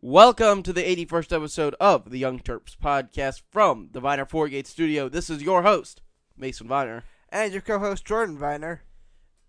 Welcome 0.00 0.62
to 0.62 0.72
the 0.72 0.84
81st 0.84 1.34
episode 1.34 1.74
of 1.80 2.10
the 2.10 2.20
Young 2.20 2.38
Terps 2.38 2.76
podcast 2.76 3.42
from 3.50 3.88
the 3.90 3.98
Viner 3.98 4.24
Foregate 4.24 4.68
studio. 4.68 5.08
This 5.08 5.28
is 5.28 5.42
your 5.42 5.64
host, 5.64 6.02
Mason 6.36 6.68
Viner. 6.68 7.02
And 7.30 7.52
your 7.52 7.62
co-host 7.62 8.04
Jordan 8.04 8.38
Viner. 8.38 8.82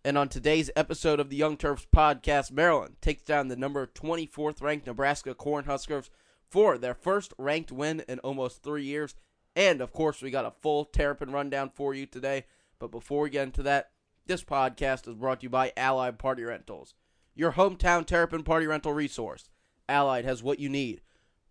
And 0.04 0.18
on 0.18 0.28
today's 0.28 0.72
episode 0.76 1.20
of 1.20 1.30
the 1.30 1.36
Young 1.36 1.56
Terps 1.56 1.86
podcast, 1.96 2.52
Maryland 2.52 2.96
takes 3.00 3.22
down 3.22 3.48
the 3.48 3.56
number 3.56 3.86
24th 3.86 4.60
ranked 4.60 4.88
Nebraska 4.88 5.36
Cornhuskers 5.36 6.09
for 6.50 6.79
their 6.79 6.95
first 6.95 7.31
ranked 7.38 7.71
win 7.71 8.04
in 8.09 8.18
almost 8.20 8.63
three 8.63 8.86
years. 8.86 9.13
And 9.55 9.81
of 9.81 9.93
course, 9.93 10.20
we 10.20 10.31
got 10.31 10.45
a 10.45 10.54
full 10.63 10.84
Terrapin 10.84 11.31
rundown 11.31 11.70
for 11.70 11.93
you 11.93 12.07
today. 12.07 12.45
But 12.79 12.89
before 12.89 13.21
we 13.21 13.29
get 13.29 13.43
into 13.43 13.61
that, 13.61 13.91
this 14.25 14.43
podcast 14.43 15.07
is 15.07 15.13
brought 15.13 15.41
to 15.41 15.43
you 15.43 15.50
by 15.52 15.73
Allied 15.77 16.18
Party 16.18 16.41
Rentals, 16.41 16.95
your 17.36 17.52
hometown 17.52 18.04
Terrapin 18.04 18.41
party 18.41 18.66
rental 18.66 18.93
resource. 18.93 19.47
Allied 19.90 20.26
has 20.26 20.44
what 20.44 20.60
you 20.60 20.70
need, 20.70 21.02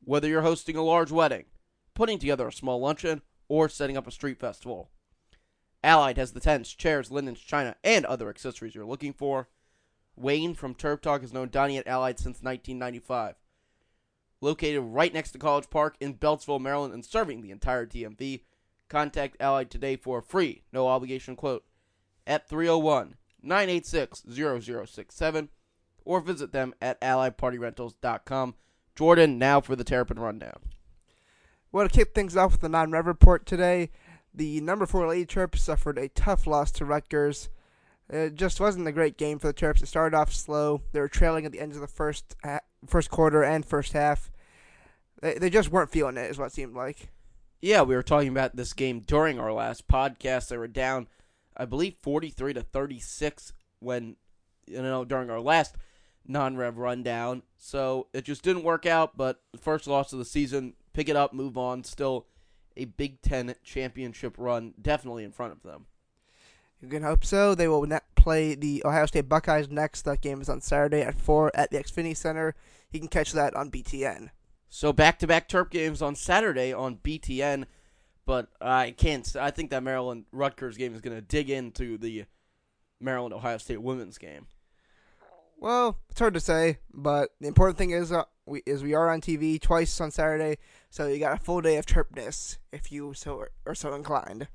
whether 0.03 0.29
you're 0.29 0.43
hosting 0.43 0.77
a 0.77 0.83
large 0.83 1.11
wedding, 1.11 1.45
putting 1.95 2.19
together 2.19 2.49
a 2.49 2.53
small 2.53 2.81
luncheon, 2.81 3.23
or 3.49 3.69
setting 3.69 3.97
up 3.97 4.07
a 4.07 4.11
street 4.11 4.39
festival. 4.39 4.91
Allied 5.83 6.17
has 6.17 6.33
the 6.33 6.41
tents, 6.41 6.73
chairs, 6.73 7.11
linens, 7.11 7.41
china, 7.41 7.77
and 7.85 8.05
other 8.07 8.29
accessories 8.29 8.75
you're 8.75 8.85
looking 8.85 9.13
for. 9.13 9.49
Wayne 10.17 10.55
from 10.55 10.75
Terp 10.75 11.01
Talk 11.01 11.21
has 11.21 11.33
known 11.33 11.49
Donnie 11.51 11.79
at 11.79 11.87
Allied 11.87 12.19
since 12.19 12.43
1995. 12.43 13.37
Located 14.41 14.83
right 14.83 15.13
next 15.13 15.33
to 15.33 15.39
College 15.39 15.71
Park 15.71 15.97
in 16.01 16.15
Beltsville, 16.15 16.61
Maryland, 16.61 16.95
and 16.95 17.05
serving 17.05 17.41
the 17.41 17.51
entire 17.51 17.87
DMV, 17.87 18.43
contact 18.89 19.37
Allied 19.41 19.71
today 19.71 19.97
for 19.97 20.19
a 20.19 20.23
free, 20.23 20.63
no 20.73 20.87
obligation 20.89 21.37
quote 21.37 21.65
at 22.29 22.47
301 22.49 23.17
986 23.43 24.23
0067 24.31 25.49
or 26.09 26.21
visit 26.23 26.53
them 26.53 26.75
at 26.81 26.99
alliedpartyrentals.com. 27.03 28.55
Jordan, 28.97 29.39
now 29.39 29.61
for 29.61 29.77
the 29.77 29.85
Terrapin 29.85 30.19
Rundown. 30.19 30.59
Well, 31.71 31.87
to 31.87 31.95
kick 31.95 32.15
things 32.15 32.35
off 32.35 32.53
with 32.53 32.63
the 32.63 32.69
non-rev 32.71 33.07
report 33.07 33.45
today. 33.45 33.91
The 34.35 34.63
number 34.63 34.87
four 34.87 35.07
Lady 35.07 35.27
Terps 35.27 35.59
suffered 35.59 35.99
a 35.99 36.09
tough 36.09 36.47
loss 36.47 36.73
to 36.73 36.87
Rutgers. 36.87 37.51
It 38.09 38.37
just 38.37 38.59
wasn't 38.59 38.89
a 38.89 38.93
great 38.93 39.19
game 39.19 39.39
for 39.39 39.49
the 39.49 39.55
Terps. 39.55 39.83
It 39.83 39.87
started 39.87 40.17
off 40.17 40.33
slow. 40.33 40.81
They 40.93 41.01
were 41.01 41.09
trailing 41.09 41.45
at 41.45 41.53
the 41.53 41.61
end 41.61 41.75
of 41.75 41.81
the 41.81 41.87
first 41.87 42.35
ha- 42.43 42.61
first 42.87 43.11
quarter 43.11 43.45
and 43.45 43.67
first 43.67 43.93
half. 43.93 44.31
They, 45.21 45.35
they 45.35 45.51
just 45.51 45.71
weren't 45.71 45.91
feeling 45.91 46.17
it, 46.17 46.31
is 46.31 46.39
what 46.39 46.47
it 46.47 46.53
seemed 46.53 46.75
like. 46.75 47.11
Yeah, 47.61 47.83
we 47.83 47.95
were 47.95 48.03
talking 48.03 48.29
about 48.29 48.57
this 48.57 48.73
game 48.73 49.01
during 49.01 49.39
our 49.39 49.53
last 49.53 49.89
podcast. 49.89 50.49
They 50.49 50.57
were 50.57 50.69
down, 50.69 51.07
I 51.55 51.67
believe, 51.67 51.97
43 52.03 52.55
to 52.55 52.63
36 52.63 53.53
when, 53.81 54.17
you 54.67 54.81
know, 54.81 55.05
during 55.05 55.29
our 55.29 55.41
last 55.41 55.77
non-rev 56.29 56.79
rundown. 56.79 57.43
So 57.57 58.07
it 58.13 58.25
just 58.25 58.43
didn't 58.43 58.63
work 58.63 58.87
out, 58.87 59.17
but 59.17 59.41
first 59.59 59.87
loss 59.87 60.13
of 60.13 60.19
the 60.19 60.25
season, 60.25 60.75
pick 60.93 61.09
it 61.09 61.17
up, 61.17 61.33
move 61.33 61.59
on. 61.59 61.83
Still 61.83 62.27
a 62.77 62.85
Big 62.85 63.21
Ten 63.23 63.55
championship 63.65 64.37
run, 64.39 64.75
definitely 64.81 65.25
in 65.25 65.33
front 65.33 65.53
of 65.53 65.63
them. 65.63 65.87
You 66.81 66.89
can 66.89 67.03
hope 67.03 67.25
so. 67.25 67.55
They 67.55 67.67
will 67.67 67.85
ne- 67.87 67.99
play 68.15 68.55
the 68.55 68.83
Ohio 68.85 69.07
State 69.07 69.29
Buckeyes 69.29 69.69
next. 69.69 70.03
That 70.03 70.21
game 70.21 70.41
is 70.41 70.49
on 70.49 70.61
Saturday 70.61 71.03
at 71.03 71.19
4 71.19 71.51
at 71.55 71.71
the 71.71 71.79
Xfinity 71.79 72.17
Center. 72.17 72.55
You 72.93 73.01
can 73.01 73.09
catch 73.09 73.33
that 73.33 73.57
on 73.57 73.71
BTN. 73.71 74.31
So 74.69 74.93
back-to-back 74.93 75.49
Terp 75.49 75.71
games 75.71 76.03
on 76.03 76.15
Saturday 76.15 76.73
on 76.73 76.99
BTN, 76.99 77.65
but 78.27 78.49
I 78.61 78.93
can't. 78.93 79.35
I 79.35 79.51
think 79.51 79.71
that 79.71 79.83
Maryland 79.83 80.27
Rutgers 80.31 80.77
game 80.77 80.95
is 80.95 81.01
going 81.01 81.17
to 81.17 81.23
dig 81.23 81.51
into 81.51 81.99
the 81.99 82.27
Maryland 83.01 83.35
Ohio 83.35 83.59
State 83.59 83.83
women's 83.83 84.19
game. 84.19 84.47
Well, 85.61 85.99
it's 86.09 86.21
hard 86.21 86.35
to 86.35 86.41
say, 86.41 86.79
but 86.95 87.31
the 87.41 87.49
important 87.49 87.79
thing 87.79 87.91
is 87.91 88.13
uh, 88.13 88.25
we 88.47 88.63
is 88.65 88.85
we 88.85 88.95
are 88.95 89.11
on 89.11 89.21
TV 89.21 89.61
twice 89.61 90.01
on 90.01 90.13
Saturday, 90.13 90.59
so 90.89 91.09
you 91.09 91.19
got 91.19 91.41
a 91.41 91.45
full 91.45 91.61
day 91.61 91.77
of 91.79 91.85
Terpness 91.85 92.59
if 92.73 92.93
you 92.93 93.13
so 93.13 93.45
are 93.67 93.75
so 93.75 93.93
inclined. 93.95 94.47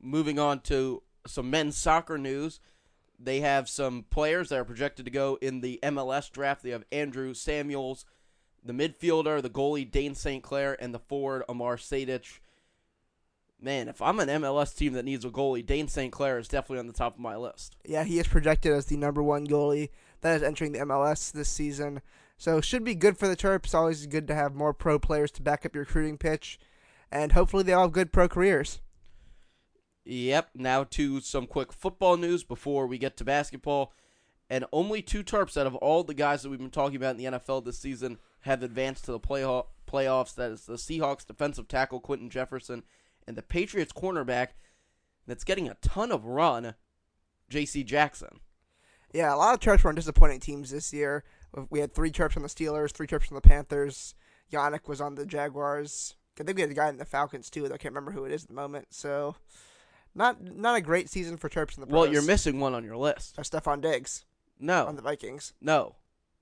Moving 0.00 0.38
on 0.38 0.60
to 0.60 1.02
some 1.26 1.50
men's 1.50 1.76
soccer 1.76 2.16
news, 2.16 2.60
they 3.18 3.40
have 3.40 3.68
some 3.68 4.04
players 4.08 4.50
that 4.50 4.60
are 4.60 4.64
projected 4.64 5.04
to 5.06 5.10
go 5.10 5.36
in 5.42 5.62
the 5.62 5.80
MLS 5.82 6.30
draft. 6.30 6.62
They 6.62 6.70
have 6.70 6.84
Andrew 6.92 7.34
Samuels, 7.34 8.04
the 8.64 8.72
midfielder, 8.72 9.42
the 9.42 9.50
goalie 9.50 9.90
Dane 9.90 10.14
St. 10.14 10.44
Clair, 10.44 10.76
and 10.80 10.94
the 10.94 11.00
forward 11.00 11.42
Amar 11.48 11.76
Sejdic. 11.76 12.38
Man, 13.60 13.88
if 13.88 14.02
I'm 14.02 14.20
an 14.20 14.28
MLS 14.28 14.76
team 14.76 14.92
that 14.92 15.04
needs 15.04 15.24
a 15.24 15.30
goalie, 15.30 15.64
Dane 15.64 15.88
St. 15.88 16.12
Clair 16.12 16.38
is 16.38 16.48
definitely 16.48 16.80
on 16.80 16.86
the 16.86 16.92
top 16.92 17.14
of 17.14 17.20
my 17.20 17.36
list. 17.36 17.76
Yeah, 17.86 18.04
he 18.04 18.18
is 18.18 18.28
projected 18.28 18.72
as 18.72 18.86
the 18.86 18.96
number 18.96 19.22
one 19.22 19.46
goalie 19.46 19.88
that 20.20 20.36
is 20.36 20.42
entering 20.42 20.72
the 20.72 20.80
MLS 20.80 21.32
this 21.32 21.48
season. 21.48 22.02
So 22.36 22.60
should 22.60 22.84
be 22.84 22.94
good 22.94 23.16
for 23.16 23.28
the 23.28 23.36
Terps. 23.36 23.74
Always 23.74 24.06
good 24.06 24.28
to 24.28 24.34
have 24.34 24.54
more 24.54 24.74
pro 24.74 24.98
players 24.98 25.30
to 25.32 25.42
back 25.42 25.64
up 25.64 25.74
your 25.74 25.84
recruiting 25.84 26.18
pitch, 26.18 26.58
and 27.10 27.32
hopefully 27.32 27.62
they 27.62 27.72
all 27.72 27.84
have 27.84 27.92
good 27.92 28.12
pro 28.12 28.28
careers. 28.28 28.80
Yep. 30.04 30.50
Now 30.54 30.84
to 30.84 31.20
some 31.20 31.46
quick 31.46 31.72
football 31.72 32.16
news 32.16 32.44
before 32.44 32.86
we 32.86 32.98
get 32.98 33.16
to 33.16 33.24
basketball. 33.24 33.92
And 34.48 34.64
only 34.72 35.02
two 35.02 35.24
Terps 35.24 35.56
out 35.56 35.66
of 35.66 35.74
all 35.76 36.04
the 36.04 36.14
guys 36.14 36.42
that 36.42 36.50
we've 36.50 36.58
been 36.60 36.70
talking 36.70 36.94
about 36.94 37.16
in 37.16 37.32
the 37.32 37.38
NFL 37.38 37.64
this 37.64 37.80
season 37.80 38.18
have 38.42 38.62
advanced 38.62 39.04
to 39.06 39.12
the 39.12 39.18
play- 39.18 39.62
playoffs. 39.88 40.36
That 40.36 40.52
is 40.52 40.66
the 40.66 40.74
Seahawks 40.74 41.26
defensive 41.26 41.66
tackle 41.66 41.98
Quinton 41.98 42.30
Jefferson 42.30 42.84
and 43.26 43.36
the 43.36 43.42
Patriots 43.42 43.92
cornerback 43.92 44.48
that's 45.26 45.44
getting 45.44 45.68
a 45.68 45.74
ton 45.82 46.12
of 46.12 46.24
run, 46.24 46.74
J.C. 47.48 47.82
Jackson. 47.84 48.40
Yeah, 49.12 49.34
a 49.34 49.36
lot 49.36 49.54
of 49.54 49.60
Terps 49.60 49.82
were 49.82 49.88
on 49.90 49.94
disappointing 49.94 50.40
teams 50.40 50.70
this 50.70 50.92
year. 50.92 51.24
We 51.70 51.80
had 51.80 51.94
three 51.94 52.10
Terps 52.10 52.36
on 52.36 52.42
the 52.42 52.48
Steelers, 52.48 52.92
three 52.92 53.06
Terps 53.06 53.30
on 53.30 53.34
the 53.34 53.40
Panthers. 53.40 54.14
Yannick 54.52 54.88
was 54.88 55.00
on 55.00 55.14
the 55.14 55.24
Jaguars. 55.26 56.14
I 56.38 56.42
think 56.44 56.56
we 56.56 56.60
had 56.62 56.70
a 56.70 56.74
guy 56.74 56.88
in 56.88 56.98
the 56.98 57.04
Falcons 57.04 57.48
too. 57.48 57.66
Though 57.66 57.74
I 57.74 57.78
can't 57.78 57.94
remember 57.94 58.12
who 58.12 58.24
it 58.26 58.32
is 58.32 58.42
at 58.42 58.48
the 58.48 58.54
moment. 58.54 58.88
So, 58.90 59.36
not 60.14 60.42
not 60.42 60.76
a 60.76 60.80
great 60.82 61.08
season 61.08 61.36
for 61.38 61.48
Terps 61.48 61.76
in 61.76 61.80
the 61.80 61.86
pros. 61.86 61.94
Well, 62.02 62.12
you're 62.12 62.22
missing 62.22 62.60
one 62.60 62.74
on 62.74 62.84
your 62.84 62.96
list. 62.98 63.38
Uh, 63.38 63.42
Stefon 63.42 63.80
Diggs 63.80 64.26
No, 64.60 64.86
on 64.86 64.96
the 64.96 65.02
Vikings. 65.02 65.54
no. 65.60 65.96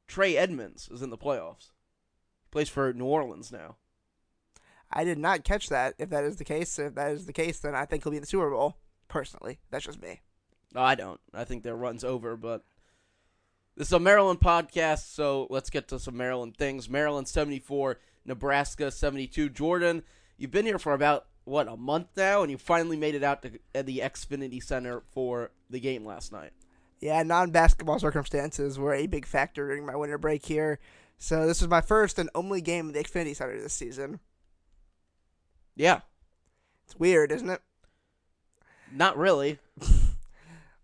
Trey 0.08 0.36
Edmunds 0.36 0.88
is 0.92 1.00
in 1.00 1.08
the 1.10 1.16
playoffs. 1.16 1.70
Plays 2.50 2.68
for 2.68 2.92
New 2.92 3.06
Orleans 3.06 3.50
now. 3.50 3.76
I 4.94 5.02
did 5.02 5.18
not 5.18 5.42
catch 5.42 5.68
that. 5.70 5.94
If 5.98 6.10
that 6.10 6.22
is 6.22 6.36
the 6.36 6.44
case, 6.44 6.78
if 6.78 6.94
that 6.94 7.10
is 7.10 7.26
the 7.26 7.32
case, 7.32 7.58
then 7.58 7.74
I 7.74 7.84
think 7.84 8.04
he'll 8.04 8.12
be 8.12 8.16
in 8.18 8.22
the 8.22 8.28
Super 8.28 8.48
Bowl. 8.48 8.78
Personally, 9.08 9.58
that's 9.70 9.84
just 9.84 10.00
me. 10.00 10.20
No, 10.72 10.80
I 10.80 10.94
don't. 10.94 11.20
I 11.34 11.44
think 11.44 11.64
their 11.64 11.76
run's 11.76 12.04
over, 12.04 12.36
but 12.36 12.62
this 13.76 13.88
is 13.88 13.92
a 13.92 13.98
Maryland 13.98 14.40
podcast, 14.40 15.12
so 15.12 15.48
let's 15.50 15.68
get 15.68 15.88
to 15.88 15.98
some 15.98 16.16
Maryland 16.16 16.56
things. 16.56 16.88
Maryland 16.88 17.26
74, 17.26 17.98
Nebraska 18.24 18.92
72. 18.92 19.48
Jordan, 19.48 20.04
you've 20.36 20.52
been 20.52 20.64
here 20.64 20.78
for 20.78 20.92
about, 20.92 21.26
what, 21.42 21.66
a 21.66 21.76
month 21.76 22.08
now, 22.16 22.42
and 22.42 22.50
you 22.50 22.56
finally 22.56 22.96
made 22.96 23.16
it 23.16 23.24
out 23.24 23.42
to 23.42 23.58
at 23.74 23.86
the 23.86 23.98
Xfinity 23.98 24.62
Center 24.62 25.02
for 25.10 25.50
the 25.68 25.80
game 25.80 26.04
last 26.04 26.30
night. 26.32 26.52
Yeah, 27.00 27.22
non-basketball 27.24 27.98
circumstances 27.98 28.78
were 28.78 28.94
a 28.94 29.06
big 29.06 29.26
factor 29.26 29.66
during 29.66 29.84
my 29.84 29.96
winter 29.96 30.18
break 30.18 30.46
here. 30.46 30.78
So 31.18 31.46
this 31.46 31.60
was 31.60 31.68
my 31.68 31.80
first 31.80 32.18
and 32.18 32.30
only 32.34 32.60
game 32.60 32.88
at 32.88 32.94
the 32.94 33.02
Xfinity 33.02 33.36
Center 33.36 33.60
this 33.60 33.74
season. 33.74 34.20
Yeah, 35.76 36.00
It's 36.86 36.98
weird, 36.98 37.32
isn't 37.32 37.50
it? 37.50 37.60
not 38.92 39.16
really. 39.16 39.58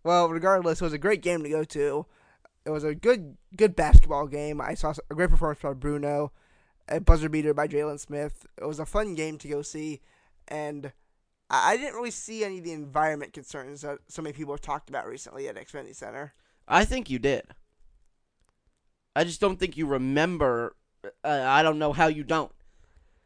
Well, 0.02 0.30
regardless, 0.30 0.80
it 0.80 0.84
was 0.84 0.94
a 0.94 0.98
great 0.98 1.20
game 1.20 1.42
to 1.42 1.48
go 1.50 1.62
to. 1.62 2.06
It 2.64 2.70
was 2.70 2.84
a 2.84 2.94
good 2.94 3.36
good 3.54 3.76
basketball 3.76 4.26
game. 4.28 4.60
I 4.60 4.72
saw 4.72 4.94
a 5.10 5.14
great 5.14 5.28
performance 5.28 5.60
by 5.60 5.74
Bruno, 5.74 6.32
a 6.88 7.00
buzzer 7.00 7.28
beater 7.28 7.52
by 7.52 7.68
Jalen 7.68 8.00
Smith. 8.00 8.46
It 8.56 8.64
was 8.64 8.78
a 8.80 8.86
fun 8.86 9.14
game 9.14 9.36
to 9.38 9.48
go 9.48 9.60
see, 9.60 10.00
and 10.48 10.92
I 11.50 11.76
didn't 11.76 11.96
really 11.96 12.10
see 12.10 12.44
any 12.44 12.58
of 12.58 12.64
the 12.64 12.72
environment 12.72 13.34
concerns 13.34 13.82
that 13.82 13.98
so 14.08 14.22
many 14.22 14.32
people 14.32 14.54
have 14.54 14.62
talked 14.62 14.88
about 14.88 15.06
recently 15.06 15.48
at 15.48 15.56
Xfinity 15.56 15.94
Center. 15.94 16.32
I 16.66 16.86
think 16.86 17.10
you 17.10 17.18
did. 17.18 17.44
I 19.14 19.24
just 19.24 19.40
don't 19.40 19.58
think 19.58 19.76
you 19.76 19.86
remember. 19.86 20.76
Uh, 21.22 21.44
I 21.46 21.62
don't 21.62 21.78
know 21.78 21.92
how 21.92 22.06
you 22.06 22.24
don't. 22.24 22.52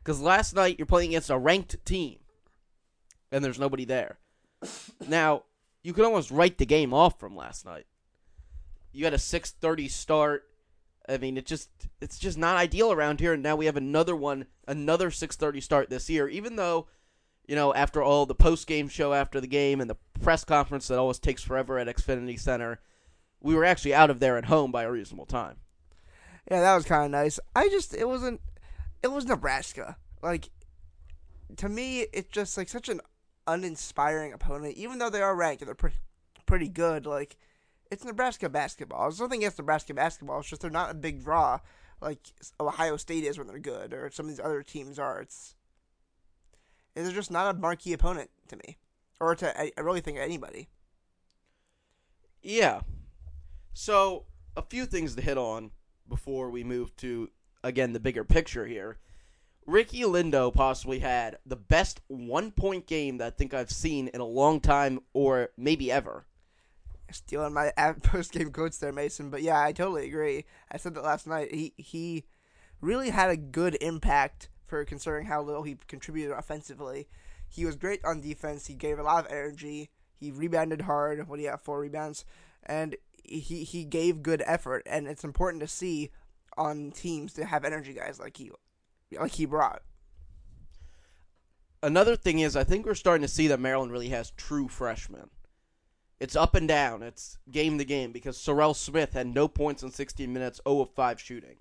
Because 0.04 0.20
last 0.20 0.54
night 0.54 0.78
you're 0.78 0.86
playing 0.86 1.10
against 1.10 1.30
a 1.30 1.38
ranked 1.38 1.82
team, 1.86 2.18
and 3.32 3.42
there's 3.42 3.58
nobody 3.58 3.86
there. 3.86 4.18
Now 5.08 5.44
you 5.82 5.92
could 5.92 6.04
almost 6.04 6.30
write 6.30 6.58
the 6.58 6.66
game 6.66 6.92
off 6.92 7.18
from 7.18 7.34
last 7.34 7.64
night. 7.64 7.86
You 8.92 9.04
had 9.04 9.14
a 9.14 9.18
6:30 9.18 9.90
start. 9.90 10.44
I 11.08 11.18
mean, 11.18 11.36
it 11.36 11.46
just 11.46 11.70
it's 12.00 12.18
just 12.18 12.36
not 12.36 12.56
ideal 12.56 12.92
around 12.92 13.20
here. 13.20 13.32
And 13.32 13.42
now 13.42 13.56
we 13.56 13.66
have 13.66 13.76
another 13.76 14.14
one, 14.14 14.46
another 14.68 15.10
6:30 15.10 15.62
start 15.62 15.88
this 15.88 16.10
year. 16.10 16.28
Even 16.28 16.56
though, 16.56 16.86
you 17.46 17.54
know, 17.54 17.72
after 17.74 18.02
all 18.02 18.26
the 18.26 18.34
post 18.34 18.66
game 18.66 18.88
show 18.88 19.14
after 19.14 19.40
the 19.40 19.46
game 19.46 19.80
and 19.80 19.88
the 19.88 19.96
press 20.20 20.44
conference 20.44 20.88
that 20.88 20.98
always 20.98 21.18
takes 21.18 21.42
forever 21.42 21.78
at 21.78 21.86
Xfinity 21.86 22.38
Center, 22.38 22.80
we 23.40 23.54
were 23.54 23.64
actually 23.64 23.94
out 23.94 24.10
of 24.10 24.20
there 24.20 24.36
at 24.36 24.46
home 24.46 24.70
by 24.70 24.82
a 24.82 24.90
reasonable 24.90 25.26
time. 25.26 25.56
Yeah, 26.50 26.60
that 26.60 26.74
was 26.74 26.84
kind 26.84 27.06
of 27.06 27.10
nice. 27.10 27.40
I 27.56 27.68
just 27.70 27.94
it 27.94 28.06
wasn't 28.06 28.42
it 29.04 29.12
was 29.12 29.26
Nebraska. 29.26 29.98
Like 30.22 30.48
to 31.58 31.68
me, 31.68 32.06
it's 32.12 32.30
just 32.30 32.56
like 32.56 32.68
such 32.68 32.88
an 32.88 33.02
uninspiring 33.46 34.32
opponent. 34.32 34.76
Even 34.76 34.98
though 34.98 35.10
they 35.10 35.20
are 35.20 35.36
ranked 35.36 35.60
and 35.60 35.68
they're 35.68 35.74
pretty 35.74 35.98
pretty 36.46 36.68
good, 36.68 37.04
like 37.04 37.36
it's 37.90 38.02
Nebraska 38.02 38.48
basketball. 38.48 39.02
There's 39.02 39.20
nothing 39.20 39.40
against 39.40 39.58
Nebraska 39.58 39.92
basketball. 39.92 40.40
It's 40.40 40.48
just 40.48 40.62
they're 40.62 40.70
not 40.70 40.90
a 40.90 40.94
big 40.94 41.22
draw. 41.22 41.60
like 42.00 42.18
Ohio 42.58 42.96
State 42.96 43.24
is 43.24 43.36
when 43.36 43.46
they're 43.46 43.58
good, 43.58 43.92
or 43.92 44.10
some 44.10 44.26
of 44.26 44.30
these 44.30 44.40
other 44.40 44.62
teams 44.62 44.98
are. 44.98 45.20
It's 45.20 45.54
they're 46.94 47.12
just 47.12 47.30
not 47.30 47.54
a 47.54 47.58
marquee 47.58 47.92
opponent 47.92 48.30
to 48.48 48.56
me, 48.56 48.78
or 49.20 49.34
to 49.34 49.60
I, 49.60 49.70
I 49.76 49.82
really 49.82 50.00
think 50.00 50.18
anybody. 50.18 50.68
Yeah. 52.42 52.80
So, 53.74 54.26
a 54.56 54.62
few 54.62 54.86
things 54.86 55.14
to 55.16 55.22
hit 55.22 55.36
on 55.36 55.72
before 56.08 56.48
we 56.50 56.62
move 56.62 56.96
to, 56.98 57.28
again, 57.64 57.92
the 57.92 58.00
bigger 58.00 58.22
picture 58.22 58.66
here. 58.66 58.98
Ricky 59.66 60.02
Lindo 60.02 60.52
possibly 60.52 60.98
had 60.98 61.38
the 61.46 61.56
best 61.56 62.02
one 62.06 62.50
point 62.50 62.86
game 62.86 63.16
that 63.18 63.26
I 63.26 63.30
think 63.30 63.54
I've 63.54 63.70
seen 63.70 64.08
in 64.08 64.20
a 64.20 64.26
long 64.26 64.60
time 64.60 65.00
or 65.14 65.48
maybe 65.56 65.90
ever. 65.90 66.26
Stealing 67.10 67.54
my 67.54 67.72
post 68.02 68.32
game 68.32 68.52
quotes 68.52 68.78
there, 68.78 68.92
Mason. 68.92 69.30
But 69.30 69.42
yeah, 69.42 69.60
I 69.60 69.72
totally 69.72 70.06
agree. 70.06 70.44
I 70.70 70.76
said 70.76 70.94
that 70.94 71.04
last 71.04 71.26
night. 71.26 71.54
He 71.54 71.72
he 71.78 72.24
really 72.80 73.10
had 73.10 73.30
a 73.30 73.36
good 73.36 73.76
impact 73.80 74.50
for 74.66 74.84
considering 74.84 75.26
how 75.26 75.42
little 75.42 75.62
he 75.62 75.78
contributed 75.88 76.32
offensively. 76.32 77.08
He 77.48 77.64
was 77.64 77.76
great 77.76 78.04
on 78.04 78.20
defense. 78.20 78.66
He 78.66 78.74
gave 78.74 78.98
a 78.98 79.02
lot 79.02 79.24
of 79.24 79.32
energy. 79.32 79.90
He 80.12 80.30
rebounded 80.30 80.82
hard. 80.82 81.26
What 81.26 81.36
do 81.36 81.42
you 81.42 81.50
have? 81.50 81.62
Four 81.62 81.80
rebounds, 81.80 82.24
and 82.64 82.96
he 83.22 83.64
he 83.64 83.84
gave 83.84 84.22
good 84.22 84.42
effort. 84.44 84.82
And 84.84 85.06
it's 85.06 85.24
important 85.24 85.62
to 85.62 85.68
see 85.68 86.10
on 86.56 86.90
teams 86.92 87.32
to 87.34 87.44
have 87.44 87.64
energy 87.64 87.92
guys 87.92 88.18
like 88.18 88.36
he 88.36 88.50
like 89.18 89.32
he 89.32 89.46
brought. 89.46 89.82
Another 91.82 92.16
thing 92.16 92.38
is, 92.38 92.56
I 92.56 92.64
think 92.64 92.86
we're 92.86 92.94
starting 92.94 93.26
to 93.26 93.32
see 93.32 93.46
that 93.48 93.60
Maryland 93.60 93.92
really 93.92 94.08
has 94.08 94.30
true 94.30 94.68
freshmen. 94.68 95.28
It's 96.18 96.36
up 96.36 96.54
and 96.54 96.66
down. 96.66 97.02
It's 97.02 97.36
game 97.50 97.76
to 97.76 97.84
game 97.84 98.10
because 98.10 98.38
Serrel 98.38 98.74
Smith 98.74 99.12
had 99.12 99.26
no 99.26 99.48
points 99.48 99.82
in 99.82 99.90
16 99.90 100.32
minutes, 100.32 100.60
0 100.66 100.80
of 100.80 100.90
5 100.94 101.20
shooting. 101.20 101.56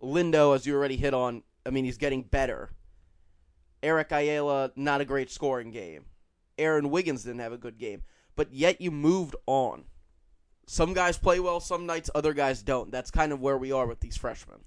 Lindo, 0.00 0.54
as 0.54 0.66
you 0.66 0.76
already 0.76 0.96
hit 0.96 1.14
on, 1.14 1.42
I 1.66 1.70
mean, 1.70 1.84
he's 1.84 1.98
getting 1.98 2.22
better. 2.22 2.70
Eric 3.82 4.12
Ayala, 4.12 4.70
not 4.76 5.00
a 5.00 5.04
great 5.04 5.30
scoring 5.30 5.72
game. 5.72 6.04
Aaron 6.56 6.90
Wiggins 6.90 7.24
didn't 7.24 7.40
have 7.40 7.52
a 7.52 7.58
good 7.58 7.78
game. 7.78 8.02
But 8.36 8.52
yet 8.52 8.80
you 8.80 8.90
moved 8.90 9.34
on. 9.46 9.84
Some 10.70 10.92
guys 10.92 11.16
play 11.16 11.40
well 11.40 11.60
some 11.60 11.86
nights, 11.86 12.10
other 12.14 12.34
guys 12.34 12.62
don't. 12.62 12.92
That's 12.92 13.10
kind 13.10 13.32
of 13.32 13.40
where 13.40 13.56
we 13.56 13.72
are 13.72 13.86
with 13.86 14.00
these 14.00 14.18
freshmen. 14.18 14.58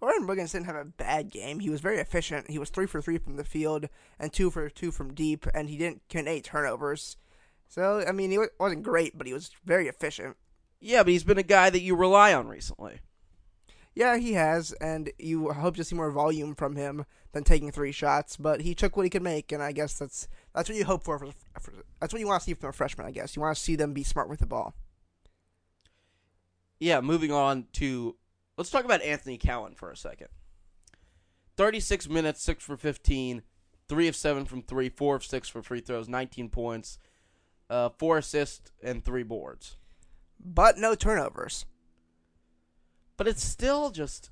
Aaron 0.00 0.28
Wiggins 0.28 0.52
didn't 0.52 0.66
have 0.66 0.76
a 0.76 0.84
bad 0.84 1.30
game. 1.30 1.58
He 1.58 1.68
was 1.68 1.80
very 1.80 1.98
efficient. 1.98 2.48
He 2.48 2.60
was 2.60 2.70
three 2.70 2.86
for 2.86 3.02
three 3.02 3.18
from 3.18 3.34
the 3.34 3.42
field 3.42 3.88
and 4.20 4.32
two 4.32 4.52
for 4.52 4.70
two 4.70 4.92
from 4.92 5.14
deep, 5.14 5.48
and 5.52 5.68
he 5.68 5.76
didn't 5.76 6.02
commit 6.08 6.28
eight 6.28 6.44
turnovers. 6.44 7.16
So 7.66 8.04
I 8.06 8.12
mean, 8.12 8.30
he 8.30 8.38
wasn't 8.60 8.84
great, 8.84 9.18
but 9.18 9.26
he 9.26 9.32
was 9.32 9.50
very 9.64 9.88
efficient. 9.88 10.36
Yeah, 10.80 11.02
but 11.02 11.10
he's 11.10 11.24
been 11.24 11.38
a 11.38 11.42
guy 11.42 11.70
that 11.70 11.82
you 11.82 11.96
rely 11.96 12.32
on 12.32 12.46
recently. 12.46 13.00
Yeah, 13.96 14.16
he 14.16 14.34
has, 14.34 14.70
and 14.74 15.10
you 15.18 15.50
hope 15.50 15.74
to 15.74 15.82
see 15.82 15.96
more 15.96 16.12
volume 16.12 16.54
from 16.54 16.76
him 16.76 17.04
than 17.32 17.42
taking 17.42 17.72
three 17.72 17.90
shots. 17.90 18.36
But 18.36 18.60
he 18.60 18.76
took 18.76 18.96
what 18.96 19.02
he 19.02 19.10
could 19.10 19.22
make, 19.22 19.50
and 19.50 19.60
I 19.60 19.72
guess 19.72 19.98
that's 19.98 20.28
that's 20.54 20.68
what 20.68 20.78
you 20.78 20.84
hope 20.84 21.02
for. 21.02 21.18
for, 21.18 21.32
for 21.58 21.72
that's 21.98 22.12
what 22.12 22.20
you 22.20 22.28
want 22.28 22.42
to 22.42 22.44
see 22.44 22.54
from 22.54 22.70
a 22.70 22.72
freshman. 22.72 23.08
I 23.08 23.10
guess 23.10 23.34
you 23.34 23.42
want 23.42 23.56
to 23.56 23.60
see 23.60 23.74
them 23.74 23.92
be 23.92 24.04
smart 24.04 24.28
with 24.28 24.38
the 24.38 24.46
ball. 24.46 24.76
Yeah, 26.80 27.00
moving 27.00 27.32
on 27.32 27.66
to 27.74 28.16
let's 28.56 28.70
talk 28.70 28.84
about 28.84 29.02
Anthony 29.02 29.38
Cowan 29.38 29.74
for 29.74 29.90
a 29.90 29.96
second. 29.96 30.28
Thirty-six 31.56 32.08
minutes, 32.08 32.42
six 32.42 32.64
for 32.64 32.76
fifteen, 32.76 33.42
three 33.88 34.06
of 34.08 34.14
seven 34.14 34.44
from 34.44 34.62
three, 34.62 34.88
four 34.88 35.16
of 35.16 35.24
six 35.24 35.48
for 35.48 35.62
free 35.62 35.80
throws, 35.80 36.08
nineteen 36.08 36.48
points, 36.48 36.98
uh, 37.68 37.88
four 37.98 38.18
assists, 38.18 38.70
and 38.82 39.04
three 39.04 39.24
boards. 39.24 39.76
But 40.38 40.78
no 40.78 40.94
turnovers. 40.94 41.66
But 43.16 43.26
it's 43.26 43.44
still 43.44 43.90
just. 43.90 44.30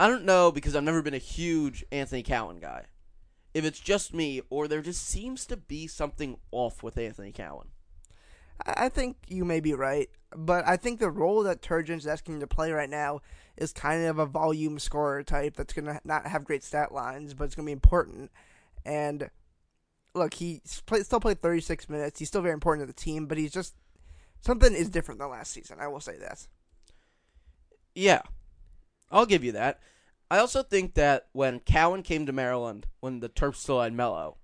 I 0.00 0.08
don't 0.08 0.24
know 0.24 0.50
because 0.50 0.74
I've 0.74 0.84
never 0.84 1.02
been 1.02 1.14
a 1.14 1.18
huge 1.18 1.84
Anthony 1.92 2.22
Cowan 2.22 2.58
guy. 2.58 2.86
If 3.54 3.64
it's 3.64 3.80
just 3.80 4.12
me, 4.12 4.42
or 4.50 4.68
there 4.68 4.82
just 4.82 5.06
seems 5.06 5.46
to 5.46 5.56
be 5.56 5.86
something 5.86 6.38
off 6.50 6.82
with 6.82 6.98
Anthony 6.98 7.32
Cowan. 7.32 7.68
I 8.66 8.88
think 8.88 9.16
you 9.28 9.44
may 9.44 9.60
be 9.60 9.74
right, 9.74 10.08
but 10.36 10.66
I 10.66 10.76
think 10.76 10.98
the 10.98 11.10
role 11.10 11.42
that 11.44 11.62
Turgeon's 11.62 12.06
asking 12.06 12.40
to 12.40 12.46
play 12.46 12.72
right 12.72 12.90
now 12.90 13.20
is 13.56 13.72
kind 13.72 14.04
of 14.04 14.18
a 14.18 14.26
volume 14.26 14.78
scorer 14.78 15.22
type 15.22 15.56
that's 15.56 15.72
going 15.72 15.86
to 15.86 16.00
not 16.04 16.26
have 16.26 16.44
great 16.44 16.62
stat 16.62 16.92
lines, 16.92 17.34
but 17.34 17.44
it's 17.44 17.54
going 17.54 17.66
to 17.66 17.70
be 17.70 17.72
important. 17.72 18.30
And 18.84 19.30
look, 20.14 20.34
he 20.34 20.60
still 20.64 21.20
played 21.20 21.40
36 21.40 21.88
minutes. 21.88 22.18
He's 22.18 22.28
still 22.28 22.42
very 22.42 22.54
important 22.54 22.86
to 22.86 22.92
the 22.92 23.00
team, 23.00 23.26
but 23.26 23.38
he's 23.38 23.52
just 23.52 23.74
something 24.40 24.74
is 24.74 24.90
different 24.90 25.20
than 25.20 25.30
last 25.30 25.52
season. 25.52 25.78
I 25.80 25.88
will 25.88 26.00
say 26.00 26.16
that. 26.18 26.46
Yeah, 27.94 28.22
I'll 29.10 29.26
give 29.26 29.44
you 29.44 29.52
that. 29.52 29.80
I 30.30 30.38
also 30.38 30.62
think 30.62 30.94
that 30.94 31.28
when 31.32 31.60
Cowan 31.60 32.02
came 32.02 32.26
to 32.26 32.32
Maryland, 32.32 32.86
when 33.00 33.20
the 33.20 33.28
Terps 33.28 33.56
still 33.56 33.80
had 33.80 33.92
Melo, 33.94 34.36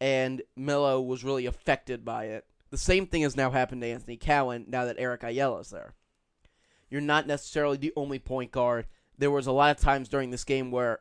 and 0.00 0.42
Melo 0.56 1.00
was 1.00 1.22
really 1.22 1.46
affected 1.46 2.04
by 2.04 2.24
it, 2.24 2.44
the 2.70 2.78
same 2.78 3.06
thing 3.06 3.22
has 3.22 3.36
now 3.36 3.50
happened 3.50 3.82
to 3.82 3.88
Anthony 3.88 4.16
Cowan 4.16 4.66
now 4.68 4.84
that 4.84 4.96
Eric 4.98 5.22
Ayala 5.22 5.60
is 5.60 5.70
there. 5.70 5.94
You're 6.88 7.00
not 7.00 7.26
necessarily 7.26 7.76
the 7.76 7.92
only 7.96 8.18
point 8.18 8.50
guard. 8.50 8.86
There 9.18 9.30
was 9.30 9.46
a 9.46 9.52
lot 9.52 9.76
of 9.76 9.82
times 9.82 10.08
during 10.08 10.30
this 10.30 10.44
game 10.44 10.70
where 10.70 11.00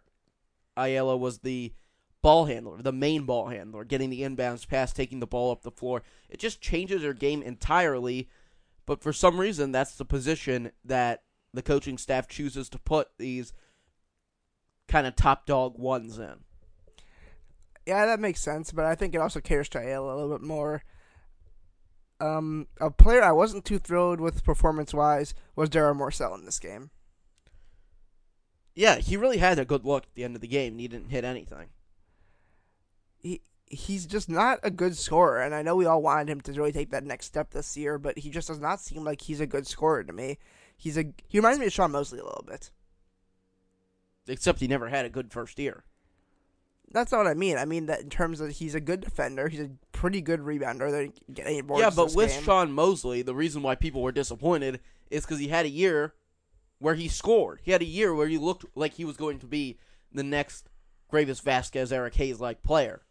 Ayala 0.78 1.18
was 1.18 1.40
the 1.40 1.74
ball 2.22 2.46
handler, 2.46 2.82
the 2.82 2.92
main 2.92 3.24
ball 3.24 3.48
handler, 3.48 3.84
getting 3.84 4.10
the 4.10 4.22
inbounds 4.22 4.68
pass, 4.68 4.94
taking 4.94 5.20
the 5.20 5.28
ball 5.28 5.52
up 5.52 5.62
the 5.62 5.72
floor. 5.72 6.04
It 6.30 6.40
just 6.40 6.62
changes 6.62 7.02
your 7.02 7.14
game 7.14 7.42
entirely. 7.42 8.30
But 8.86 9.02
for 9.02 9.14
some 9.14 9.40
reason, 9.40 9.72
that's 9.72 9.96
the 9.96 10.06
position 10.06 10.72
that 10.84 11.24
the 11.54 11.62
coaching 11.62 11.98
staff 11.98 12.28
chooses 12.28 12.70
to 12.70 12.80
put 12.80 13.10
these 13.18 13.54
kind 14.88 15.08
of 15.08 15.16
top 15.16 15.46
dog 15.46 15.78
ones 15.78 16.18
in. 16.20 16.44
Yeah, 17.86 18.06
that 18.06 18.20
makes 18.20 18.42
sense, 18.42 18.72
but 18.72 18.86
I 18.86 18.96
think 18.96 19.16
it 19.16 19.22
also 19.22 19.40
caters 19.40 19.70
to 19.70 19.80
Ayala 19.80 20.14
a 20.14 20.16
little 20.16 20.38
bit 20.38 20.46
more. 20.46 20.84
Um, 22.20 22.68
a 22.82 22.92
player 22.92 23.24
I 23.24 23.32
wasn't 23.32 23.66
too 23.66 23.80
thrilled 23.80 24.20
with 24.20 24.44
performance 24.44 24.94
wise 24.94 25.34
was 25.56 25.70
Darryl 25.70 25.98
Morsell 25.98 26.38
in 26.38 26.46
this 26.46 26.60
game. 26.60 26.90
Yeah, 28.76 28.98
he 28.98 29.18
really 29.18 29.38
had 29.38 29.60
a 29.60 29.66
good 29.66 29.86
look 29.86 30.04
at 30.04 30.16
the 30.16 30.24
end 30.24 30.36
of 30.36 30.42
the 30.42 30.48
game. 30.48 30.74
And 30.74 30.82
He 30.82 30.88
didn't 30.88 31.10
hit 31.10 31.24
anything. 31.24 31.68
He 33.18 33.42
he's 33.68 34.06
just 34.06 34.30
not 34.30 34.60
a 34.64 34.72
good 34.72 34.98
scorer, 34.98 35.42
and 35.42 35.54
I 35.54 35.62
know 35.62 35.76
we 35.76 35.86
all 35.86 36.02
wanted 36.02 36.30
him 36.30 36.42
to 36.42 36.52
really 36.54 36.72
take 36.72 36.90
that 36.92 37.04
next 37.04 37.28
step 37.28 37.52
this 37.52 37.78
year, 37.78 37.98
but 38.00 38.18
he 38.18 38.30
just 38.30 38.48
does 38.48 38.60
not 38.60 38.80
seem 38.80 39.04
like 39.04 39.22
he's 39.22 39.40
a 39.40 39.46
good 39.46 39.68
scorer 39.68 40.04
to 40.04 40.14
me. 40.14 40.38
He's 40.76 40.98
a 40.98 41.14
he 41.28 41.38
reminds 41.38 41.60
me 41.60 41.68
of 41.68 41.74
Sean 41.74 41.92
Mosley 41.92 42.20
a 42.20 42.24
little 42.24 42.46
bit. 42.48 42.72
Except 44.28 44.60
he 44.60 44.68
never 44.68 44.90
had 44.90 45.06
a 45.06 45.10
good 45.10 45.32
first 45.32 45.60
year. 45.60 45.84
That's 46.92 47.12
not 47.12 47.20
what 47.20 47.28
I 47.28 47.34
mean. 47.36 47.58
I 47.58 47.66
mean 47.66 47.86
that 47.86 48.02
in 48.02 48.10
terms 48.10 48.42
of 48.42 48.50
he's 48.50 48.76
a 48.76 48.80
good 48.80 49.02
defender, 49.02 49.48
he's 49.48 49.60
a 49.60 49.70
pretty 49.92 50.22
good 50.22 50.40
rebounder. 50.40 50.92
They 50.92 51.12
get 51.32 51.46
any 51.46 51.62
boards. 51.62 51.82
Yeah, 51.82 51.92
but 51.96 52.16
with 52.16 52.32
game. 52.32 52.44
Sean 52.44 52.72
Mosley, 52.72 53.22
the 53.22 53.36
reason 53.36 53.62
why 53.62 53.76
people 53.76 54.02
were 54.02 54.12
disappointed 54.12 54.80
is 55.10 55.24
because 55.26 55.40
he 55.40 55.50
had 55.50 55.66
a 55.66 55.70
year 55.70 56.14
where 56.80 56.96
he 56.96 57.08
scored. 57.08 57.60
He 57.64 57.72
had 57.72 57.82
a 57.82 57.86
year 57.86 58.14
where 58.16 58.28
he 58.28 58.38
looked 58.38 58.66
like 58.76 58.94
he 58.94 59.06
was 59.06 59.18
going 59.18 59.40
to 59.40 59.46
be 59.46 59.78
the 60.12 60.24
next 60.24 60.70
Greivis 61.12 61.42
Vasquez, 61.42 61.92
Eric 61.92 62.16
Hayes 62.16 62.40
like 62.40 62.64
player, 62.64 63.02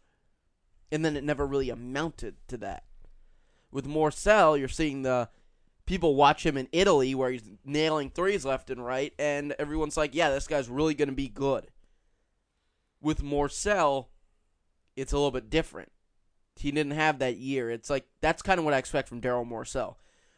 and 0.91 1.05
then 1.05 1.15
it 1.15 1.23
never 1.23 1.45
really 1.45 1.69
amounted 1.69 2.35
to 2.47 2.57
that. 2.57 2.83
With 3.71 3.87
Morsell, 3.87 4.57
you're 4.57 4.67
seeing 4.67 5.03
the 5.03 5.29
people 5.85 6.15
watch 6.15 6.45
him 6.45 6.57
in 6.57 6.67
Italy 6.71 7.15
where 7.15 7.31
he's 7.31 7.49
nailing 7.63 8.09
threes 8.09 8.43
left 8.43 8.69
and 8.69 8.83
right, 8.83 9.13
and 9.19 9.55
everyone's 9.59 9.97
like, 9.97 10.15
"Yeah, 10.15 10.29
this 10.31 10.47
guy's 10.47 10.69
really 10.69 10.95
going 10.95 11.09
to 11.09 11.15
be 11.15 11.29
good." 11.29 11.67
With 13.01 13.23
Morsell, 13.23 14.07
it's 14.95 15.13
a 15.13 15.17
little 15.17 15.31
bit 15.31 15.49
different. 15.49 15.91
He 16.55 16.71
didn't 16.71 16.91
have 16.91 17.19
that 17.19 17.37
year. 17.37 17.71
It's 17.71 17.89
like 17.89 18.05
that's 18.21 18.41
kind 18.41 18.59
of 18.59 18.65
what 18.65 18.73
I 18.73 18.77
expect 18.77 19.07
from 19.07 19.21
Darryl 19.21 19.49
Morsell. 19.49 19.95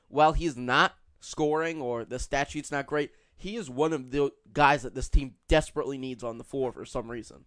While 0.07 0.33
he's 0.33 0.55
not 0.55 0.93
scoring 1.19 1.81
or 1.81 2.05
the 2.05 2.19
stat 2.19 2.51
sheet's 2.51 2.71
not 2.71 2.85
great, 2.85 3.11
he 3.35 3.55
is 3.55 3.69
one 3.69 3.93
of 3.93 4.11
the 4.11 4.31
guys 4.53 4.83
that 4.83 4.93
this 4.93 5.09
team 5.09 5.35
desperately 5.47 5.97
needs 5.97 6.23
on 6.23 6.37
the 6.37 6.43
floor 6.43 6.71
for 6.71 6.85
some 6.85 7.09
reason. 7.09 7.45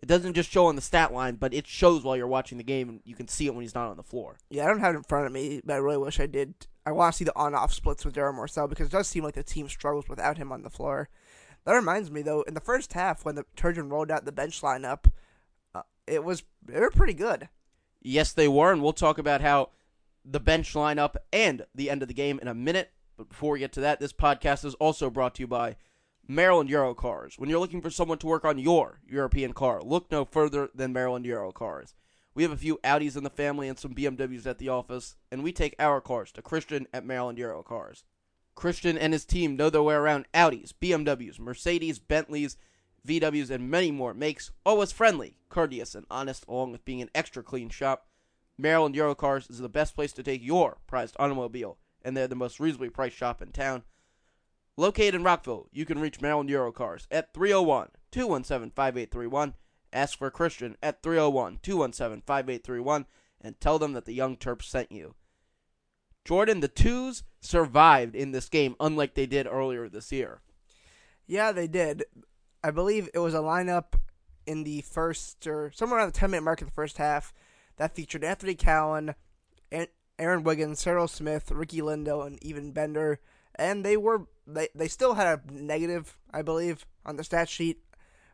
It 0.00 0.06
doesn't 0.06 0.34
just 0.34 0.50
show 0.50 0.66
on 0.66 0.76
the 0.76 0.82
stat 0.82 1.12
line, 1.12 1.36
but 1.36 1.54
it 1.54 1.66
shows 1.66 2.04
while 2.04 2.16
you're 2.16 2.26
watching 2.26 2.58
the 2.58 2.64
game, 2.64 2.88
and 2.88 3.00
you 3.04 3.14
can 3.14 3.28
see 3.28 3.46
it 3.46 3.54
when 3.54 3.62
he's 3.62 3.74
not 3.74 3.88
on 3.88 3.96
the 3.96 4.02
floor. 4.02 4.36
Yeah, 4.50 4.64
I 4.64 4.68
don't 4.68 4.80
have 4.80 4.94
it 4.94 4.98
in 4.98 5.04
front 5.04 5.26
of 5.26 5.32
me, 5.32 5.62
but 5.64 5.74
I 5.74 5.76
really 5.78 5.96
wish 5.96 6.20
I 6.20 6.26
did. 6.26 6.54
I 6.84 6.92
want 6.92 7.12
to 7.12 7.16
see 7.16 7.24
the 7.24 7.36
on-off 7.36 7.72
splits 7.72 8.04
with 8.04 8.14
Darryl 8.14 8.34
Morsell 8.34 8.68
because 8.68 8.88
it 8.88 8.92
does 8.92 9.08
seem 9.08 9.24
like 9.24 9.34
the 9.34 9.42
team 9.42 9.68
struggles 9.68 10.08
without 10.08 10.38
him 10.38 10.52
on 10.52 10.62
the 10.62 10.70
floor. 10.70 11.08
That 11.66 11.74
reminds 11.74 12.12
me 12.12 12.22
though, 12.22 12.42
in 12.42 12.54
the 12.54 12.60
first 12.60 12.92
half 12.92 13.24
when 13.24 13.34
the 13.34 13.44
Turgeon 13.56 13.90
rolled 13.90 14.10
out 14.10 14.24
the 14.24 14.32
bench 14.32 14.62
lineup, 14.62 15.10
uh, 15.74 15.82
it 16.06 16.24
was 16.24 16.44
they 16.64 16.80
were 16.80 16.90
pretty 16.90 17.12
good. 17.12 17.48
Yes, 18.00 18.32
they 18.32 18.46
were, 18.46 18.72
and 18.72 18.80
we'll 18.80 18.92
talk 18.92 19.18
about 19.18 19.40
how 19.40 19.70
the 20.24 20.38
bench 20.38 20.74
lineup 20.74 21.16
and 21.32 21.66
the 21.74 21.90
end 21.90 22.02
of 22.02 22.08
the 22.08 22.14
game 22.14 22.38
in 22.40 22.46
a 22.46 22.54
minute. 22.54 22.92
But 23.16 23.28
before 23.28 23.52
we 23.52 23.58
get 23.58 23.72
to 23.72 23.80
that, 23.80 23.98
this 23.98 24.12
podcast 24.12 24.64
is 24.64 24.74
also 24.74 25.10
brought 25.10 25.34
to 25.36 25.42
you 25.42 25.48
by 25.48 25.74
Maryland 26.28 26.70
Euro 26.70 26.94
Cars. 26.94 27.34
When 27.36 27.50
you're 27.50 27.60
looking 27.60 27.82
for 27.82 27.90
someone 27.90 28.18
to 28.18 28.26
work 28.26 28.44
on 28.44 28.58
your 28.58 29.00
European 29.08 29.52
car, 29.52 29.82
look 29.82 30.10
no 30.10 30.24
further 30.24 30.68
than 30.72 30.92
Maryland 30.92 31.26
Euro 31.26 31.50
Cars. 31.50 31.94
We 32.34 32.44
have 32.44 32.52
a 32.52 32.56
few 32.56 32.78
Audis 32.84 33.16
in 33.16 33.24
the 33.24 33.30
family 33.30 33.66
and 33.66 33.78
some 33.78 33.94
BMWs 33.94 34.46
at 34.46 34.58
the 34.58 34.68
office, 34.68 35.16
and 35.32 35.42
we 35.42 35.52
take 35.52 35.74
our 35.80 36.00
cars 36.00 36.30
to 36.32 36.42
Christian 36.42 36.86
at 36.92 37.04
Maryland 37.04 37.38
Euro 37.38 37.62
Cars. 37.62 38.04
Christian 38.56 38.96
and 38.98 39.12
his 39.12 39.24
team 39.24 39.54
know 39.54 39.70
their 39.70 39.82
way 39.82 39.94
around 39.94 40.26
Audis, 40.34 40.72
BMWs, 40.72 41.38
Mercedes, 41.38 42.00
Bentleys, 42.00 42.56
VWs, 43.06 43.50
and 43.50 43.70
many 43.70 43.92
more. 43.92 44.14
Makes 44.14 44.50
always 44.64 44.90
friendly, 44.90 45.36
courteous, 45.48 45.94
and 45.94 46.06
honest, 46.10 46.44
along 46.48 46.72
with 46.72 46.84
being 46.84 47.02
an 47.02 47.10
extra 47.14 47.42
clean 47.42 47.68
shop. 47.68 48.08
Maryland 48.58 48.94
Eurocars 48.94 49.50
is 49.50 49.58
the 49.58 49.68
best 49.68 49.94
place 49.94 50.12
to 50.14 50.22
take 50.22 50.42
your 50.42 50.78
prized 50.86 51.14
automobile, 51.18 51.76
and 52.02 52.16
they're 52.16 52.26
the 52.26 52.34
most 52.34 52.58
reasonably 52.58 52.88
priced 52.88 53.16
shop 53.16 53.42
in 53.42 53.52
town. 53.52 53.84
Located 54.78 55.14
in 55.14 55.22
Rockville, 55.22 55.68
you 55.70 55.84
can 55.84 56.00
reach 56.00 56.22
Maryland 56.22 56.48
Eurocars 56.48 57.06
at 57.10 57.34
301 57.34 57.88
217 58.10 58.72
5831. 58.74 59.54
Ask 59.92 60.18
for 60.18 60.30
Christian 60.30 60.76
at 60.82 61.02
301 61.02 61.58
217 61.62 62.22
5831 62.26 63.06
and 63.40 63.60
tell 63.60 63.78
them 63.78 63.92
that 63.92 64.06
the 64.06 64.14
Young 64.14 64.36
Terps 64.36 64.64
sent 64.64 64.90
you. 64.90 65.14
Jordan, 66.26 66.58
the 66.58 66.68
twos 66.68 67.22
survived 67.40 68.16
in 68.16 68.32
this 68.32 68.48
game, 68.48 68.74
unlike 68.80 69.14
they 69.14 69.26
did 69.26 69.46
earlier 69.46 69.88
this 69.88 70.10
year. 70.10 70.40
Yeah, 71.26 71.52
they 71.52 71.68
did. 71.68 72.04
I 72.64 72.72
believe 72.72 73.08
it 73.14 73.20
was 73.20 73.32
a 73.32 73.38
lineup 73.38 73.94
in 74.44 74.64
the 74.64 74.80
first 74.80 75.46
or 75.46 75.70
somewhere 75.72 76.00
around 76.00 76.08
the 76.12 76.18
10 76.18 76.32
minute 76.32 76.42
mark 76.42 76.60
in 76.60 76.66
the 76.66 76.72
first 76.72 76.98
half 76.98 77.32
that 77.76 77.94
featured 77.94 78.24
Anthony 78.24 78.56
Cowan, 78.56 79.14
Aaron 80.18 80.42
Wiggins, 80.42 80.82
Serrel 80.84 81.08
Smith, 81.08 81.52
Ricky 81.52 81.80
Lindo, 81.80 82.26
and 82.26 82.38
Ivan 82.44 82.72
Bender. 82.72 83.20
And 83.54 83.84
they 83.84 83.96
were 83.96 84.26
they 84.46 84.68
they 84.74 84.88
still 84.88 85.14
had 85.14 85.26
a 85.26 85.52
negative, 85.52 86.18
I 86.32 86.42
believe, 86.42 86.86
on 87.04 87.16
the 87.16 87.24
stat 87.24 87.48
sheet, 87.48 87.84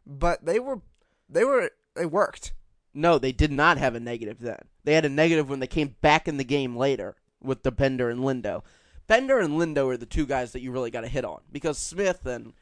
but 0.06 0.44
they 0.44 0.58
were 0.58 0.80
they 1.28 1.44
were 1.44 1.70
they 1.94 2.06
worked. 2.06 2.54
No, 2.94 3.18
they 3.18 3.32
did 3.32 3.52
not 3.52 3.78
have 3.78 3.94
a 3.94 4.00
negative 4.00 4.38
then. 4.40 4.58
They 4.84 4.94
had 4.94 5.04
a 5.04 5.10
negative 5.10 5.48
when 5.48 5.60
they 5.60 5.66
came 5.66 5.96
back 6.00 6.26
in 6.26 6.36
the 6.38 6.44
game 6.44 6.76
later 6.76 7.16
with 7.42 7.62
the 7.62 7.72
Bender 7.72 8.10
and 8.10 8.20
Lindo. 8.20 8.62
Bender 9.06 9.38
and 9.38 9.54
Lindo 9.54 9.88
are 9.88 9.96
the 9.96 10.06
two 10.06 10.26
guys 10.26 10.52
that 10.52 10.62
you 10.62 10.70
really 10.70 10.90
got 10.90 11.02
to 11.02 11.08
hit 11.08 11.24
on 11.24 11.40
because 11.50 11.78
Smith 11.78 12.24
and 12.24 12.52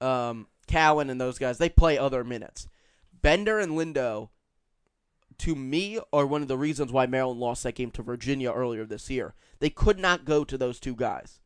um, 0.00 0.46
Cowan 0.66 1.10
and 1.10 1.20
those 1.20 1.38
guys 1.38 1.58
they 1.58 1.68
play 1.68 1.98
other 1.98 2.24
minutes. 2.24 2.68
Bender 3.12 3.58
and 3.58 3.72
Lindo, 3.72 4.28
to 5.38 5.54
me, 5.54 5.98
are 6.12 6.26
one 6.26 6.42
of 6.42 6.48
the 6.48 6.58
reasons 6.58 6.92
why 6.92 7.06
Maryland 7.06 7.40
lost 7.40 7.62
that 7.62 7.74
game 7.74 7.90
to 7.92 8.02
Virginia 8.02 8.52
earlier 8.52 8.84
this 8.84 9.08
year. 9.08 9.34
They 9.60 9.70
could 9.70 9.98
not 9.98 10.24
go 10.24 10.44
to 10.44 10.58
those 10.58 10.78
two 10.78 10.94
guys, 10.94 11.40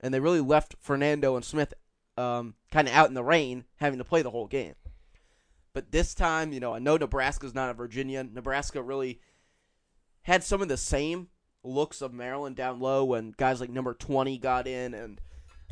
and 0.00 0.12
they 0.12 0.20
really 0.20 0.40
left 0.40 0.76
Fernando 0.78 1.34
and 1.34 1.44
Smith 1.44 1.72
um, 2.18 2.54
kind 2.70 2.86
of 2.86 2.94
out 2.94 3.08
in 3.08 3.14
the 3.14 3.24
rain, 3.24 3.64
having 3.76 3.98
to 3.98 4.04
play 4.04 4.22
the 4.22 4.30
whole 4.30 4.46
game. 4.46 4.74
But 5.72 5.90
this 5.90 6.14
time, 6.14 6.52
you 6.52 6.60
know, 6.60 6.74
I 6.74 6.78
know 6.78 6.96
Nebraska's 6.96 7.54
not 7.54 7.70
a 7.70 7.74
Virginia. 7.74 8.22
Nebraska 8.24 8.82
really 8.82 9.20
had 10.22 10.44
some 10.44 10.60
of 10.60 10.68
the 10.68 10.76
same 10.76 11.28
looks 11.64 12.02
of 12.02 12.12
Maryland 12.12 12.56
down 12.56 12.80
low 12.80 13.04
when 13.04 13.34
guys 13.36 13.60
like 13.60 13.70
number 13.70 13.94
20 13.94 14.38
got 14.38 14.66
in 14.66 14.94
and 14.94 15.20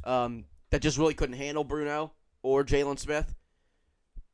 um, 0.05 0.45
that 0.71 0.83
just 0.83 0.99
really 0.99 1.15
couldn't 1.15 1.37
handle 1.37 1.65
Bruno 1.65 2.13
or 2.43 2.65
Jalen 2.65 2.99
Smith. 2.99 3.35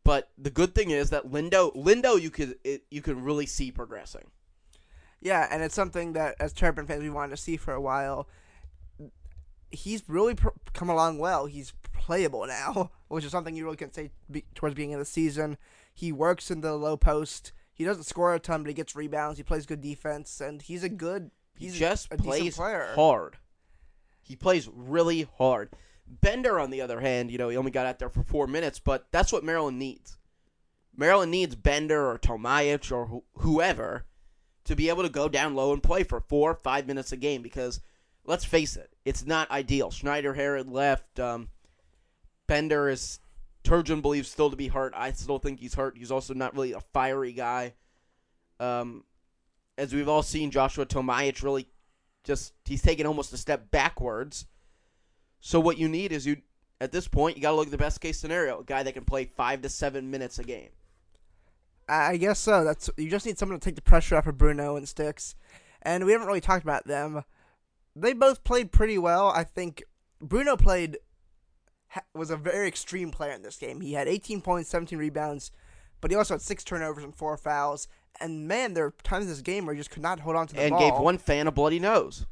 But 0.05 0.31
the 0.39 0.51
good 0.51 0.75
thing 0.75 0.91
is 0.91 1.11
that 1.11 1.31
Lindo, 1.31 1.75
Lindo, 1.75 2.21
you 2.21 2.31
could 2.31 2.59
it, 2.63 2.85
you 2.91 3.03
can 3.03 3.25
really 3.25 3.47
see 3.47 3.73
progressing. 3.73 4.31
Yeah, 5.21 5.49
and 5.51 5.63
it's 5.63 5.75
something 5.75 6.13
that 6.13 6.37
as 6.39 6.53
Terrapin 6.53 6.87
fans 6.87 7.03
we 7.03 7.11
wanted 7.11 7.31
to 7.31 7.43
see 7.43 7.57
for 7.57 7.75
a 7.75 7.81
while. 7.81 8.29
He's 9.73 10.09
really 10.09 10.37
pr- 10.37 10.51
come 10.73 10.89
along 10.89 11.19
well. 11.19 11.47
He's 11.47 11.73
playable 11.93 12.47
now, 12.47 12.93
which 13.09 13.25
is 13.25 13.33
something 13.33 13.57
you 13.57 13.65
really 13.65 13.77
can 13.77 13.93
say 13.93 14.11
be- 14.31 14.45
towards 14.55 14.77
beginning 14.77 14.95
of 14.95 15.01
the 15.01 15.05
season. 15.05 15.59
He 15.93 16.13
works 16.13 16.53
in 16.53 16.61
the 16.61 16.75
low 16.75 16.97
post. 16.97 17.53
He 17.75 17.85
doesn't 17.85 18.05
score 18.05 18.33
a 18.33 18.39
ton, 18.39 18.63
but 18.63 18.69
he 18.69 18.75
gets 18.75 18.95
rebounds. 18.95 19.39
He 19.39 19.43
plays 19.43 19.67
good 19.67 19.81
defense, 19.81 20.41
and 20.41 20.63
he's 20.63 20.85
a 20.85 20.89
good. 20.89 21.33
He's 21.59 21.75
he 21.75 21.79
just 21.79 22.11
plays 22.11 22.57
hard. 22.57 23.37
He 24.23 24.37
plays 24.37 24.69
really 24.73 25.29
hard. 25.39 25.71
Bender, 26.07 26.61
on 26.61 26.71
the 26.71 26.81
other 26.81 27.01
hand, 27.01 27.31
you 27.31 27.39
know, 27.39 27.49
he 27.49 27.57
only 27.57 27.71
got 27.71 27.87
out 27.87 27.99
there 27.99 28.09
for 28.09 28.23
four 28.23 28.47
minutes, 28.47 28.79
but 28.79 29.07
that's 29.11 29.33
what 29.33 29.45
Maryland 29.45 29.79
needs. 29.79 30.19
Maryland 30.97 31.31
needs 31.31 31.55
Bender 31.55 32.09
or 32.09 32.19
Tomaic 32.19 32.91
or 32.91 33.07
wh- 33.07 33.41
whoever 33.43 34.05
to 34.65 34.77
be 34.77 34.89
able 34.89 35.03
to 35.03 35.09
go 35.09 35.29
down 35.29 35.55
low 35.55 35.73
and 35.73 35.83
play 35.83 36.03
for 36.03 36.21
four, 36.21 36.55
five 36.55 36.87
minutes 36.87 37.13
a 37.13 37.17
game 37.17 37.43
because, 37.43 37.81
let's 38.25 38.45
face 38.45 38.77
it, 38.77 38.91
it's 39.05 39.27
not 39.27 39.51
ideal. 39.51 39.91
Schnider 39.91 40.35
Herard 40.35 40.69
left. 40.69 41.21
Um, 41.21 41.49
Bender 42.47 42.89
is 42.89 43.21
Turgeon 43.65 44.01
believes 44.01 44.31
still 44.31 44.51
to 44.51 44.57
be 44.57 44.69
hurt. 44.69 44.93
I 44.97 45.13
still 45.13 45.39
think 45.39 45.61
he's 45.61 45.75
hurt. 45.75 45.99
He's 45.99 46.13
also 46.13 46.35
not 46.35 46.55
really 46.55 46.73
a 46.73 46.81
fiery 46.81 47.33
guy. 47.33 47.75
Um, 48.61 49.05
as 49.79 49.93
we've 49.93 50.09
all 50.09 50.23
seen, 50.23 50.51
Joshua 50.51 50.87
Tomaic 50.87 51.43
really 51.43 51.69
just 52.25 52.53
he's 52.65 52.83
taken 52.83 53.07
almost 53.07 53.33
a 53.33 53.37
step 53.37 53.71
backwards. 53.71 54.47
So 55.41 55.61
what 55.61 55.79
you 55.79 55.89
need 55.89 56.13
is 56.13 56.27
you 56.27 56.39
at 56.81 56.93
this 56.93 57.09
point 57.09 57.37
you 57.37 57.43
got 57.43 57.51
to 57.51 57.57
look 57.57 57.67
at 57.67 57.71
the 57.71 57.79
best 57.79 58.01
case 58.01 58.19
scenario, 58.19 58.61
a 58.61 58.65
guy 58.65 58.83
that 58.83 58.95
can 58.95 59.05
play 59.05 59.25
five 59.25 59.63
to 59.63 59.69
seven 59.69 60.11
minutes 60.11 60.39
a 60.39 60.45
game. 60.45 60.71
I 61.89 62.17
guess 62.17 62.41
so. 62.41 62.65
That's 62.65 62.91
you 62.97 63.09
just 63.09 63.27
need 63.27 63.39
someone 63.39 63.61
to 63.61 63.65
take 63.65 63.77
the 63.77 63.83
pressure 63.83 64.17
off 64.17 64.27
of 64.27 64.37
Bruno 64.37 64.77
and 64.77 64.89
Sticks, 64.89 65.37
and 65.83 66.05
we 66.05 66.13
haven't 66.13 66.27
really 66.27 66.41
talked 66.41 66.65
about 66.65 66.87
them. 66.87 67.23
They 67.95 68.13
both 68.13 68.45
played 68.45 68.73
pretty 68.73 68.99
well. 68.99 69.29
I 69.29 69.45
think 69.45 69.85
Bruno 70.21 70.57
played 70.57 70.99
was 72.15 72.31
a 72.31 72.37
very 72.37 72.67
extreme 72.67 73.11
player 73.11 73.33
in 73.33 73.43
this 73.43 73.57
game. 73.57 73.81
He 73.81 73.93
had 73.93 74.09
18 74.09 74.41
points, 74.41 74.69
17 74.71 74.99
rebounds, 74.99 75.53
but 76.01 76.11
he 76.11 76.17
also 76.17 76.35
had 76.35 76.43
six 76.43 76.65
turnovers 76.65 77.05
and 77.05 77.15
four 77.15 77.37
fouls. 77.37 77.89
And 78.21 78.49
man, 78.49 78.75
there 78.75 78.87
are 78.87 78.95
times 79.03 79.25
in 79.25 79.31
this 79.31 79.41
game 79.41 79.67
where 79.67 79.75
he 79.75 79.81
just 79.81 79.91
could 79.91 80.03
not 80.03 80.21
hold 80.21 80.37
on 80.37 80.47
to 80.49 80.55
the 80.55 80.63
and 80.63 80.71
ball. 80.71 80.83
And 80.83 80.93
gave 80.93 81.01
one 81.01 81.19
fan 81.19 81.47
a 81.47 81.53
bloody 81.53 81.79
nose. 81.79 82.27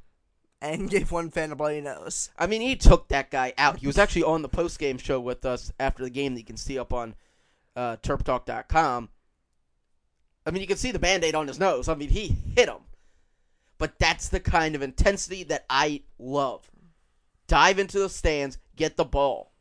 And 0.60 0.88
gave 0.90 1.12
one 1.12 1.30
fan 1.30 1.52
a 1.52 1.56
bloody 1.56 1.80
nose. 1.80 2.30
I 2.38 2.46
mean, 2.46 2.60
he 2.62 2.76
took 2.76 3.08
that 3.08 3.30
guy 3.30 3.52
out. 3.58 3.78
He 3.78 3.86
was 3.86 3.98
actually 3.98 4.22
on 4.24 4.42
the 4.42 4.48
post 4.48 4.78
game 4.78 4.98
show 4.98 5.20
with 5.20 5.44
us 5.44 5.72
after 5.78 6.02
the 6.02 6.10
game 6.10 6.34
that 6.34 6.40
you 6.40 6.46
can 6.46 6.56
see 6.56 6.78
up 6.78 6.92
on 6.92 7.14
uh, 7.76 7.96
TerpTalk.com. 7.96 9.08
I 10.46 10.50
mean, 10.50 10.60
you 10.60 10.66
can 10.68 10.76
see 10.76 10.90
the 10.90 10.98
band 10.98 11.24
aid 11.24 11.34
on 11.34 11.48
his 11.48 11.58
nose. 11.58 11.88
I 11.88 11.94
mean, 11.94 12.10
he 12.10 12.36
hit 12.56 12.68
him. 12.68 12.82
But 13.78 13.98
that's 13.98 14.28
the 14.28 14.40
kind 14.40 14.74
of 14.74 14.82
intensity 14.82 15.42
that 15.44 15.64
I 15.68 16.02
love. 16.18 16.70
Dive 17.46 17.78
into 17.78 17.98
the 17.98 18.08
stands, 18.08 18.58
get 18.76 18.96
the 18.96 19.04
ball. 19.04 19.52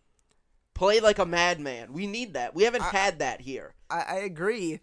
Play 0.74 1.00
like 1.00 1.20
a 1.20 1.26
madman. 1.26 1.94
We 1.94 2.08
need 2.08 2.34
that. 2.34 2.56
We 2.56 2.64
haven't 2.64 2.82
I- 2.84 2.90
had 2.90 3.20
that 3.20 3.42
here. 3.42 3.74
I, 3.90 4.02
I 4.02 4.16
agree, 4.20 4.80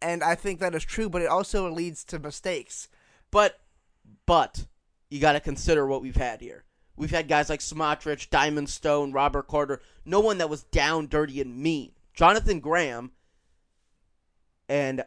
and 0.00 0.22
I 0.22 0.34
think 0.34 0.60
that 0.60 0.74
is 0.74 0.84
true. 0.84 1.08
But 1.08 1.22
it 1.22 1.28
also 1.28 1.70
leads 1.70 2.04
to 2.04 2.18
mistakes. 2.18 2.88
But, 3.30 3.60
but, 4.26 4.66
you 5.10 5.20
got 5.20 5.32
to 5.32 5.40
consider 5.40 5.86
what 5.86 6.02
we've 6.02 6.16
had 6.16 6.40
here. 6.40 6.64
We've 6.96 7.10
had 7.10 7.28
guys 7.28 7.48
like 7.48 7.60
Smotrich, 7.60 8.28
Diamond 8.30 8.68
Stone, 8.68 9.12
Robert 9.12 9.46
Carter. 9.46 9.80
No 10.04 10.20
one 10.20 10.38
that 10.38 10.50
was 10.50 10.64
down, 10.64 11.06
dirty, 11.06 11.40
and 11.40 11.56
mean. 11.56 11.92
Jonathan 12.12 12.58
Graham, 12.58 13.12
and 14.68 15.04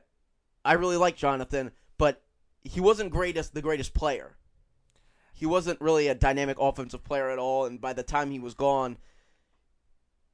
I 0.63 0.74
really 0.74 0.95
like 0.95 1.17
Jonathan, 1.17 1.71
but 1.98 2.24
he 2.63 2.79
wasn't 2.79 3.12
greatest 3.12 3.53
the 3.53 3.62
greatest 3.62 3.93
player. 3.93 4.38
He 5.33 5.45
wasn't 5.45 5.81
really 5.81 6.07
a 6.07 6.15
dynamic 6.15 6.57
offensive 6.60 7.03
player 7.03 7.29
at 7.29 7.39
all, 7.39 7.65
and 7.65 7.81
by 7.81 7.91
the 7.91 8.03
time 8.03 8.31
he 8.31 8.39
was 8.39 8.53
gone, 8.53 8.98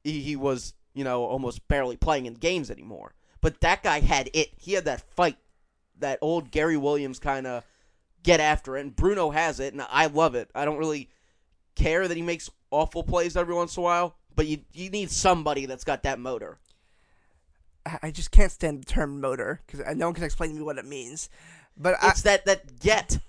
he, 0.03 0.21
he 0.21 0.35
was 0.35 0.75
you 0.93 1.03
know 1.03 1.23
almost 1.23 1.67
barely 1.67 1.97
playing 1.97 2.27
in 2.27 2.35
games 2.35 2.69
anymore. 2.69 3.15
But 3.41 3.61
that 3.61 3.83
guy 3.83 3.99
had 3.99 4.29
it. 4.33 4.49
He 4.57 4.73
had 4.73 4.85
that 4.85 5.01
fight, 5.01 5.37
that 5.99 6.19
old 6.21 6.51
Gary 6.51 6.77
Williams 6.77 7.19
kind 7.19 7.47
of 7.47 7.63
get 8.23 8.39
after 8.39 8.77
it, 8.77 8.81
and 8.81 8.95
Bruno 8.95 9.29
has 9.29 9.59
it, 9.59 9.73
and 9.73 9.81
I 9.89 10.07
love 10.07 10.35
it. 10.35 10.49
I 10.53 10.65
don't 10.65 10.77
really 10.77 11.09
care 11.75 12.07
that 12.07 12.17
he 12.17 12.23
makes 12.23 12.49
awful 12.71 13.03
plays 13.03 13.37
every 13.37 13.53
once 13.53 13.77
in 13.77 13.81
a 13.81 13.83
while, 13.83 14.15
but 14.35 14.47
you 14.47 14.59
you 14.73 14.89
need 14.89 15.11
somebody 15.11 15.65
that's 15.65 15.83
got 15.83 16.03
that 16.03 16.19
motor. 16.19 16.57
I 18.03 18.11
just 18.11 18.31
can't 18.31 18.51
stand 18.51 18.81
the 18.81 18.85
term 18.85 19.21
motor 19.21 19.61
because 19.65 19.95
no 19.95 20.07
one 20.07 20.15
can 20.15 20.25
explain 20.25 20.49
to 20.49 20.55
me 20.57 20.61
what 20.61 20.77
it 20.77 20.85
means. 20.85 21.29
But 21.77 21.95
I, 22.01 22.09
It's 22.09 22.23
that 22.23 22.45
that 22.45 22.79
get, 22.79 23.19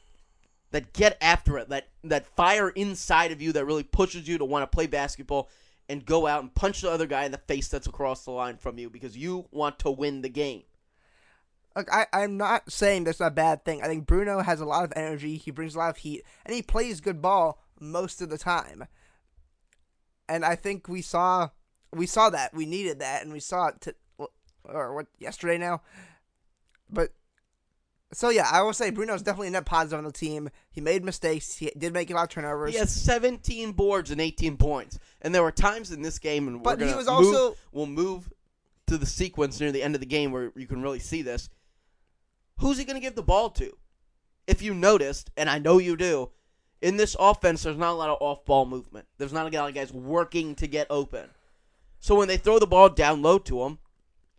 that 0.70 0.92
get 0.92 1.16
after 1.20 1.58
it, 1.58 1.68
that 1.68 1.88
that 2.04 2.26
fire 2.26 2.70
inside 2.70 3.30
of 3.30 3.40
you 3.40 3.52
that 3.52 3.64
really 3.64 3.84
pushes 3.84 4.26
you 4.26 4.38
to 4.38 4.44
want 4.44 4.68
to 4.68 4.74
play 4.74 4.86
basketball 4.86 5.48
and 5.88 6.04
go 6.04 6.26
out 6.26 6.42
and 6.42 6.54
punch 6.54 6.82
the 6.82 6.90
other 6.90 7.06
guy 7.06 7.24
in 7.24 7.32
the 7.32 7.38
face 7.38 7.68
that's 7.68 7.86
across 7.86 8.24
the 8.24 8.30
line 8.30 8.56
from 8.56 8.78
you 8.78 8.90
because 8.90 9.16
you 9.16 9.46
want 9.50 9.78
to 9.80 9.90
win 9.90 10.22
the 10.22 10.28
game. 10.28 10.62
Look, 11.76 11.92
I, 11.92 12.06
I'm 12.12 12.36
not 12.36 12.70
saying 12.72 13.04
that's 13.04 13.20
a 13.20 13.30
bad 13.30 13.64
thing. 13.64 13.82
I 13.82 13.86
think 13.86 14.06
Bruno 14.06 14.40
has 14.40 14.60
a 14.60 14.66
lot 14.66 14.84
of 14.84 14.92
energy. 14.96 15.36
He 15.36 15.50
brings 15.50 15.74
a 15.74 15.78
lot 15.78 15.90
of 15.90 15.98
heat, 15.98 16.24
and 16.44 16.54
he 16.54 16.62
plays 16.62 17.00
good 17.00 17.22
ball 17.22 17.62
most 17.80 18.20
of 18.20 18.30
the 18.30 18.38
time. 18.38 18.86
And 20.28 20.44
I 20.44 20.56
think 20.56 20.88
we 20.88 21.02
saw 21.02 21.50
we 21.92 22.06
saw 22.06 22.30
that 22.30 22.52
we 22.52 22.66
needed 22.66 22.98
that, 22.98 23.22
and 23.22 23.32
we 23.32 23.40
saw 23.40 23.68
it 23.68 23.80
to, 23.82 23.94
or 24.64 24.94
what 24.94 25.06
yesterday 25.18 25.56
now. 25.56 25.82
But 26.90 27.12
so 28.12 28.30
yeah, 28.30 28.48
I 28.50 28.62
will 28.62 28.72
say 28.72 28.90
Bruno's 28.90 29.22
definitely 29.22 29.48
a 29.48 29.50
net 29.52 29.66
positive 29.66 29.98
on 29.98 30.04
the 30.04 30.12
team. 30.12 30.48
He 30.70 30.80
made 30.80 31.04
mistakes. 31.04 31.54
He 31.56 31.70
did 31.76 31.92
make 31.92 32.10
a 32.10 32.14
lot 32.14 32.24
of 32.24 32.28
turnovers. 32.30 32.72
He 32.72 32.78
has 32.78 32.90
17 32.94 33.72
boards 33.72 34.10
and 34.10 34.20
18 34.20 34.56
points, 34.56 34.98
and 35.22 35.34
there 35.34 35.42
were 35.42 35.52
times 35.52 35.90
in 35.92 36.02
this 36.02 36.18
game, 36.18 36.48
and 36.48 36.62
But 36.62 36.80
he 36.80 36.86
was 36.86 37.06
move- 37.06 37.08
also- 37.08 37.56
we'll 37.72 37.86
move 37.86 38.32
to 38.86 38.96
the 38.96 39.06
sequence 39.06 39.60
near 39.60 39.70
the 39.72 39.82
end 39.82 39.94
of 39.94 40.00
the 40.00 40.06
game 40.06 40.32
where 40.32 40.52
you 40.56 40.66
can 40.66 40.80
really 40.82 40.98
see 41.00 41.20
this. 41.22 41.50
Who's 42.58 42.78
he 42.78 42.84
going 42.84 42.96
to 42.96 43.00
give 43.00 43.14
the 43.14 43.22
ball 43.22 43.50
to? 43.50 43.76
If 44.46 44.62
you 44.62 44.72
noticed, 44.74 45.30
and 45.36 45.48
I 45.50 45.58
know 45.58 45.78
you 45.78 45.96
do, 45.96 46.30
In 46.80 46.96
this 46.96 47.16
offense, 47.18 47.64
there's 47.64 47.76
not 47.76 47.90
a 47.90 47.98
lot 47.98 48.08
of 48.08 48.18
off 48.20 48.44
ball 48.44 48.64
movement. 48.64 49.08
There's 49.18 49.32
not 49.32 49.52
a 49.52 49.58
lot 49.58 49.68
of 49.68 49.74
guys 49.74 49.92
working 49.92 50.54
to 50.54 50.68
get 50.68 50.86
open. 50.88 51.28
So 51.98 52.14
when 52.14 52.28
they 52.28 52.36
throw 52.36 52.60
the 52.60 52.68
ball 52.68 52.88
down 52.88 53.20
low 53.20 53.40
to 53.40 53.64
him, 53.64 53.78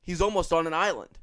he's 0.01 0.21
almost 0.21 0.53
on 0.53 0.65
an 0.65 0.73
island. 0.73 1.19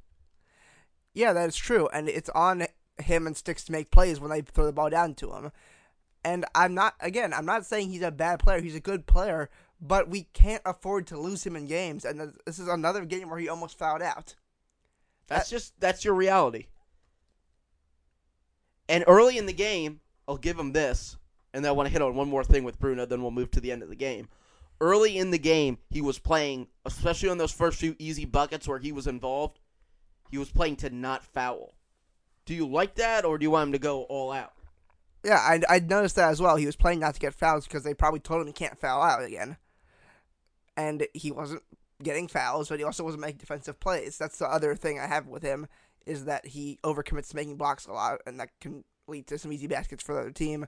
Yeah, 1.17 1.33
that 1.33 1.49
is 1.49 1.57
true, 1.57 1.89
and 1.95 2.11
it's 2.11 2.29
on 2.29 2.67
him 2.99 3.27
and 3.27 3.35
Sticks 3.35 3.65
to 3.65 3.73
make 3.73 3.91
plays 3.91 4.21
when 4.21 4.31
they 4.31 4.43
throw 4.43 4.67
the 4.67 4.73
ball 4.73 4.91
down 4.91 5.15
to 5.15 5.33
him. 5.33 5.51
And 6.23 6.45
I'm 6.55 6.75
not 6.75 6.95
again, 7.01 7.33
I'm 7.33 7.47
not 7.47 7.65
saying 7.65 7.89
he's 7.89 8.03
a 8.03 8.11
bad 8.11 8.39
player. 8.39 8.61
He's 8.61 8.75
a 8.75 8.81
good 8.81 9.07
player, 9.07 9.49
but 9.81 10.11
we 10.11 10.25
can't 10.35 10.61
afford 10.67 11.07
to 11.07 11.19
lose 11.19 11.47
him 11.47 11.57
in 11.57 11.65
games. 11.65 12.05
And 12.05 12.35
this 12.45 12.59
is 12.59 12.69
another 12.69 13.07
game 13.07 13.31
where 13.31 13.39
he 13.39 13.49
almost 13.49 13.79
fouled 13.79 14.03
out. 14.03 14.35
That's 15.27 15.49
just 15.49 15.81
that's 15.81 16.05
your 16.05 16.13
reality. 16.13 16.67
And 18.87 19.03
early 19.07 19.39
in 19.39 19.47
the 19.47 19.55
game, 19.55 20.01
I'll 20.29 20.37
give 20.37 20.59
him 20.59 20.73
this, 20.73 21.17
and 21.55 21.65
then 21.65 21.71
I 21.71 21.73
want 21.73 21.87
to 21.87 21.93
hit 21.95 22.03
on 22.03 22.15
one 22.15 22.29
more 22.29 22.45
thing 22.45 22.63
with 22.63 22.79
Bruno, 22.79 23.07
then 23.07 23.23
we'll 23.23 23.31
move 23.31 23.51
to 23.53 23.61
the 23.61 23.73
end 23.73 23.83
of 23.83 23.89
the 23.89 23.97
game. 23.97 24.29
Early 24.83 25.17
in 25.17 25.31
the 25.31 25.39
game, 25.39 25.79
he 25.89 26.03
was 26.03 26.19
playing, 26.19 26.69
especially 26.85 27.31
on 27.31 27.39
those 27.39 27.53
first 27.53 27.81
few 27.81 27.97
easy 27.99 28.27
buckets 28.27 28.69
where 28.69 28.79
he 28.79 28.93
was 28.93 29.07
involved, 29.07 29.59
he 30.31 30.39
was 30.39 30.51
playing 30.51 30.77
to 30.77 30.91
not 30.91 31.25
foul. 31.25 31.75
Do 32.45 32.55
you 32.55 32.67
like 32.67 32.95
that, 32.97 33.25
or 33.25 33.39
do 33.39 33.45
you 33.45 33.51
want 33.51 33.69
him 33.69 33.73
to 33.73 33.79
go 33.79 34.03
all 34.05 34.33
out? 34.33 34.53
Yeah, 35.25 35.39
I, 35.39 35.61
I 35.69 35.79
noticed 35.81 36.17
that 36.17 36.31
as 36.31 36.41
well. 36.41 36.57
He 36.57 36.67
was 36.67 36.77
playing 36.77 37.01
not 37.01 37.15
to 37.15 37.21
get 37.21 37.35
fouls 37.35 37.67
because 37.67 37.83
they 37.83 37.95
probably 37.95 38.21
told 38.21 38.41
him 38.41 38.47
he 38.47 38.53
can't 38.53 38.79
foul 38.79 39.03
out 39.03 39.25
again. 39.25 39.57
And 40.77 41.07
he 41.15 41.33
wasn't 41.33 41.63
getting 42.03 42.29
fouls, 42.29 42.69
but 42.69 42.79
he 42.79 42.85
also 42.85 43.03
wasn't 43.03 43.23
making 43.23 43.39
defensive 43.39 43.81
plays. 43.81 44.19
That's 44.19 44.39
the 44.39 44.47
other 44.47 44.77
thing 44.77 45.01
I 45.01 45.07
have 45.07 45.27
with 45.27 45.43
him 45.43 45.67
is 46.05 46.27
that 46.27 46.47
he 46.47 46.79
overcommits 46.85 47.31
to 47.31 47.37
making 47.37 47.57
blocks 47.57 47.87
a 47.87 47.93
lot, 47.93 48.21
and 48.27 48.39
that 48.39 48.51
can 48.61 48.85
lead 49.09 49.27
to 49.27 49.39
some 49.39 49.53
easy 49.53 49.67
baskets 49.67 50.05
for 50.05 50.15
the 50.15 50.21
other 50.21 50.31
team. 50.31 50.67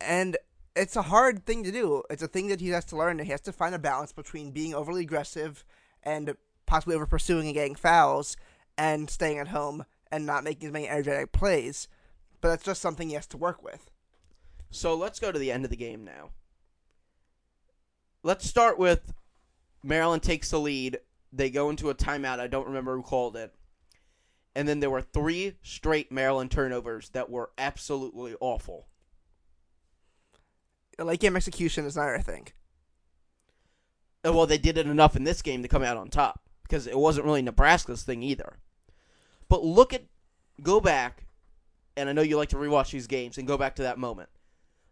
And 0.00 0.36
it's 0.76 0.96
a 0.96 1.02
hard 1.02 1.44
thing 1.46 1.64
to 1.64 1.72
do. 1.72 2.02
It's 2.10 2.22
a 2.22 2.28
thing 2.28 2.48
that 2.48 2.60
he 2.60 2.68
has 2.68 2.84
to 2.86 2.96
learn. 2.96 3.18
He 3.18 3.30
has 3.30 3.40
to 3.42 3.52
find 3.52 3.74
a 3.74 3.78
balance 3.78 4.12
between 4.12 4.52
being 4.52 4.74
overly 4.74 5.02
aggressive 5.02 5.64
and 6.02 6.36
possibly 6.66 6.94
over 6.94 7.06
pursuing 7.06 7.46
and 7.46 7.54
getting 7.54 7.74
fouls, 7.74 8.36
and 8.76 9.08
staying 9.08 9.38
at 9.38 9.48
home 9.48 9.84
and 10.10 10.26
not 10.26 10.44
making 10.44 10.68
as 10.68 10.72
many 10.72 10.88
energetic 10.88 11.32
plays. 11.32 11.88
But 12.40 12.48
that's 12.48 12.64
just 12.64 12.82
something 12.82 13.08
he 13.08 13.14
has 13.14 13.26
to 13.28 13.36
work 13.36 13.62
with. 13.62 13.90
So 14.70 14.94
let's 14.94 15.20
go 15.20 15.32
to 15.32 15.38
the 15.38 15.52
end 15.52 15.64
of 15.64 15.70
the 15.70 15.76
game 15.76 16.04
now. 16.04 16.30
Let's 18.22 18.48
start 18.48 18.78
with 18.78 19.12
Maryland 19.82 20.22
takes 20.22 20.50
the 20.50 20.58
lead. 20.58 20.98
They 21.32 21.50
go 21.50 21.70
into 21.70 21.90
a 21.90 21.94
timeout. 21.94 22.40
I 22.40 22.46
don't 22.46 22.66
remember 22.66 22.96
who 22.96 23.02
called 23.02 23.36
it. 23.36 23.54
And 24.56 24.68
then 24.68 24.80
there 24.80 24.90
were 24.90 25.02
three 25.02 25.54
straight 25.62 26.12
Maryland 26.12 26.50
turnovers 26.50 27.10
that 27.10 27.28
were 27.28 27.50
absolutely 27.58 28.34
awful. 28.40 28.86
Late 30.98 31.20
game 31.20 31.36
execution 31.36 31.86
is 31.86 31.96
not 31.96 32.08
I 32.08 32.18
think. 32.18 32.54
Uh, 34.24 34.32
well, 34.32 34.46
they 34.46 34.58
did 34.58 34.78
it 34.78 34.86
enough 34.86 35.16
in 35.16 35.24
this 35.24 35.42
game 35.42 35.62
to 35.62 35.68
come 35.68 35.82
out 35.82 35.96
on 35.96 36.08
top 36.08 36.40
because 36.64 36.86
it 36.86 36.98
wasn't 36.98 37.26
really 37.26 37.42
Nebraska's 37.42 38.02
thing 38.02 38.22
either. 38.22 38.58
But 39.48 39.62
look 39.62 39.92
at, 39.92 40.02
go 40.62 40.80
back, 40.80 41.26
and 41.96 42.08
I 42.08 42.12
know 42.12 42.22
you 42.22 42.36
like 42.36 42.48
to 42.48 42.56
rewatch 42.56 42.90
these 42.90 43.06
games 43.06 43.38
and 43.38 43.46
go 43.46 43.56
back 43.56 43.76
to 43.76 43.82
that 43.82 43.98
moment. 43.98 44.30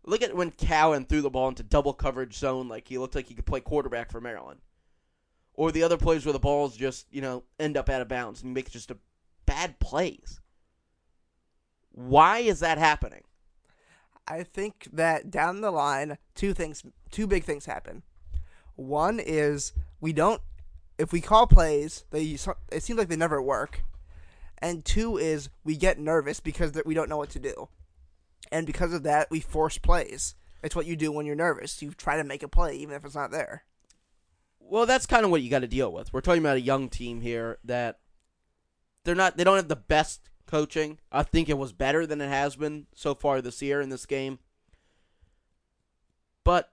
Look 0.05 0.23
at 0.23 0.37
when 0.37 0.50
Cowan 0.50 1.05
threw 1.05 1.21
the 1.21 1.31
ball 1.31 1.49
into 1.49 1.62
double 1.62 1.93
coverage 1.93 2.35
zone 2.35 2.69
like 2.69 2.88
he 2.88 2.99
looked 2.99 3.14
like 3.14 3.26
he 3.26 3.35
could 3.35 3.47
play 3.47 3.61
quarterback 3.61 4.11
for 4.11 4.21
Maryland 4.21 4.61
or 5.55 5.71
the 5.71 5.83
other 5.83 5.97
plays 5.97 6.25
where 6.25 6.33
the 6.33 6.38
balls 6.38 6.76
just 6.76 7.07
you 7.12 7.21
know 7.21 7.45
end 7.59 7.76
up 7.76 7.88
out 7.88 8.02
of 8.02 8.09
bounds 8.09 8.41
and 8.41 8.50
you 8.50 8.55
make 8.55 8.71
just 8.71 8.91
a 8.91 8.97
bad 9.47 9.79
plays. 9.79 10.41
Why 11.91 12.38
is 12.38 12.61
that 12.61 12.79
happening? 12.79 13.23
I 14.26 14.45
think 14.45 14.88
that 14.93 15.31
down 15.31 15.61
the 15.61 15.71
line, 15.71 16.17
two 16.35 16.55
things, 16.55 16.83
two 17.11 17.26
big 17.26 17.45
things 17.45 17.67
happen. 17.67 18.02
One 18.76 19.21
is 19.21 19.73
we 20.00 20.12
don't, 20.12 20.41
if 20.99 21.13
we 21.13 21.21
call 21.21 21.47
plays, 21.47 22.05
they 22.11 22.37
it 22.71 22.83
seems 22.83 22.99
like 22.99 23.09
they 23.09 23.17
never 23.17 23.41
work. 23.41 23.83
And 24.59 24.85
two 24.85 25.17
is 25.17 25.49
we 25.65 25.76
get 25.76 25.99
nervous 25.99 26.39
because 26.39 26.73
we 26.87 26.95
don't 26.95 27.09
know 27.09 27.17
what 27.17 27.31
to 27.31 27.41
do, 27.41 27.69
and 28.52 28.67
because 28.67 28.93
of 28.93 29.02
that, 29.02 29.31
we 29.31 29.41
force 29.41 29.78
plays. 29.78 30.35
It's 30.63 30.76
what 30.76 30.87
you 30.87 30.95
do 30.95 31.11
when 31.11 31.26
you're 31.26 31.35
nervous. 31.35 31.83
You 31.83 31.91
try 31.93 32.17
to 32.17 32.25
make 32.25 32.43
a 32.43 32.49
play 32.49 32.76
even 32.76 32.95
if 32.95 33.05
it's 33.05 33.17
not 33.17 33.33
there. 33.33 33.65
Well, 34.61 34.87
that's 34.87 35.07
kind 35.07 35.25
of 35.25 35.31
what 35.31 35.43
you 35.43 35.50
got 35.50 35.61
to 35.61 35.67
deal 35.67 35.93
with. 35.93 36.13
We're 36.13 36.21
talking 36.21 36.43
about 36.43 36.57
a 36.57 36.61
young 36.61 36.89
team 36.89 37.21
here 37.21 37.59
that 37.65 37.99
they're 39.05 39.15
not 39.15 39.37
they 39.37 39.45
don't 39.45 39.57
have 39.57 39.69
the 39.69 39.76
best 39.76 40.31
coaching. 40.47 40.99
I 41.11 41.25
think 41.25 41.49
it 41.49 41.59
was 41.59 41.73
better 41.73 42.07
than 42.07 42.21
it 42.21 42.28
has 42.28 42.57
been 42.57 42.87
so 42.95 43.15
far 43.15 43.41
this 43.41 43.61
year 43.61 43.81
in 43.81 43.89
this 43.89 44.07
game. 44.07 44.39
But 46.45 46.73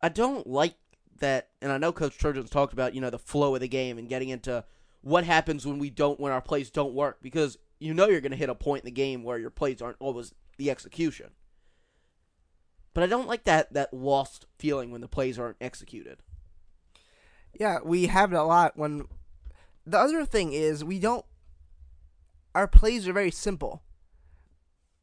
I 0.00 0.08
don't 0.08 0.46
like 0.46 0.74
that 1.20 1.48
and 1.62 1.70
I 1.72 1.78
know 1.78 1.92
coach 1.92 2.18
Turgeon's 2.18 2.50
talked 2.50 2.72
about, 2.72 2.94
you 2.94 3.00
know, 3.00 3.10
the 3.10 3.18
flow 3.18 3.54
of 3.54 3.60
the 3.60 3.68
game 3.68 3.98
and 3.98 4.08
getting 4.08 4.28
into 4.28 4.64
what 5.02 5.24
happens 5.24 5.66
when 5.66 5.78
we 5.78 5.90
don't 5.90 6.20
when 6.20 6.32
our 6.32 6.42
plays 6.42 6.70
don't 6.70 6.94
work 6.94 7.18
because 7.22 7.56
you 7.78 7.94
know 7.94 8.08
you're 8.08 8.20
going 8.20 8.32
to 8.32 8.36
hit 8.36 8.50
a 8.50 8.54
point 8.54 8.82
in 8.82 8.86
the 8.86 8.90
game 8.90 9.22
where 9.22 9.38
your 9.38 9.50
plays 9.50 9.80
aren't 9.80 9.96
always 10.00 10.34
the 10.58 10.70
execution. 10.70 11.30
But 12.92 13.04
I 13.04 13.06
don't 13.06 13.28
like 13.28 13.44
that 13.44 13.72
that 13.72 13.94
lost 13.94 14.46
feeling 14.58 14.90
when 14.90 15.00
the 15.00 15.08
plays 15.08 15.38
aren't 15.38 15.56
executed. 15.60 16.18
Yeah, 17.58 17.78
we 17.84 18.06
have 18.06 18.32
it 18.32 18.36
a 18.36 18.42
lot 18.42 18.76
when. 18.76 19.06
The 19.86 19.98
other 19.98 20.24
thing 20.24 20.52
is 20.52 20.84
we 20.84 20.98
don't. 20.98 21.24
Our 22.54 22.68
plays 22.68 23.08
are 23.08 23.12
very 23.12 23.30
simple. 23.30 23.82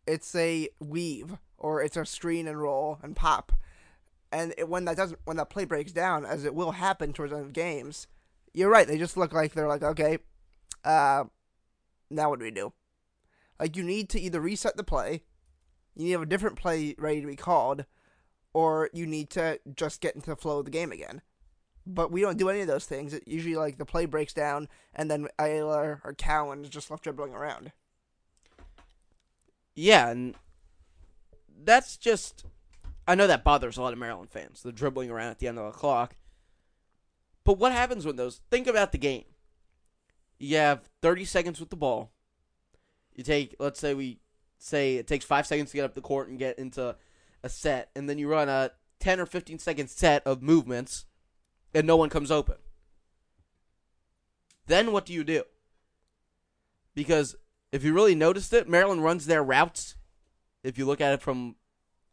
It's 0.05 0.33
a 0.35 0.69
weave 0.79 1.37
or 1.57 1.81
it's 1.81 1.97
a 1.97 2.05
screen 2.05 2.47
and 2.47 2.61
roll 2.61 2.99
and 3.01 3.15
pop, 3.15 3.51
and 4.31 4.53
it, 4.57 4.67
when 4.69 4.85
that 4.85 4.97
doesn't, 4.97 5.19
when 5.25 5.37
that 5.37 5.49
play 5.49 5.65
breaks 5.65 5.91
down, 5.91 6.25
as 6.25 6.45
it 6.45 6.55
will 6.55 6.71
happen 6.71 7.13
towards 7.13 7.33
end 7.33 7.43
of 7.43 7.53
games, 7.53 8.07
you're 8.53 8.69
right. 8.69 8.87
They 8.87 8.97
just 8.97 9.17
look 9.17 9.33
like 9.33 9.53
they're 9.53 9.67
like, 9.67 9.83
okay, 9.83 10.19
uh, 10.83 11.25
now 12.09 12.29
what 12.29 12.39
do 12.39 12.45
we 12.45 12.51
do? 12.51 12.73
Like 13.59 13.75
you 13.75 13.83
need 13.83 14.09
to 14.09 14.19
either 14.19 14.39
reset 14.39 14.77
the 14.77 14.83
play, 14.83 15.23
you 15.95 16.03
need 16.03 16.11
to 16.11 16.19
have 16.19 16.27
a 16.27 16.29
different 16.29 16.57
play 16.57 16.95
ready 16.97 17.21
to 17.21 17.27
be 17.27 17.35
called, 17.35 17.85
or 18.53 18.89
you 18.93 19.05
need 19.05 19.29
to 19.31 19.59
just 19.75 20.01
get 20.01 20.15
into 20.15 20.29
the 20.29 20.35
flow 20.35 20.59
of 20.59 20.65
the 20.65 20.71
game 20.71 20.91
again 20.91 21.21
but 21.87 22.11
we 22.11 22.21
don't 22.21 22.37
do 22.37 22.49
any 22.49 22.61
of 22.61 22.67
those 22.67 22.85
things. 22.85 23.13
It 23.13 23.23
usually 23.25 23.55
like 23.55 23.77
the 23.77 23.85
play 23.85 24.05
breaks 24.05 24.33
down 24.33 24.67
and 24.93 25.09
then 25.09 25.27
Ayala 25.39 25.99
or 26.03 26.13
Cowan 26.17 26.63
is 26.63 26.69
just 26.69 26.91
left 26.91 27.03
dribbling 27.03 27.33
around. 27.33 27.71
Yeah, 29.73 30.09
and 30.09 30.35
that's 31.63 31.97
just 31.97 32.45
I 33.07 33.15
know 33.15 33.27
that 33.27 33.43
bothers 33.43 33.77
a 33.77 33.81
lot 33.81 33.93
of 33.93 33.99
Maryland 33.99 34.29
fans, 34.29 34.61
the 34.61 34.71
dribbling 34.71 35.09
around 35.09 35.31
at 35.31 35.39
the 35.39 35.47
end 35.47 35.57
of 35.57 35.71
the 35.71 35.77
clock. 35.77 36.15
But 37.45 37.57
what 37.57 37.71
happens 37.71 38.05
when 38.05 38.17
those 38.17 38.41
think 38.51 38.67
about 38.67 38.91
the 38.91 38.97
game. 38.97 39.23
You 40.37 40.57
have 40.57 40.89
30 41.01 41.25
seconds 41.25 41.59
with 41.59 41.69
the 41.69 41.77
ball. 41.77 42.11
You 43.15 43.23
take 43.23 43.55
let's 43.59 43.79
say 43.79 43.93
we 43.93 44.19
say 44.59 44.97
it 44.97 45.07
takes 45.07 45.25
5 45.25 45.47
seconds 45.47 45.71
to 45.71 45.77
get 45.77 45.85
up 45.85 45.95
the 45.95 46.01
court 46.01 46.27
and 46.27 46.37
get 46.37 46.59
into 46.59 46.95
a 47.43 47.49
set 47.49 47.89
and 47.95 48.09
then 48.09 48.17
you 48.17 48.27
run 48.27 48.49
a 48.49 48.71
10 48.99 49.19
or 49.19 49.25
15 49.25 49.57
second 49.59 49.87
set 49.89 50.25
of 50.27 50.43
movements 50.43 51.05
and 51.73 51.87
no 51.87 51.95
one 51.95 52.09
comes 52.09 52.29
open. 52.29 52.57
Then 54.67 54.91
what 54.91 55.05
do 55.05 55.13
you 55.13 55.23
do? 55.23 55.43
Because 56.93 57.35
if 57.71 57.83
you 57.83 57.93
really 57.93 58.15
noticed 58.15 58.53
it, 58.53 58.67
Maryland 58.67 59.03
runs 59.03 59.25
their 59.25 59.43
routes. 59.43 59.95
If 60.63 60.77
you 60.77 60.85
look 60.85 61.01
at 61.01 61.13
it 61.13 61.21
from, 61.21 61.55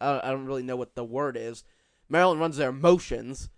I 0.04 0.30
don't 0.30 0.46
really 0.46 0.62
know 0.62 0.76
what 0.76 0.94
the 0.94 1.04
word 1.04 1.36
is. 1.36 1.64
Maryland 2.08 2.40
runs 2.40 2.56
their 2.56 2.72
motions, 2.72 3.48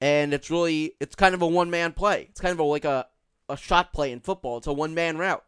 and 0.00 0.32
it's 0.32 0.50
really 0.50 0.92
it's 1.00 1.14
kind 1.14 1.34
of 1.34 1.42
a 1.42 1.46
one 1.46 1.70
man 1.70 1.92
play. 1.92 2.26
It's 2.30 2.40
kind 2.40 2.52
of 2.52 2.58
a, 2.58 2.64
like 2.64 2.84
a 2.84 3.06
a 3.48 3.56
shot 3.56 3.92
play 3.92 4.12
in 4.12 4.20
football. 4.20 4.58
It's 4.58 4.66
a 4.66 4.72
one 4.72 4.94
man 4.94 5.18
route, 5.18 5.44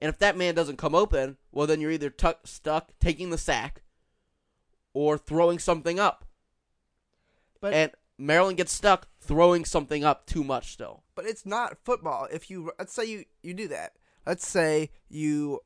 and 0.00 0.08
if 0.08 0.18
that 0.18 0.36
man 0.36 0.54
doesn't 0.54 0.78
come 0.78 0.94
open, 0.94 1.36
well 1.52 1.66
then 1.66 1.80
you're 1.80 1.90
either 1.90 2.10
tuck, 2.10 2.46
stuck 2.46 2.92
taking 3.00 3.30
the 3.30 3.38
sack, 3.38 3.82
or 4.94 5.18
throwing 5.18 5.58
something 5.58 5.98
up. 5.98 6.24
But 7.60 7.74
and 7.74 7.92
Maryland 8.18 8.56
gets 8.56 8.72
stuck 8.72 9.08
throwing 9.20 9.64
something 9.64 10.04
up 10.04 10.26
too 10.26 10.44
much 10.44 10.72
still. 10.72 11.02
But 11.14 11.26
it's 11.26 11.46
not 11.46 11.78
football. 11.84 12.28
If 12.32 12.50
you 12.50 12.72
let's 12.78 12.92
say 12.92 13.04
you 13.04 13.24
you 13.42 13.54
do 13.54 13.68
that. 13.68 13.92
Let's 14.26 14.46
say 14.46 14.90
you 15.08 15.60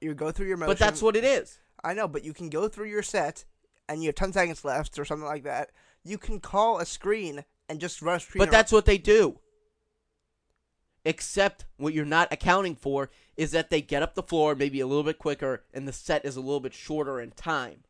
you 0.00 0.14
go 0.14 0.30
through 0.30 0.48
your 0.48 0.56
motion. 0.56 0.70
But 0.70 0.78
that's 0.78 1.02
what 1.02 1.16
it 1.16 1.24
is. 1.24 1.58
I 1.84 1.94
know, 1.94 2.08
but 2.08 2.24
you 2.24 2.32
can 2.32 2.50
go 2.50 2.68
through 2.68 2.88
your 2.88 3.02
set 3.02 3.44
and 3.88 4.02
you 4.02 4.08
have 4.08 4.16
10 4.16 4.32
seconds 4.32 4.64
left 4.64 4.98
or 4.98 5.04
something 5.04 5.26
like 5.26 5.44
that. 5.44 5.70
You 6.04 6.18
can 6.18 6.40
call 6.40 6.78
a 6.78 6.86
screen 6.86 7.44
and 7.68 7.80
just 7.80 8.02
rush 8.02 8.26
screen. 8.26 8.40
But 8.40 8.50
that's 8.50 8.72
what 8.72 8.84
they 8.84 8.98
do. 8.98 9.38
Except 11.04 11.64
what 11.76 11.94
you're 11.94 12.04
not 12.04 12.32
accounting 12.32 12.74
for 12.76 13.10
is 13.36 13.52
that 13.52 13.70
they 13.70 13.80
get 13.80 14.02
up 14.02 14.14
the 14.14 14.22
floor 14.22 14.54
maybe 14.54 14.80
a 14.80 14.86
little 14.86 15.04
bit 15.04 15.18
quicker 15.18 15.64
and 15.72 15.86
the 15.86 15.92
set 15.92 16.24
is 16.24 16.36
a 16.36 16.40
little 16.40 16.60
bit 16.60 16.74
shorter 16.74 17.20
in 17.20 17.30
time. 17.30 17.84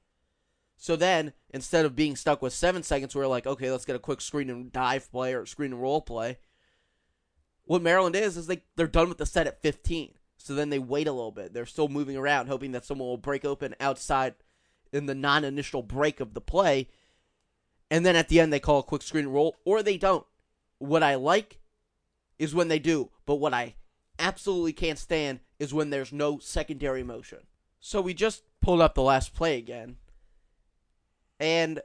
So 0.77 0.95
then, 0.95 1.33
instead 1.51 1.85
of 1.85 1.97
being 1.97 2.15
stuck 2.15 2.41
with 2.41 2.53
seven 2.53 2.85
seconds, 2.85 3.15
we're 3.15 3.27
like, 3.27 3.49
okay, 3.49 3.71
let's 3.71 3.85
get 3.85 3.97
a 3.97 4.01
quick 4.01 4.21
screen 4.21 4.49
and 4.49 4.73
dive 4.73 5.11
play 5.11 5.35
or 5.35 5.45
screen 5.45 5.73
and 5.73 5.83
roll 5.83 6.01
play. 6.01 6.39
What 7.65 7.83
Maryland 7.83 8.15
is 8.15 8.37
is 8.37 8.47
they 8.47 8.63
they're 8.77 8.87
done 8.87 9.09
with 9.09 9.19
the 9.19 9.27
set 9.27 9.49
at 9.49 9.61
15. 9.61 10.15
So 10.39 10.55
then 10.55 10.71
they 10.71 10.79
wait 10.79 11.09
a 11.09 11.13
little 11.13 11.33
bit. 11.33 11.53
They're 11.53 11.67
still 11.67 11.89
moving 11.89 12.17
around, 12.17 12.47
hoping 12.47 12.73
that 12.73 12.85
someone 12.85 13.09
will 13.09 13.17
break 13.19 13.45
open 13.45 13.75
outside 13.81 14.35
in 14.93 15.07
the 15.07 15.15
non 15.15 15.45
initial 15.45 15.83
break 15.83 16.21
of 16.21 16.33
the 16.33 16.41
play. 16.41 16.89
And 17.91 18.07
then 18.07 18.17
at 18.17 18.29
the 18.29 18.41
end, 18.41 18.53
they 18.53 18.61
call 18.61 18.81
a 18.81 18.85
quick 18.85 19.03
screen 19.03 19.27
roll, 19.27 19.57
or 19.65 19.83
they 19.83 19.97
don't. 19.97 20.27
What 20.79 21.03
I 21.03 21.17
like 21.17 21.59
is 22.39 22.55
when 22.55 22.69
they 22.69 22.79
do, 22.79 23.11
but 23.27 23.37
what 23.37 23.53
I 23.53 23.75
absolutely 24.19 24.73
can't 24.73 24.99
stand 24.99 25.41
is 25.59 25.75
when 25.75 25.91
there's 25.91 26.13
no 26.13 26.39
secondary 26.39 27.03
motion. 27.03 27.41
So 27.81 28.01
we 28.01 28.15
just 28.15 28.43
pulled 28.61 28.81
up 28.81 28.95
the 28.95 29.03
last 29.03 29.35
play 29.35 29.59
again. 29.59 29.97
And 31.41 31.81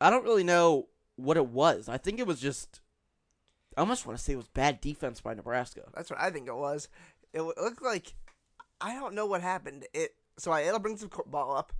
I 0.00 0.10
don't 0.10 0.24
really 0.24 0.44
know 0.44 0.88
what 1.16 1.36
it 1.36 1.46
was. 1.46 1.88
I 1.88 1.98
think 1.98 2.18
it 2.18 2.26
was 2.26 2.40
just. 2.40 2.80
I 3.76 3.80
almost 3.80 4.06
want 4.06 4.18
to 4.18 4.24
say 4.24 4.32
it 4.32 4.36
was 4.36 4.48
bad 4.48 4.80
defense 4.80 5.20
by 5.20 5.34
Nebraska. 5.34 5.82
That's 5.94 6.10
what 6.10 6.20
I 6.20 6.30
think 6.30 6.48
it 6.48 6.56
was. 6.56 6.88
It, 7.32 7.42
looked 7.42 7.82
like 7.82 8.14
I 8.80 8.94
don't 8.94 9.14
know 9.14 9.26
what 9.26 9.42
happened. 9.42 9.86
It 9.94 10.14
so 10.38 10.52
Ayala 10.52 10.80
brings 10.80 11.00
the 11.00 11.08
ball 11.26 11.56
up. 11.56 11.72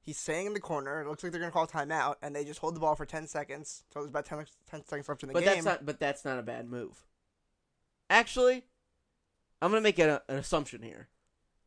He's 0.00 0.18
staying 0.18 0.46
in 0.46 0.52
the 0.54 0.60
corner. 0.60 1.00
It 1.00 1.08
looks 1.08 1.22
like 1.22 1.32
they're 1.32 1.40
gonna 1.40 1.52
call 1.52 1.66
timeout, 1.66 2.16
and 2.22 2.34
they 2.34 2.44
just 2.44 2.60
hold 2.60 2.74
the 2.76 2.80
ball 2.80 2.94
for 2.94 3.06
ten 3.06 3.26
seconds. 3.26 3.84
So 3.92 4.00
there's 4.00 4.10
about 4.10 4.24
10, 4.24 4.46
10 4.70 4.84
seconds 4.86 5.08
left 5.08 5.22
in 5.22 5.28
the 5.28 5.32
But 5.32 5.44
game. 5.44 5.54
that's 5.54 5.64
not. 5.64 5.86
But 5.86 6.00
that's 6.00 6.24
not 6.24 6.38
a 6.38 6.42
bad 6.42 6.68
move. 6.68 7.04
Actually, 8.08 8.64
I'm 9.60 9.70
gonna 9.70 9.80
make 9.80 9.98
a, 9.98 10.22
an 10.28 10.36
assumption 10.36 10.82
here. 10.82 11.08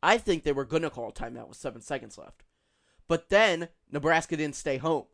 I 0.02 0.16
think 0.18 0.42
they 0.42 0.52
were 0.52 0.64
gonna 0.64 0.90
call 0.90 1.08
a 1.08 1.12
timeout 1.12 1.48
with 1.48 1.58
seven 1.58 1.82
seconds 1.82 2.16
left, 2.16 2.44
but 3.08 3.28
then 3.28 3.68
Nebraska 3.90 4.36
didn't 4.36 4.56
stay 4.56 4.78
home. 4.78 5.04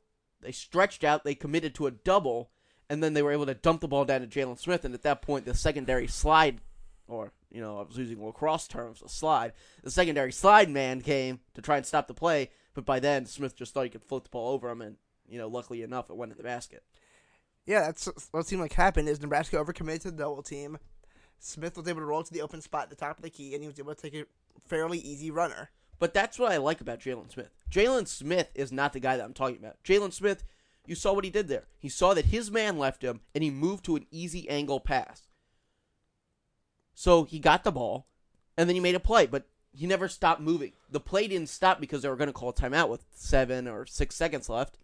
They 0.41 0.53
stretched 0.53 1.03
out. 1.03 1.25
They 1.25 1.35
committed 1.35 1.75
to 1.77 1.87
a 1.87 1.91
double, 1.91 2.51
and 2.89 3.03
then 3.03 3.15
they 3.15 3.23
were 3.23 3.33
able 3.33 3.47
to 3.47 3.55
dump 3.55 3.81
the 3.81 3.89
ball 3.89 4.05
down 4.05 4.21
to 4.21 4.27
Jalen 4.27 4.59
Smith. 4.59 4.85
And 4.85 4.95
at 4.95 5.03
that 5.03 5.23
point, 5.23 5.45
the 5.45 5.55
secondary 5.55 6.07
slide, 6.07 6.61
or 7.09 7.33
you 7.51 7.61
know, 7.61 7.79
I 7.79 7.83
was 7.83 7.97
using 7.97 8.25
lacrosse 8.25 8.69
terms, 8.69 9.03
a 9.03 9.09
slide. 9.09 9.53
The 9.83 9.91
secondary 9.91 10.33
slide 10.33 10.69
man 10.69 11.01
came 11.01 11.41
to 11.55 11.63
try 11.63 11.77
and 11.77 11.87
stop 11.87 12.07
the 12.07 12.15
play, 12.15 12.51
but 12.75 12.85
by 12.85 13.01
then 13.01 13.27
Smith 13.27 13.57
just 13.57 13.73
thought 13.73 13.85
he 13.85 13.91
could 13.91 14.05
float 14.05 14.25
the 14.25 14.31
ball 14.31 14.53
over 14.53 14.69
him, 14.71 14.83
and 14.83 14.97
you 15.29 15.39
know, 15.39 15.49
luckily 15.49 15.83
enough, 15.83 16.11
it 16.11 16.17
went 16.17 16.33
in 16.33 16.39
the 16.39 16.45
basket. 16.45 16.83
Yeah, 17.65 17.81
that's 17.81 18.09
what 18.31 18.47
seemed 18.47 18.63
like 18.63 18.75
happened. 18.75 19.09
Is 19.09 19.21
Nebraska 19.21 19.57
overcommitted 19.57 20.03
to 20.03 20.11
the 20.11 20.19
double 20.19 20.43
team? 20.43 20.79
Smith 21.39 21.77
was 21.77 21.89
able 21.89 22.01
to 22.01 22.07
roll 22.07 22.23
to 22.23 22.33
the 22.33 22.43
open 22.43 22.61
spot 22.61 22.85
at 22.85 22.91
the 22.91 22.97
top 22.97 23.19
of 23.19 23.23
the 23.23 23.31
key, 23.31 23.55
and 23.55 23.63
he 23.63 23.69
was 23.69 23.79
able 23.79 23.95
to 23.95 24.01
take 24.01 24.15
a 24.15 24.25
fairly 24.67 24.99
easy 24.99 25.31
runner. 25.31 25.71
But 25.99 26.15
that's 26.15 26.39
what 26.39 26.53
I 26.53 26.59
like 26.59 26.81
about 26.81 27.01
Jalen 27.01 27.33
Smith. 27.33 27.51
Jalen 27.71 28.07
Smith 28.07 28.51
is 28.55 28.71
not 28.71 28.93
the 28.93 29.01
guy 29.01 29.17
that 29.17 29.25
I'm 29.25 29.33
talking 29.33 29.59
about. 29.59 29.83
Jalen 29.83 30.13
Smith, 30.13 30.45
you 30.87 30.95
saw 30.95 31.13
what 31.13 31.25
he 31.25 31.31
did 31.31 31.49
there. 31.49 31.65
He 31.79 31.89
saw 31.89 32.15
that 32.15 32.27
his 32.27 32.51
man 32.51 32.79
left 32.79 33.03
him, 33.03 33.21
and 33.35 33.43
he 33.45 33.51
moved 33.51 33.85
to 33.85 33.97
an 33.97 34.07
easy 34.11 34.49
angle 34.49 34.81
pass. 34.81 35.29
So 36.95 37.25
he 37.25 37.39
got 37.39 37.65
the 37.65 37.73
ball, 37.73 38.07
and 38.57 38.69
then 38.69 38.75
he 38.75 38.81
made 38.81 38.95
a 38.95 39.01
play, 39.01 39.27
but 39.27 39.47
he 39.73 39.87
never 39.87 40.09
stopped 40.09 40.41
moving. 40.41 40.73
The 40.91 41.01
play 41.01 41.29
didn't 41.29 41.51
stop 41.51 41.81
because 41.81 42.03
they 42.03 42.09
were 42.09 42.17
going 42.17 42.29
to 42.29 42.33
call 42.33 42.49
a 42.49 42.55
timeout 42.55 42.89
with 42.89 43.05
seven 43.13 43.69
or 43.69 43.85
six 43.85 44.15
seconds 44.15 44.49
left. 44.49 44.79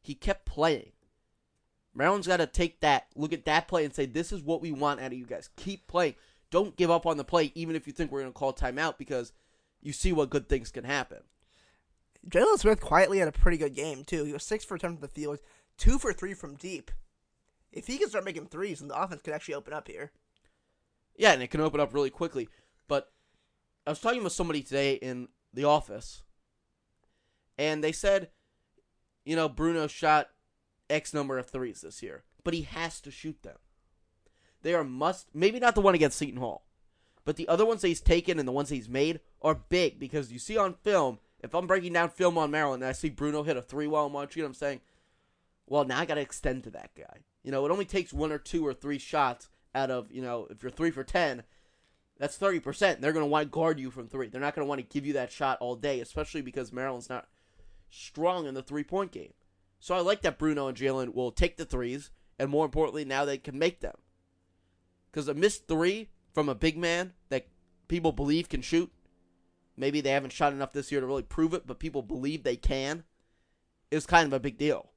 He 0.00 0.14
kept 0.14 0.46
playing. 0.46 0.92
Maryland's 1.94 2.26
got 2.26 2.36
to 2.36 2.46
take 2.46 2.80
that, 2.80 3.06
look 3.16 3.32
at 3.32 3.46
that 3.46 3.66
play, 3.66 3.84
and 3.84 3.94
say, 3.94 4.06
this 4.06 4.30
is 4.30 4.42
what 4.42 4.60
we 4.60 4.70
want 4.70 5.00
out 5.00 5.12
of 5.12 5.18
you 5.18 5.26
guys. 5.26 5.48
Keep 5.56 5.88
playing. 5.88 6.14
Don't 6.50 6.76
give 6.76 6.90
up 6.90 7.06
on 7.06 7.16
the 7.16 7.24
play, 7.24 7.50
even 7.54 7.74
if 7.74 7.86
you 7.86 7.92
think 7.92 8.12
we're 8.12 8.20
going 8.20 8.32
to 8.32 8.38
call 8.38 8.52
timeout, 8.52 8.98
because 8.98 9.32
you 9.80 9.92
see 9.92 10.12
what 10.12 10.30
good 10.30 10.48
things 10.48 10.70
can 10.70 10.84
happen. 10.84 11.18
Jalen 12.28 12.58
Smith 12.58 12.80
quietly 12.80 13.18
had 13.18 13.28
a 13.28 13.32
pretty 13.32 13.56
good 13.56 13.74
game 13.74 14.04
too. 14.04 14.24
He 14.24 14.32
was 14.32 14.42
six 14.42 14.64
for 14.64 14.78
ten 14.78 14.94
from 14.94 15.00
the 15.00 15.08
field, 15.08 15.38
two 15.78 15.98
for 15.98 16.12
three 16.12 16.34
from 16.34 16.56
deep. 16.56 16.90
If 17.72 17.86
he 17.86 17.98
can 17.98 18.08
start 18.08 18.24
making 18.24 18.46
threes, 18.46 18.80
then 18.80 18.88
the 18.88 19.00
offense 19.00 19.22
could 19.22 19.34
actually 19.34 19.54
open 19.54 19.72
up 19.72 19.86
here. 19.86 20.12
Yeah, 21.16 21.32
and 21.32 21.42
it 21.42 21.50
can 21.50 21.60
open 21.60 21.80
up 21.80 21.94
really 21.94 22.10
quickly. 22.10 22.48
But 22.88 23.12
I 23.86 23.90
was 23.90 24.00
talking 24.00 24.24
with 24.24 24.32
somebody 24.32 24.62
today 24.62 24.94
in 24.94 25.28
the 25.52 25.64
office, 25.64 26.22
and 27.58 27.82
they 27.82 27.92
said, 27.92 28.30
you 29.24 29.36
know, 29.36 29.48
Bruno 29.48 29.86
shot 29.86 30.28
X 30.90 31.14
number 31.14 31.38
of 31.38 31.46
threes 31.46 31.80
this 31.80 32.02
year, 32.02 32.24
but 32.44 32.54
he 32.54 32.62
has 32.62 33.00
to 33.02 33.10
shoot 33.10 33.42
them. 33.42 33.56
They 34.62 34.74
are 34.74 34.84
must, 34.84 35.28
maybe 35.34 35.60
not 35.60 35.74
the 35.74 35.80
one 35.80 35.94
against 35.94 36.18
Seton 36.18 36.40
Hall, 36.40 36.66
but 37.24 37.36
the 37.36 37.48
other 37.48 37.66
ones 37.66 37.82
that 37.82 37.88
he's 37.88 38.00
taken 38.00 38.38
and 38.38 38.48
the 38.48 38.52
ones 38.52 38.68
that 38.68 38.74
he's 38.74 38.88
made 38.88 39.20
are 39.42 39.54
big 39.54 39.98
because 39.98 40.32
you 40.32 40.38
see 40.38 40.56
on 40.56 40.74
film, 40.74 41.18
if 41.40 41.54
I'm 41.54 41.66
breaking 41.66 41.92
down 41.92 42.10
film 42.10 42.38
on 42.38 42.50
Maryland 42.50 42.82
and 42.82 42.88
I 42.88 42.92
see 42.92 43.10
Bruno 43.10 43.42
hit 43.42 43.56
a 43.56 43.62
three 43.62 43.86
while 43.86 44.06
I'm 44.06 44.12
watching 44.12 44.42
it, 44.42 44.46
I'm 44.46 44.54
saying, 44.54 44.80
well, 45.66 45.84
now 45.84 46.00
I 46.00 46.04
got 46.04 46.14
to 46.14 46.20
extend 46.20 46.64
to 46.64 46.70
that 46.70 46.90
guy. 46.96 47.20
You 47.42 47.50
know, 47.52 47.64
it 47.64 47.70
only 47.70 47.84
takes 47.84 48.12
one 48.12 48.32
or 48.32 48.38
two 48.38 48.66
or 48.66 48.74
three 48.74 48.98
shots 48.98 49.48
out 49.74 49.90
of, 49.90 50.10
you 50.10 50.22
know, 50.22 50.46
if 50.50 50.62
you're 50.62 50.70
three 50.70 50.90
for 50.90 51.04
10, 51.04 51.42
that's 52.18 52.38
30%. 52.38 53.00
They're 53.00 53.12
going 53.12 53.24
to 53.24 53.30
want 53.30 53.46
to 53.46 53.50
guard 53.50 53.78
you 53.78 53.90
from 53.90 54.08
three. 54.08 54.28
They're 54.28 54.40
not 54.40 54.54
going 54.54 54.64
to 54.64 54.68
want 54.68 54.80
to 54.80 54.86
give 54.86 55.06
you 55.06 55.12
that 55.14 55.30
shot 55.30 55.58
all 55.60 55.76
day, 55.76 56.00
especially 56.00 56.40
because 56.40 56.72
Maryland's 56.72 57.10
not 57.10 57.28
strong 57.90 58.46
in 58.46 58.54
the 58.54 58.62
three 58.62 58.84
point 58.84 59.12
game. 59.12 59.32
So 59.78 59.94
I 59.94 60.00
like 60.00 60.22
that 60.22 60.38
Bruno 60.38 60.68
and 60.68 60.76
Jalen 60.76 61.14
will 61.14 61.30
take 61.30 61.56
the 61.56 61.64
threes, 61.64 62.10
and 62.38 62.50
more 62.50 62.64
importantly, 62.64 63.04
now 63.04 63.24
they 63.24 63.38
can 63.38 63.58
make 63.58 63.80
them. 63.80 63.96
Because 65.10 65.28
a 65.28 65.34
missed 65.34 65.68
three 65.68 66.08
from 66.32 66.48
a 66.48 66.54
big 66.54 66.76
man 66.76 67.12
that 67.28 67.48
people 67.88 68.12
believe 68.12 68.48
can 68.48 68.62
shoot, 68.62 68.90
maybe 69.76 70.00
they 70.00 70.10
haven't 70.10 70.32
shot 70.32 70.52
enough 70.52 70.72
this 70.72 70.90
year 70.90 71.00
to 71.00 71.06
really 71.06 71.22
prove 71.22 71.54
it, 71.54 71.66
but 71.66 71.78
people 71.78 72.02
believe 72.02 72.42
they 72.42 72.56
can, 72.56 73.04
is 73.90 74.06
kind 74.06 74.26
of 74.26 74.32
a 74.32 74.40
big 74.40 74.58
deal. 74.58 74.90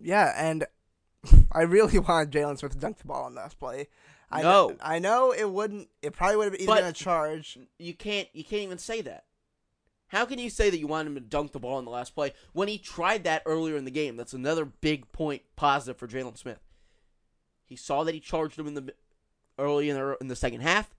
Yeah, 0.00 0.32
and 0.36 0.64
I 1.52 1.62
really 1.62 1.98
wanted 2.00 2.30
Jalen 2.32 2.58
Smith 2.58 2.72
to 2.72 2.78
dunk 2.78 2.98
the 2.98 3.04
ball 3.06 3.24
on 3.24 3.34
that 3.34 3.42
last 3.42 3.58
play. 3.58 3.88
I 4.30 4.42
No. 4.42 4.68
know, 4.70 4.76
I 4.82 4.98
know 4.98 5.32
it 5.32 5.48
wouldn't. 5.50 5.88
It 6.02 6.12
probably 6.12 6.36
would 6.38 6.44
have 6.52 6.54
either 6.54 6.66
But- 6.66 6.80
been 6.80 6.86
a 6.86 6.92
charge. 6.92 7.58
You 7.78 7.94
can't 7.94 8.28
you 8.32 8.42
can't 8.44 8.62
even 8.62 8.78
say 8.78 9.00
that. 9.02 9.24
How 10.08 10.24
can 10.24 10.38
you 10.38 10.50
say 10.50 10.70
that 10.70 10.78
you 10.78 10.86
want 10.86 11.08
him 11.08 11.14
to 11.14 11.20
dunk 11.20 11.52
the 11.52 11.58
ball 11.58 11.78
in 11.78 11.84
the 11.84 11.90
last 11.90 12.14
play 12.14 12.34
when 12.52 12.68
he 12.68 12.78
tried 12.78 13.24
that 13.24 13.42
earlier 13.46 13.76
in 13.76 13.84
the 13.84 13.90
game? 13.90 14.16
That's 14.16 14.32
another 14.32 14.64
big 14.64 15.10
point 15.12 15.42
positive 15.56 15.96
for 15.96 16.06
Jalen 16.06 16.38
Smith. 16.38 16.60
He 17.64 17.74
saw 17.76 18.04
that 18.04 18.14
he 18.14 18.20
charged 18.20 18.58
him 18.58 18.66
in 18.68 18.74
the 18.74 18.94
early 19.58 19.88
in 19.90 19.96
the, 19.96 20.16
in 20.20 20.28
the 20.28 20.36
second 20.36 20.60
half, 20.60 20.93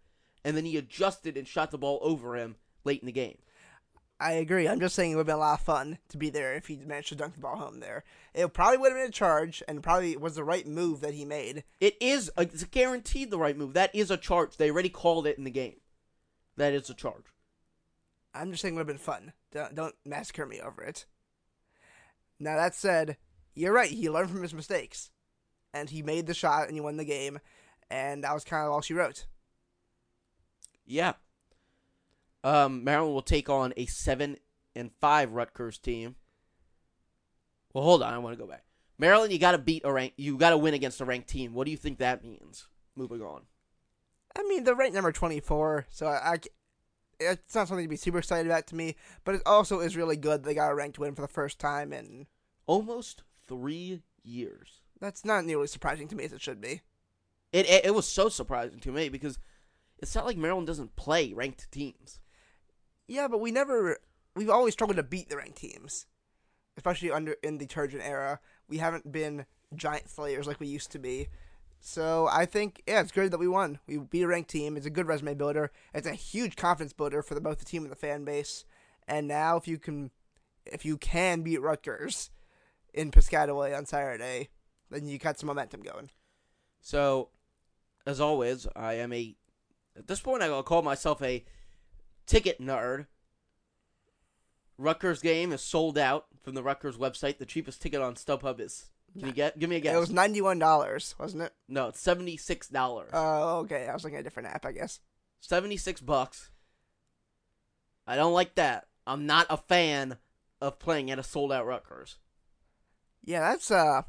and 0.45 0.55
then 0.55 0.63
he 0.63 0.77
adjusted 0.77 1.35
and 1.35 1.47
shot 1.47 1.71
the 1.71 1.77
ball 1.77 1.99
over 2.01 2.37
him 2.37 2.55
late 2.85 3.01
in 3.01 3.07
the 3.07 3.11
game. 3.11 3.39
I 4.19 4.33
agree. 4.33 4.67
I'm 4.67 4.79
just 4.79 4.95
saying 4.95 5.11
it 5.11 5.15
would 5.15 5.21
have 5.21 5.27
been 5.27 5.35
a 5.35 5.39
lot 5.39 5.59
of 5.59 5.65
fun 5.65 5.97
to 6.09 6.17
be 6.17 6.29
there 6.29 6.53
if 6.53 6.67
he 6.67 6.77
managed 6.77 7.09
to 7.09 7.15
dunk 7.15 7.33
the 7.33 7.41
ball 7.41 7.57
home 7.57 7.81
there. 7.81 8.05
It 8.33 8.53
probably 8.53 8.77
would 8.77 8.93
have 8.93 8.97
been 8.97 9.09
a 9.09 9.11
charge, 9.11 9.61
and 9.67 9.83
probably 9.83 10.15
was 10.15 10.35
the 10.35 10.43
right 10.43 10.65
move 10.65 11.01
that 11.01 11.15
he 11.15 11.25
made. 11.25 11.65
It 11.81 11.97
is 11.99 12.31
a, 12.37 12.43
it's 12.43 12.63
guaranteed 12.65 13.29
the 13.29 13.39
right 13.39 13.57
move. 13.57 13.73
That 13.73 13.93
is 13.93 14.09
a 14.11 14.17
charge. 14.17 14.55
They 14.55 14.69
already 14.69 14.87
called 14.87 15.27
it 15.27 15.37
in 15.37 15.43
the 15.43 15.51
game. 15.51 15.81
That 16.55 16.73
is 16.73 16.89
a 16.89 16.93
charge. 16.93 17.25
I'm 18.33 18.51
just 18.51 18.61
saying 18.61 18.75
it 18.75 18.77
would 18.77 18.87
have 18.87 18.87
been 18.87 18.97
fun. 18.97 19.33
Don't, 19.51 19.75
don't 19.75 19.95
massacre 20.05 20.45
me 20.45 20.61
over 20.61 20.81
it. 20.83 21.05
Now 22.39 22.55
that 22.55 22.75
said, 22.75 23.17
you're 23.53 23.73
right. 23.73 23.89
He 23.89 24.09
learned 24.09 24.29
from 24.29 24.43
his 24.43 24.53
mistakes, 24.53 25.09
and 25.73 25.89
he 25.89 26.01
made 26.01 26.27
the 26.27 26.33
shot, 26.33 26.67
and 26.67 26.73
he 26.75 26.81
won 26.81 26.97
the 26.97 27.03
game, 27.03 27.39
and 27.89 28.23
that 28.23 28.33
was 28.33 28.45
kind 28.45 28.65
of 28.65 28.71
all 28.71 28.81
she 28.81 28.93
wrote. 28.93 29.25
Yeah. 30.85 31.13
Um, 32.43 32.83
Maryland 32.83 33.13
will 33.13 33.21
take 33.21 33.49
on 33.49 33.73
a 33.75 33.85
seven 33.87 34.37
and 34.75 34.91
five 35.01 35.31
Rutgers 35.33 35.77
team. 35.77 36.15
Well, 37.73 37.83
hold 37.83 38.03
on, 38.03 38.13
I 38.13 38.17
want 38.19 38.37
to 38.37 38.41
go 38.41 38.49
back. 38.49 38.63
Maryland, 38.97 39.33
you 39.33 39.39
got 39.39 39.51
to 39.51 39.57
beat 39.57 39.83
a 39.83 39.91
rank. 39.91 40.13
You 40.15 40.37
got 40.37 40.51
to 40.51 40.57
win 40.57 40.73
against 40.73 41.01
a 41.01 41.05
ranked 41.05 41.27
team. 41.27 41.53
What 41.53 41.65
do 41.65 41.71
you 41.71 41.77
think 41.77 41.97
that 41.97 42.23
means? 42.23 42.67
Moving 42.95 43.21
on. 43.21 43.41
I 44.37 44.43
mean, 44.43 44.63
they're 44.63 44.75
ranked 44.75 44.95
number 44.95 45.11
24, 45.11 45.87
so 45.89 46.07
I, 46.07 46.33
I 46.33 46.39
it's 47.19 47.55
not 47.55 47.67
something 47.67 47.85
to 47.85 47.89
be 47.89 47.95
super 47.95 48.19
excited 48.19 48.45
about 48.45 48.67
to 48.67 48.75
me, 48.75 48.95
but 49.23 49.35
it 49.35 49.41
also 49.45 49.79
is 49.79 49.95
really 49.95 50.17
good 50.17 50.43
they 50.43 50.53
got 50.53 50.71
a 50.71 50.75
ranked 50.75 50.99
win 50.99 51.15
for 51.15 51.21
the 51.21 51.27
first 51.27 51.59
time, 51.59 51.93
in 51.93 52.27
Almost 52.67 53.23
three 53.47 54.01
years. 54.23 54.81
that's 54.99 55.23
not 55.23 55.45
nearly 55.45 55.67
surprising 55.67 56.07
to 56.09 56.15
me 56.15 56.25
as 56.25 56.33
it 56.33 56.41
should 56.41 56.59
be. 56.59 56.81
It, 57.53 57.69
it 57.69 57.85
it 57.85 57.95
was 57.95 58.07
so 58.07 58.27
surprising 58.27 58.79
to 58.81 58.91
me 58.91 59.07
because 59.07 59.37
it's 59.99 60.15
not 60.15 60.25
like 60.25 60.37
Maryland 60.37 60.67
doesn't 60.67 60.95
play 60.95 61.33
ranked 61.33 61.71
teams. 61.71 62.19
Yeah, 63.07 63.27
but 63.27 63.39
we 63.39 63.51
never, 63.51 63.97
we've 64.35 64.49
always 64.49 64.73
struggled 64.73 64.97
to 64.97 65.03
beat 65.03 65.29
the 65.29 65.37
ranked 65.37 65.57
teams, 65.57 66.05
especially 66.77 67.11
under 67.11 67.35
in 67.43 67.57
the 67.57 67.67
Turgeon 67.67 68.01
era. 68.03 68.39
We 68.67 68.77
haven't 68.77 69.11
been 69.11 69.45
giant 69.75 70.09
slayers 70.09 70.47
like 70.47 70.59
we 70.59 70.67
used 70.67 70.91
to 70.91 70.99
be. 70.99 71.27
So 71.79 72.27
I 72.31 72.45
think 72.45 72.81
yeah, 72.87 73.01
it's 73.01 73.11
good 73.11 73.31
that 73.31 73.39
we 73.39 73.47
won. 73.47 73.79
We 73.85 73.97
beat 73.97 74.23
a 74.23 74.27
ranked 74.27 74.49
team. 74.49 74.75
It's 74.75 74.87
a 74.87 74.91
good 74.91 75.07
resume 75.07 75.35
builder. 75.35 75.71
It's 75.93 76.07
a 76.07 76.13
huge 76.13 76.55
confidence 76.55 76.93
builder 76.93 77.21
for 77.21 77.35
the, 77.35 77.41
both 77.41 77.59
the 77.59 77.65
team 77.65 77.83
and 77.83 77.91
the 77.91 77.95
fan 77.95 78.23
base. 78.25 78.65
And 79.07 79.27
now 79.27 79.57
if 79.57 79.67
you 79.67 79.77
can, 79.77 80.09
if 80.65 80.83
you 80.83 80.97
can 80.97 81.43
beat 81.43 81.61
Rutgers 81.61 82.31
in 82.93 83.11
Piscataway 83.11 83.77
on 83.77 83.85
Saturday, 83.85 84.49
then 84.89 85.07
you 85.07 85.19
got 85.19 85.37
some 85.37 85.47
momentum 85.47 85.81
going. 85.81 86.09
So, 86.81 87.29
as 88.05 88.19
always, 88.19 88.67
I 88.75 88.93
am 88.95 89.13
a. 89.13 89.35
At 89.97 90.07
this 90.07 90.19
point, 90.19 90.43
I'll 90.43 90.63
call 90.63 90.81
myself 90.81 91.21
a 91.21 91.45
ticket 92.25 92.59
nerd. 92.61 93.07
Rutgers 94.77 95.21
game 95.21 95.53
is 95.53 95.61
sold 95.61 95.97
out 95.97 96.25
from 96.43 96.55
the 96.55 96.63
Rutgers 96.63 96.97
website. 96.97 97.37
The 97.37 97.45
cheapest 97.45 97.81
ticket 97.81 98.01
on 98.01 98.15
StubHub 98.15 98.59
is 98.59 98.89
Can 99.17 99.27
you 99.27 99.33
get? 99.33 99.57
Give 99.57 99.69
me 99.69 99.77
a 99.77 99.79
guess. 99.79 99.95
It 99.95 99.99
was 99.99 100.11
ninety 100.11 100.41
one 100.41 100.59
dollars, 100.59 101.15
wasn't 101.17 101.43
it? 101.43 101.53
no, 101.69 101.87
it's 101.87 101.99
seventy 102.01 102.35
six 102.35 102.67
dollars. 102.67 103.11
Oh, 103.13 103.59
okay. 103.59 103.87
I 103.87 103.93
was 103.93 104.03
looking 104.03 104.17
at 104.17 104.21
a 104.21 104.23
different 104.23 104.49
app, 104.49 104.65
I 104.65 104.73
guess. 104.73 104.99
seventy 105.39 105.77
six 105.77 106.01
bucks. 106.01 106.49
I 108.05 108.15
don't 108.17 108.33
like 108.33 108.55
that. 108.55 108.87
I'm 109.07 109.25
not 109.25 109.47
a 109.49 109.57
fan 109.57 110.17
of 110.61 110.77
playing 110.79 111.09
at 111.09 111.19
a 111.19 111.23
sold 111.23 111.51
out 111.53 111.65
Rutgers. 111.65 112.17
Yeah, 113.23 113.39
that's 113.51 113.71
uh, 113.71 114.01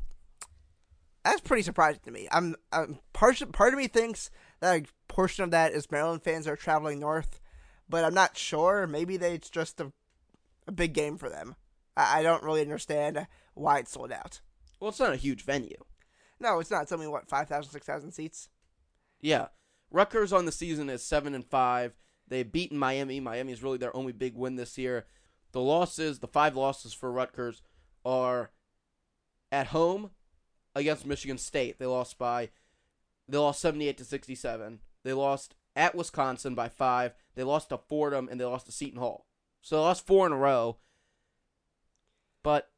that's 1.24 1.40
pretty 1.40 1.62
surprising 1.62 2.00
to 2.04 2.10
me. 2.10 2.28
I'm, 2.30 2.56
I'm 2.72 2.98
part 3.12 3.40
part 3.52 3.72
of 3.72 3.78
me 3.78 3.86
thinks 3.88 4.30
that 4.60 4.86
portion 5.16 5.44
of 5.44 5.50
that 5.50 5.72
is 5.72 5.90
Maryland 5.90 6.22
fans 6.22 6.46
are 6.46 6.56
traveling 6.56 7.00
north, 7.00 7.40
but 7.88 8.04
I'm 8.04 8.12
not 8.12 8.36
sure. 8.36 8.86
Maybe 8.86 9.16
they, 9.16 9.32
it's 9.32 9.48
just 9.48 9.80
a, 9.80 9.90
a 10.68 10.72
big 10.72 10.92
game 10.92 11.16
for 11.16 11.30
them. 11.30 11.56
I, 11.96 12.20
I 12.20 12.22
don't 12.22 12.42
really 12.42 12.60
understand 12.60 13.26
why 13.54 13.78
it's 13.78 13.92
sold 13.92 14.12
out. 14.12 14.42
Well, 14.78 14.90
it's 14.90 15.00
not 15.00 15.14
a 15.14 15.16
huge 15.16 15.42
venue. 15.42 15.82
No, 16.38 16.58
it's 16.58 16.70
not. 16.70 16.82
It's 16.82 16.92
only 16.92 17.08
what 17.08 17.30
5,000, 17.30 17.72
6,000 17.72 18.12
seats. 18.12 18.50
Yeah, 19.22 19.46
Rutgers 19.90 20.34
on 20.34 20.44
the 20.44 20.52
season 20.52 20.90
is 20.90 21.02
seven 21.02 21.34
and 21.34 21.46
five. 21.46 21.96
They've 22.28 22.52
beaten 22.52 22.76
Miami. 22.76 23.18
Miami 23.18 23.52
is 23.52 23.62
really 23.62 23.78
their 23.78 23.96
only 23.96 24.12
big 24.12 24.36
win 24.36 24.56
this 24.56 24.76
year. 24.76 25.06
The 25.52 25.62
losses, 25.62 26.18
the 26.18 26.28
five 26.28 26.56
losses 26.56 26.92
for 26.92 27.10
Rutgers, 27.10 27.62
are 28.04 28.50
at 29.50 29.68
home 29.68 30.10
against 30.74 31.06
Michigan 31.06 31.38
State. 31.38 31.78
They 31.78 31.86
lost 31.86 32.18
by 32.18 32.50
they 33.26 33.38
lost 33.38 33.60
seventy 33.62 33.88
eight 33.88 33.96
to 33.96 34.04
sixty 34.04 34.34
seven. 34.34 34.80
They 35.06 35.12
lost 35.12 35.54
at 35.76 35.94
Wisconsin 35.94 36.56
by 36.56 36.68
five. 36.68 37.14
They 37.36 37.44
lost 37.44 37.68
to 37.68 37.78
Fordham 37.78 38.28
and 38.28 38.40
they 38.40 38.44
lost 38.44 38.66
to 38.66 38.72
Seton 38.72 38.98
Hall. 38.98 39.24
So 39.62 39.76
they 39.76 39.82
lost 39.82 40.04
four 40.04 40.26
in 40.26 40.32
a 40.32 40.36
row. 40.36 40.78
But 42.42 42.68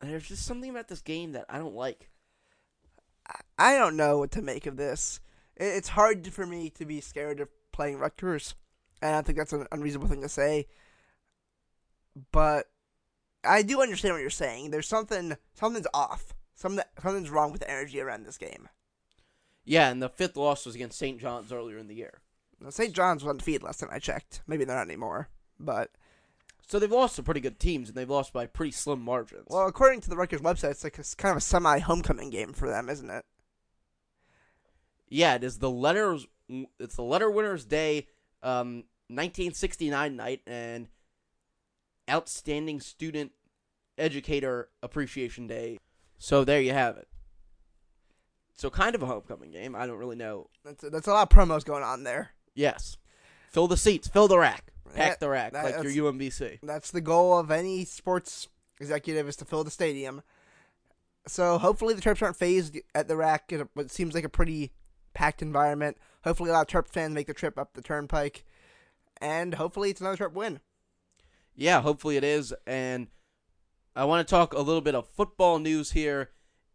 there's 0.00 0.28
just 0.28 0.46
something 0.46 0.70
about 0.70 0.86
this 0.86 1.00
game 1.00 1.32
that 1.32 1.46
I 1.48 1.58
don't 1.58 1.74
like. 1.74 2.10
I 3.58 3.76
don't 3.76 3.96
know 3.96 4.18
what 4.18 4.30
to 4.32 4.42
make 4.42 4.66
of 4.66 4.76
this. 4.76 5.18
It's 5.56 5.88
hard 5.88 6.32
for 6.32 6.46
me 6.46 6.70
to 6.70 6.84
be 6.84 7.00
scared 7.00 7.40
of 7.40 7.48
playing 7.72 7.98
Rutgers, 7.98 8.54
and 9.00 9.16
I 9.16 9.22
think 9.22 9.38
that's 9.38 9.52
an 9.52 9.66
unreasonable 9.72 10.08
thing 10.08 10.22
to 10.22 10.28
say. 10.28 10.66
But 12.30 12.68
I 13.44 13.62
do 13.62 13.82
understand 13.82 14.14
what 14.14 14.20
you're 14.20 14.30
saying. 14.30 14.70
There's 14.70 14.88
something, 14.88 15.36
something's 15.54 15.86
off. 15.92 16.34
Something, 16.54 16.84
something's 17.02 17.30
wrong 17.30 17.50
with 17.50 17.62
the 17.62 17.70
energy 17.70 18.00
around 18.00 18.26
this 18.26 18.38
game. 18.38 18.68
Yeah, 19.64 19.90
and 19.90 20.02
the 20.02 20.08
fifth 20.08 20.36
loss 20.36 20.66
was 20.66 20.74
against 20.74 20.98
St. 20.98 21.20
John's 21.20 21.52
earlier 21.52 21.78
in 21.78 21.86
the 21.86 21.94
year. 21.94 22.20
St. 22.68 22.92
John's 22.92 23.22
was 23.22 23.30
undefeated 23.30 23.62
last 23.62 23.80
time 23.80 23.88
I 23.92 23.98
checked. 23.98 24.42
Maybe 24.46 24.64
they're 24.64 24.76
not 24.76 24.86
anymore. 24.86 25.28
But 25.58 25.90
So 26.66 26.78
they've 26.78 26.90
lost 26.90 27.16
to 27.16 27.22
pretty 27.22 27.40
good 27.40 27.58
teams, 27.58 27.88
and 27.88 27.96
they've 27.96 28.08
lost 28.08 28.32
by 28.32 28.46
pretty 28.46 28.72
slim 28.72 29.00
margins. 29.00 29.46
well, 29.48 29.66
according 29.66 30.00
to 30.02 30.10
the 30.10 30.16
Rutgers 30.16 30.40
website, 30.40 30.70
it's 30.70 30.84
like 30.84 30.98
a, 30.98 31.04
kind 31.16 31.32
of 31.32 31.38
a 31.38 31.40
semi-homecoming 31.40 32.30
game 32.30 32.52
for 32.52 32.68
them, 32.68 32.88
isn't 32.88 33.10
it? 33.10 33.24
Yeah, 35.08 35.34
it 35.34 35.44
is 35.44 35.58
the 35.58 35.70
letters. 35.70 36.26
It's 36.78 36.96
the 36.96 37.02
letter 37.02 37.30
winners' 37.30 37.64
day, 37.64 38.06
um, 38.42 38.84
1969 39.08 40.16
night, 40.16 40.40
and 40.46 40.88
outstanding 42.10 42.80
student 42.80 43.32
educator 43.98 44.68
appreciation 44.82 45.46
day. 45.46 45.78
So 46.18 46.44
there 46.44 46.60
you 46.60 46.72
have 46.72 46.96
it. 46.96 47.08
So 48.54 48.70
kind 48.70 48.94
of 48.94 49.02
a 49.02 49.06
homecoming 49.06 49.50
game. 49.50 49.74
I 49.74 49.86
don't 49.86 49.98
really 49.98 50.16
know. 50.16 50.48
That's 50.64 50.84
that's 50.90 51.06
a 51.08 51.12
lot 51.12 51.30
of 51.32 51.36
promos 51.36 51.64
going 51.64 51.82
on 51.82 52.04
there. 52.04 52.30
Yes, 52.54 52.96
fill 53.50 53.66
the 53.66 53.76
seats, 53.76 54.08
fill 54.08 54.28
the 54.28 54.38
rack, 54.38 54.72
pack 54.94 55.08
Yeah, 55.12 55.14
the 55.20 55.28
rack 55.28 55.52
that- 55.52 55.64
like 55.64 55.94
your 55.94 56.12
UMBC. 56.12 56.58
That's 56.62 56.90
the 56.90 57.00
goal 57.00 57.38
of 57.38 57.50
any 57.50 57.84
sports 57.84 58.48
executive 58.80 59.28
is 59.28 59.36
to 59.36 59.44
fill 59.44 59.64
the 59.64 59.70
stadium. 59.70 60.22
So 61.26 61.56
hopefully 61.58 61.94
the 61.94 62.02
Terps 62.02 62.20
aren't 62.20 62.36
fazed 62.36 62.78
at 62.94 63.06
the 63.08 63.16
rack. 63.16 63.52
It, 63.52 63.66
it 63.76 63.90
seems 63.92 64.12
like 64.14 64.24
a 64.24 64.28
pretty 64.28 64.72
packed 65.14 65.40
environment. 65.40 65.96
Hopefully 66.24 66.50
a 66.50 66.52
lot 66.52 66.62
of 66.72 66.84
Terp 66.84 66.88
fans 66.88 67.14
make 67.14 67.26
the 67.28 67.34
trip 67.34 67.58
up 67.58 67.74
the 67.74 67.82
turnpike, 67.82 68.44
and 69.20 69.54
hopefully 69.54 69.90
it's 69.90 70.00
another 70.00 70.16
Terp 70.28 70.32
win. 70.34 70.60
Yeah, 71.54 71.80
hopefully 71.80 72.16
it 72.16 72.24
is. 72.24 72.52
And 72.66 73.08
I 73.94 74.04
want 74.04 74.26
to 74.26 74.30
talk 74.30 74.52
a 74.52 74.60
little 74.60 74.80
bit 74.80 74.94
of 74.94 75.06
football 75.08 75.58
news 75.58 75.92
here 75.92 76.30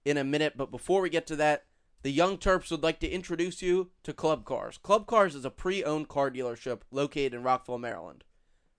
in 0.06 0.18
a 0.18 0.24
minute. 0.24 0.54
But 0.56 0.72
before 0.72 1.02
we 1.02 1.10
get 1.10 1.28
to 1.28 1.36
that, 1.38 1.66
the 2.08 2.13
Young 2.13 2.38
Terps 2.38 2.72
would 2.72 2.84
like 2.84 3.02
to 3.02 3.10
introduce 3.10 3.62
you 3.62 3.91
to 4.04 4.13
Club 4.13 4.46
Cars. 4.46 4.78
Club 4.78 5.08
Cars 5.08 5.36
is 5.36 5.43
a 5.43 5.50
pre 5.50 5.84
owned 5.84 6.08
car 6.08 6.32
dealership 6.32 6.84
located 6.89 7.34
in 7.34 7.43
Rockville, 7.43 7.80
Maryland. 7.80 8.24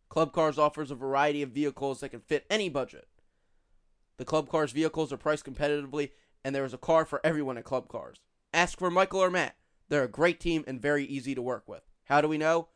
Club 0.08 0.32
Cars 0.32 0.58
offers 0.58 0.90
a 0.90 0.94
variety 0.94 1.42
of 1.42 1.50
vehicles 1.50 2.00
that 2.00 2.08
can 2.08 2.20
fit 2.20 2.46
any 2.48 2.70
budget. 2.70 3.06
The 4.16 4.24
Club 4.24 4.48
Cars 4.48 4.72
vehicles 4.72 5.12
are 5.12 5.18
priced 5.18 5.44
competitively, 5.44 6.12
and 6.42 6.54
there 6.54 6.64
is 6.64 6.72
a 6.72 6.78
car 6.78 7.04
for 7.04 7.20
everyone 7.22 7.58
at 7.58 7.64
Club 7.64 7.86
Cars. 7.88 8.22
Ask 8.54 8.78
for 8.78 8.90
Michael 8.90 9.20
or 9.20 9.28
Matt. 9.28 9.56
They're 9.90 10.04
a 10.04 10.08
great 10.08 10.40
team 10.40 10.64
and 10.66 10.80
very 10.80 11.04
easy 11.04 11.34
to 11.34 11.42
work 11.42 11.68
with. 11.68 11.82
How 12.04 12.22
do 12.22 12.28
we 12.28 12.38
know? 12.38 12.68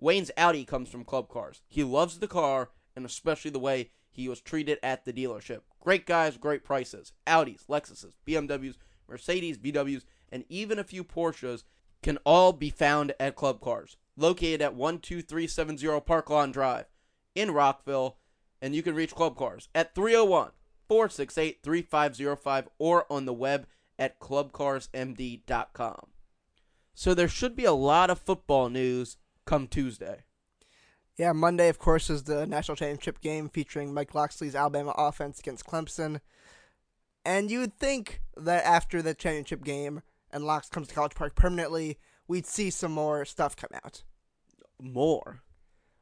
Wayne's 0.00 0.30
Audi 0.34 0.64
comes 0.64 0.88
from 0.88 1.04
Club 1.04 1.28
Cars. 1.28 1.60
He 1.68 1.84
loves 1.84 2.20
the 2.20 2.26
car 2.26 2.70
and 2.96 3.04
especially 3.04 3.50
the 3.50 3.58
way 3.58 3.90
he 4.10 4.30
was 4.30 4.40
treated 4.40 4.78
at 4.82 5.04
the 5.04 5.12
dealership. 5.12 5.60
Great 5.78 6.06
guys, 6.06 6.38
great 6.38 6.64
prices. 6.64 7.12
Audis, 7.26 7.66
Lexuses, 7.66 8.14
BMWs, 8.26 8.76
Mercedes, 9.10 9.58
VWs, 9.58 10.04
and 10.30 10.44
even 10.48 10.78
a 10.78 10.84
few 10.84 11.04
Porsches 11.04 11.64
can 12.02 12.18
all 12.24 12.52
be 12.52 12.70
found 12.70 13.12
at 13.20 13.36
Club 13.36 13.60
Cars, 13.60 13.96
located 14.16 14.62
at 14.62 14.76
12370 14.76 16.00
Park 16.00 16.30
Lawn 16.30 16.52
Drive 16.52 16.86
in 17.34 17.50
Rockville. 17.50 18.16
And 18.62 18.74
you 18.74 18.82
can 18.82 18.94
reach 18.94 19.14
Club 19.14 19.36
Cars 19.36 19.68
at 19.74 19.94
301 19.94 20.50
468 20.88 21.62
3505 21.62 22.68
or 22.78 23.10
on 23.10 23.24
the 23.24 23.32
web 23.32 23.66
at 23.98 24.18
clubcarsmd.com. 24.18 26.06
So 26.94 27.14
there 27.14 27.28
should 27.28 27.56
be 27.56 27.64
a 27.64 27.72
lot 27.72 28.10
of 28.10 28.18
football 28.18 28.68
news 28.68 29.16
come 29.46 29.66
Tuesday. 29.66 30.24
Yeah, 31.16 31.32
Monday, 31.32 31.68
of 31.68 31.78
course, 31.78 32.08
is 32.08 32.24
the 32.24 32.46
national 32.46 32.76
championship 32.76 33.20
game 33.20 33.48
featuring 33.48 33.92
Mike 33.92 34.14
Locksley's 34.14 34.54
Alabama 34.54 34.94
offense 34.96 35.38
against 35.38 35.66
Clemson. 35.66 36.20
And 37.24 37.50
you 37.50 37.60
would 37.60 37.78
think 37.78 38.20
that 38.36 38.64
after 38.64 39.02
the 39.02 39.14
championship 39.14 39.64
game 39.64 40.02
and 40.30 40.44
Locks 40.44 40.68
comes 40.68 40.88
to 40.88 40.94
College 40.94 41.14
Park 41.14 41.34
permanently, 41.34 41.98
we'd 42.26 42.46
see 42.46 42.70
some 42.70 42.92
more 42.92 43.24
stuff 43.24 43.56
come 43.56 43.70
out. 43.84 44.02
More. 44.80 45.42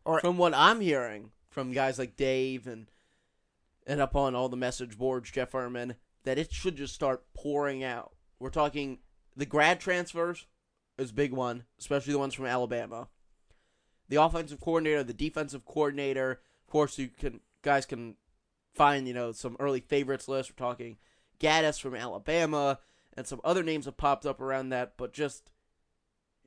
Or 0.04 0.20
From 0.20 0.38
what 0.38 0.54
I'm 0.54 0.80
hearing 0.80 1.32
from 1.50 1.72
guys 1.72 1.98
like 1.98 2.16
Dave 2.16 2.66
and 2.66 2.86
and 3.86 4.00
up 4.00 4.14
on 4.14 4.34
all 4.34 4.50
the 4.50 4.56
message 4.56 4.98
boards, 4.98 5.30
Jeff 5.30 5.52
Ermann, 5.52 5.96
that 6.24 6.38
it 6.38 6.52
should 6.52 6.76
just 6.76 6.94
start 6.94 7.24
pouring 7.34 7.82
out. 7.82 8.12
We're 8.38 8.50
talking 8.50 8.98
the 9.34 9.46
grad 9.46 9.80
transfers 9.80 10.46
is 10.98 11.10
a 11.10 11.14
big 11.14 11.32
one, 11.32 11.64
especially 11.78 12.12
the 12.12 12.18
ones 12.18 12.34
from 12.34 12.46
Alabama. 12.46 13.08
The 14.08 14.22
offensive 14.22 14.60
coordinator, 14.60 15.02
the 15.02 15.14
defensive 15.14 15.64
coordinator, 15.64 16.32
of 16.32 16.70
course 16.70 16.98
you 16.98 17.08
can 17.08 17.40
guys 17.62 17.86
can 17.86 18.16
find, 18.78 19.08
you 19.08 19.14
know, 19.14 19.32
some 19.32 19.56
early 19.58 19.80
favorites 19.80 20.28
list. 20.28 20.50
We're 20.50 20.64
talking 20.64 20.96
Gattis 21.40 21.80
from 21.80 21.94
Alabama 21.94 22.78
and 23.16 23.26
some 23.26 23.40
other 23.42 23.64
names 23.64 23.86
have 23.86 23.96
popped 23.96 24.24
up 24.24 24.40
around 24.40 24.68
that, 24.68 24.92
but 24.96 25.12
just 25.12 25.50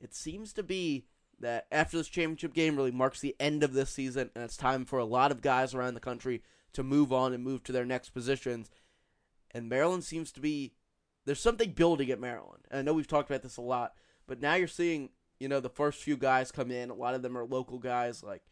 it 0.00 0.14
seems 0.14 0.54
to 0.54 0.62
be 0.62 1.04
that 1.38 1.66
after 1.70 1.98
this 1.98 2.08
championship 2.08 2.54
game 2.54 2.76
really 2.76 2.90
marks 2.90 3.20
the 3.20 3.36
end 3.38 3.62
of 3.62 3.74
this 3.74 3.90
season 3.90 4.30
and 4.34 4.42
it's 4.42 4.56
time 4.56 4.84
for 4.84 4.98
a 4.98 5.04
lot 5.04 5.30
of 5.30 5.42
guys 5.42 5.74
around 5.74 5.94
the 5.94 6.00
country 6.00 6.42
to 6.72 6.82
move 6.82 7.12
on 7.12 7.34
and 7.34 7.44
move 7.44 7.62
to 7.64 7.72
their 7.72 7.84
next 7.84 8.10
positions. 8.10 8.70
And 9.50 9.68
Maryland 9.68 10.04
seems 10.04 10.32
to 10.32 10.40
be 10.40 10.72
there's 11.26 11.40
something 11.40 11.72
building 11.72 12.10
at 12.10 12.20
Maryland. 12.20 12.64
And 12.70 12.78
I 12.78 12.82
know 12.82 12.94
we've 12.94 13.06
talked 13.06 13.30
about 13.30 13.42
this 13.42 13.58
a 13.58 13.62
lot, 13.62 13.92
but 14.26 14.40
now 14.40 14.54
you're 14.54 14.66
seeing, 14.66 15.10
you 15.38 15.48
know, 15.48 15.60
the 15.60 15.68
first 15.68 16.02
few 16.02 16.16
guys 16.16 16.50
come 16.50 16.70
in. 16.70 16.90
A 16.90 16.94
lot 16.94 17.14
of 17.14 17.22
them 17.22 17.36
are 17.36 17.44
local 17.44 17.78
guys 17.78 18.22
like 18.22 18.42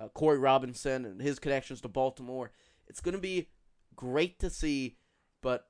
uh, 0.00 0.08
Corey 0.08 0.38
Robinson 0.38 1.04
and 1.04 1.20
his 1.20 1.38
connections 1.38 1.80
to 1.82 1.88
Baltimore. 1.88 2.50
It's 2.88 3.00
going 3.00 3.14
to 3.14 3.20
be 3.20 3.48
great 3.96 4.38
to 4.40 4.50
see, 4.50 4.96
but 5.42 5.66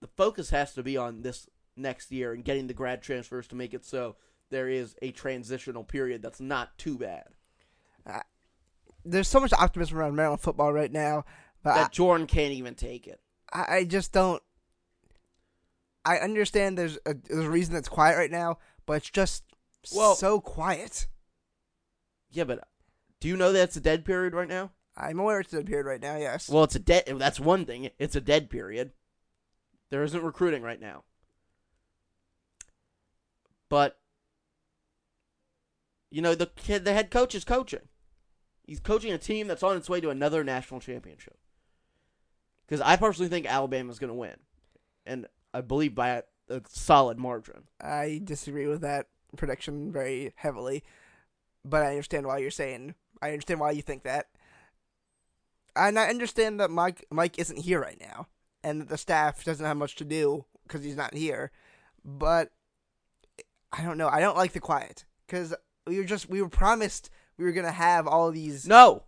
the 0.00 0.08
focus 0.08 0.50
has 0.50 0.74
to 0.74 0.82
be 0.82 0.96
on 0.96 1.22
this 1.22 1.48
next 1.76 2.10
year 2.10 2.32
and 2.32 2.44
getting 2.44 2.66
the 2.66 2.74
grad 2.74 3.02
transfers 3.02 3.46
to 3.48 3.54
make 3.54 3.72
it 3.72 3.84
so 3.84 4.16
there 4.50 4.68
is 4.68 4.94
a 5.00 5.10
transitional 5.12 5.84
period 5.84 6.20
that's 6.20 6.40
not 6.40 6.76
too 6.76 6.98
bad. 6.98 7.24
there's 9.04 9.28
so 9.28 9.40
much 9.40 9.52
optimism 9.54 9.96
around 9.98 10.14
Maryland 10.14 10.40
football 10.42 10.72
right 10.72 10.92
now, 10.92 11.24
but 11.62 11.74
That 11.74 11.92
Jordan 11.92 12.26
can't 12.26 12.52
even 12.52 12.74
take 12.74 13.06
it. 13.06 13.20
I, 13.52 13.76
I 13.76 13.84
just 13.84 14.12
don't. 14.12 14.42
I 16.04 16.18
understand 16.18 16.76
there's 16.76 16.98
a, 17.06 17.14
there's 17.14 17.44
a 17.46 17.50
reason 17.50 17.74
that's 17.74 17.88
quiet 17.88 18.16
right 18.16 18.30
now, 18.30 18.58
but 18.86 18.94
it's 18.94 19.10
just 19.10 19.44
Well- 19.94 20.14
so 20.16 20.40
quiet. 20.40 21.06
Yeah, 22.32 22.44
but 22.44 22.66
do 23.20 23.28
you 23.28 23.36
know 23.36 23.52
that 23.52 23.62
it's 23.62 23.76
a 23.76 23.80
dead 23.80 24.04
period 24.04 24.34
right 24.34 24.48
now? 24.48 24.70
I'm 24.96 25.18
aware 25.18 25.40
it's 25.40 25.52
a 25.54 25.62
period 25.62 25.86
right 25.86 26.02
now. 26.02 26.16
Yes. 26.16 26.48
Well, 26.48 26.64
it's 26.64 26.76
a 26.76 26.78
dead. 26.78 27.04
That's 27.16 27.40
one 27.40 27.64
thing. 27.64 27.90
It's 27.98 28.16
a 28.16 28.20
dead 28.20 28.50
period. 28.50 28.92
There 29.90 30.02
isn't 30.02 30.22
recruiting 30.22 30.62
right 30.62 30.80
now. 30.80 31.04
But 33.68 33.98
you 36.10 36.20
know 36.20 36.34
the 36.34 36.46
kid, 36.46 36.84
the 36.84 36.92
head 36.92 37.10
coach 37.10 37.34
is 37.34 37.44
coaching. 37.44 37.88
He's 38.66 38.80
coaching 38.80 39.12
a 39.12 39.18
team 39.18 39.48
that's 39.48 39.62
on 39.62 39.76
its 39.76 39.88
way 39.90 40.00
to 40.00 40.10
another 40.10 40.44
national 40.44 40.80
championship. 40.80 41.36
because 42.66 42.80
I 42.80 42.96
personally 42.96 43.28
think 43.28 43.46
Alabama's 43.46 43.98
going 43.98 44.08
to 44.08 44.14
win, 44.14 44.36
and 45.04 45.26
I 45.52 45.60
believe 45.60 45.94
by 45.94 46.08
a, 46.10 46.22
a 46.48 46.62
solid 46.68 47.18
margin. 47.18 47.64
I 47.80 48.20
disagree 48.22 48.66
with 48.66 48.80
that 48.82 49.08
prediction 49.36 49.92
very 49.92 50.32
heavily, 50.36 50.84
but 51.64 51.82
I 51.82 51.90
understand 51.90 52.26
why 52.26 52.38
you're 52.38 52.50
saying. 52.50 52.94
I 53.20 53.30
understand 53.30 53.60
why 53.60 53.72
you 53.72 53.82
think 53.82 54.04
that, 54.04 54.28
and 55.76 55.98
I 55.98 56.08
understand 56.08 56.60
that 56.60 56.70
Mike 56.70 57.04
Mike 57.10 57.38
isn't 57.38 57.58
here 57.58 57.80
right 57.80 58.00
now, 58.00 58.28
and 58.62 58.80
that 58.80 58.88
the 58.88 58.98
staff 58.98 59.44
doesn't 59.44 59.64
have 59.64 59.76
much 59.76 59.96
to 59.96 60.04
do 60.04 60.44
because 60.64 60.84
he's 60.84 60.96
not 60.96 61.14
here. 61.14 61.50
But 62.04 62.50
I 63.72 63.82
don't 63.82 63.98
know. 63.98 64.08
I 64.08 64.20
don't 64.20 64.36
like 64.36 64.52
the 64.52 64.60
quiet 64.60 65.04
because 65.26 65.54
we 65.86 65.98
were 65.98 66.04
just 66.04 66.28
we 66.28 66.42
were 66.42 66.48
promised 66.48 67.10
we 67.36 67.44
were 67.44 67.52
gonna 67.52 67.72
have 67.72 68.06
all 68.06 68.30
these. 68.30 68.66
No. 68.66 69.04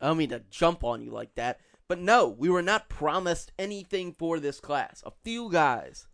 I 0.00 0.08
don't 0.08 0.18
mean 0.18 0.28
to 0.30 0.42
jump 0.50 0.84
on 0.84 1.02
you 1.02 1.10
like 1.10 1.34
that, 1.34 1.60
but 1.88 1.98
no, 1.98 2.28
we 2.28 2.48
were 2.48 2.62
not 2.62 2.88
promised 2.88 3.50
anything 3.58 4.14
for 4.16 4.38
this 4.38 4.60
class. 4.60 5.02
A 5.04 5.12
few 5.24 5.50
guys. 5.50 6.06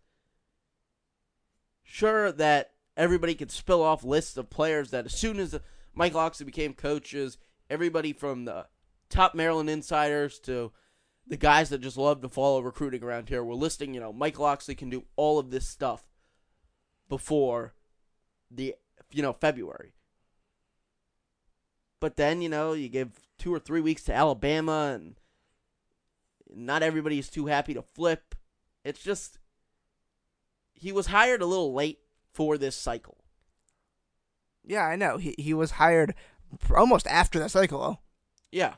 Sure 1.83 2.31
that 2.31 2.71
everybody 2.97 3.35
could 3.35 3.51
spill 3.51 3.83
off 3.83 4.03
lists 4.03 4.37
of 4.37 4.49
players 4.49 4.89
that 4.89 5.05
as 5.05 5.13
soon 5.13 5.39
as 5.39 5.59
Mike 5.93 6.15
Locksley 6.15 6.45
became 6.45 6.73
coaches, 6.73 7.37
everybody 7.69 8.13
from 8.13 8.45
the 8.45 8.67
top 9.09 9.35
Maryland 9.35 9.69
insiders 9.69 10.39
to 10.39 10.71
the 11.27 11.37
guys 11.37 11.69
that 11.69 11.81
just 11.81 11.97
love 11.97 12.21
to 12.21 12.29
follow 12.29 12.59
recruiting 12.61 13.03
around 13.03 13.29
here 13.29 13.43
were 13.43 13.55
listing, 13.55 13.93
you 13.93 13.99
know, 13.99 14.13
Mike 14.13 14.37
Locksley 14.37 14.75
can 14.75 14.89
do 14.89 15.05
all 15.15 15.39
of 15.39 15.49
this 15.49 15.67
stuff 15.67 16.03
before 17.09 17.73
the 18.51 18.75
you 19.11 19.21
know 19.21 19.33
February. 19.33 19.93
But 21.99 22.17
then, 22.17 22.41
you 22.41 22.49
know, 22.49 22.73
you 22.73 22.89
give 22.89 23.11
two 23.37 23.53
or 23.53 23.59
three 23.59 23.81
weeks 23.81 24.03
to 24.03 24.13
Alabama 24.13 24.91
and 24.93 25.15
not 26.53 26.83
everybody 26.83 27.17
is 27.17 27.29
too 27.29 27.47
happy 27.47 27.73
to 27.73 27.81
flip. 27.81 28.35
It's 28.83 29.01
just 29.01 29.39
he 30.73 30.91
was 30.91 31.07
hired 31.07 31.41
a 31.41 31.45
little 31.45 31.73
late 31.73 31.99
for 32.31 32.57
this 32.57 32.75
cycle. 32.75 33.17
Yeah, 34.63 34.83
I 34.83 34.95
know. 34.95 35.17
He 35.17 35.35
he 35.37 35.53
was 35.53 35.71
hired 35.71 36.13
almost 36.75 37.07
after 37.07 37.39
the 37.39 37.49
cycle. 37.49 37.79
though. 37.79 37.99
Yeah. 38.51 38.75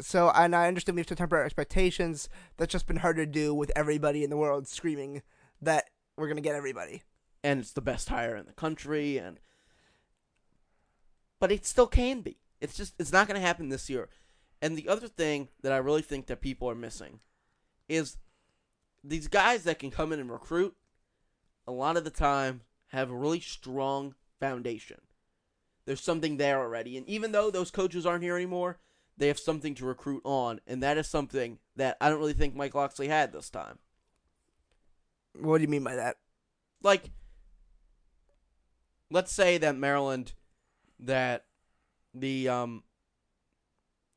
So, 0.00 0.30
and 0.34 0.56
I 0.56 0.66
understand 0.68 0.96
we 0.96 1.00
have 1.00 1.06
to 1.08 1.14
temper 1.14 1.36
our 1.36 1.44
expectations. 1.44 2.28
That's 2.56 2.72
just 2.72 2.86
been 2.86 2.96
hard 2.96 3.16
to 3.16 3.26
do 3.26 3.52
with 3.54 3.70
everybody 3.76 4.24
in 4.24 4.30
the 4.30 4.36
world 4.36 4.66
screaming 4.66 5.22
that 5.60 5.90
we're 6.16 6.28
gonna 6.28 6.40
get 6.40 6.54
everybody. 6.54 7.02
and 7.42 7.60
it's 7.60 7.72
the 7.72 7.80
best 7.80 8.08
hire 8.10 8.36
in 8.36 8.44
the 8.46 8.52
country 8.52 9.16
and 9.16 9.40
but 11.38 11.50
it 11.50 11.64
still 11.64 11.86
can 11.86 12.20
be 12.20 12.36
it's 12.60 12.76
just 12.76 12.94
it's 12.98 13.12
not 13.12 13.26
going 13.26 13.40
to 13.40 13.46
happen 13.46 13.70
this 13.70 13.88
year 13.88 14.08
and 14.60 14.76
the 14.76 14.88
other 14.88 15.08
thing 15.08 15.48
that 15.62 15.72
i 15.72 15.76
really 15.78 16.02
think 16.02 16.26
that 16.26 16.42
people 16.42 16.68
are 16.68 16.74
missing 16.74 17.20
is 17.88 18.18
these 19.02 19.26
guys 19.26 19.64
that 19.64 19.78
can 19.78 19.90
come 19.90 20.12
in 20.12 20.20
and 20.20 20.30
recruit 20.30 20.76
a 21.66 21.72
lot 21.72 21.96
of 21.96 22.04
the 22.04 22.10
time 22.10 22.60
have 22.88 23.10
a 23.10 23.16
really 23.16 23.40
strong 23.40 24.14
foundation 24.38 25.00
there's 25.86 26.00
something 26.00 26.36
there 26.36 26.60
already 26.60 26.96
and 26.96 27.08
even 27.08 27.32
though 27.32 27.50
those 27.50 27.70
coaches 27.70 28.06
aren't 28.06 28.22
here 28.22 28.36
anymore 28.36 28.78
they 29.16 29.28
have 29.28 29.38
something 29.38 29.74
to 29.74 29.84
recruit 29.84 30.22
on 30.24 30.60
and 30.66 30.82
that 30.82 30.98
is 30.98 31.06
something 31.06 31.58
that 31.76 31.96
i 32.00 32.08
don't 32.08 32.18
really 32.18 32.32
think 32.32 32.54
mike 32.54 32.74
locksley 32.74 33.08
had 33.08 33.32
this 33.32 33.50
time 33.50 33.78
What 35.38 35.58
do 35.58 35.62
you 35.62 35.68
mean 35.68 35.84
by 35.84 35.96
that? 35.96 36.16
like 36.82 37.10
let's 39.10 39.32
say 39.32 39.58
that 39.58 39.76
Maryland 39.76 40.32
that 40.98 41.44
the 42.14 42.48
um 42.48 42.82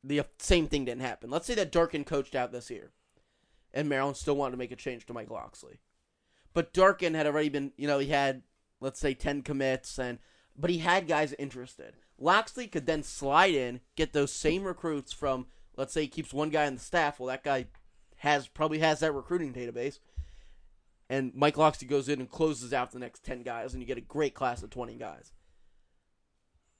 the 0.02 0.22
same 0.38 0.66
thing 0.66 0.84
didn't 0.84 1.00
happen. 1.00 1.30
Let's 1.30 1.46
say 1.46 1.54
that 1.54 1.72
Durkin 1.72 2.04
coached 2.04 2.34
out 2.34 2.52
this 2.52 2.70
year 2.70 2.92
and 3.72 3.88
Maryland 3.88 4.16
still 4.16 4.36
wanted 4.36 4.52
to 4.52 4.58
make 4.58 4.70
a 4.70 4.76
change 4.76 5.06
to 5.06 5.14
Mike 5.14 5.30
Locksley. 5.30 5.80
But 6.52 6.74
Durkin 6.74 7.14
had 7.14 7.26
already 7.26 7.48
been, 7.48 7.72
you 7.76 7.88
know, 7.88 7.98
he 7.98 8.08
had 8.08 8.42
let's 8.80 9.00
say 9.00 9.14
10 9.14 9.42
commits 9.42 9.98
and 9.98 10.18
but 10.56 10.70
he 10.70 10.78
had 10.78 11.08
guys 11.08 11.32
interested. 11.38 11.94
Locksley 12.18 12.66
could 12.66 12.86
then 12.86 13.02
slide 13.02 13.54
in, 13.54 13.80
get 13.96 14.12
those 14.12 14.32
same 14.32 14.64
recruits 14.64 15.12
from 15.12 15.46
let's 15.76 15.92
say 15.92 16.02
he 16.02 16.08
keeps 16.08 16.32
one 16.32 16.50
guy 16.50 16.66
on 16.66 16.74
the 16.74 16.80
staff, 16.80 17.18
well 17.18 17.28
that 17.28 17.44
guy 17.44 17.66
has 18.18 18.46
probably 18.46 18.78
has 18.78 19.00
that 19.00 19.12
recruiting 19.12 19.52
database 19.52 19.98
and 21.08 21.32
Mike 21.34 21.58
Locksley 21.58 21.86
goes 21.86 22.08
in 22.08 22.20
and 22.20 22.30
closes 22.30 22.72
out 22.72 22.92
the 22.92 22.98
next 22.98 23.24
10 23.24 23.42
guys, 23.42 23.72
and 23.72 23.82
you 23.82 23.86
get 23.86 23.98
a 23.98 24.02
great 24.02 24.34
class 24.34 24.62
of 24.62 24.70
20 24.70 24.94
guys. 24.94 25.32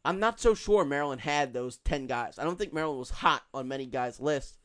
I'm 0.04 0.20
not 0.20 0.40
so 0.40 0.54
sure 0.54 0.84
Maryland 0.84 1.22
had 1.22 1.52
those 1.52 1.78
10 1.78 2.06
guys. 2.06 2.38
I 2.38 2.44
don't 2.44 2.58
think 2.58 2.72
Maryland 2.72 2.98
was 2.98 3.10
hot 3.10 3.42
on 3.52 3.68
many 3.68 3.86
guys' 3.86 4.20
lists 4.20 4.58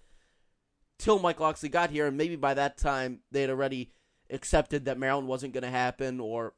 till 0.97 1.19
Mike 1.19 1.39
Locksley 1.39 1.69
got 1.69 1.91
here, 1.91 2.07
and 2.07 2.17
maybe 2.17 2.35
by 2.35 2.53
that 2.53 2.77
time 2.77 3.19
they 3.31 3.41
had 3.41 3.49
already 3.49 3.91
accepted 4.29 4.85
that 4.85 4.97
Maryland 4.97 5.27
wasn't 5.27 5.53
going 5.53 5.63
to 5.63 5.69
happen, 5.69 6.19
or 6.19 6.53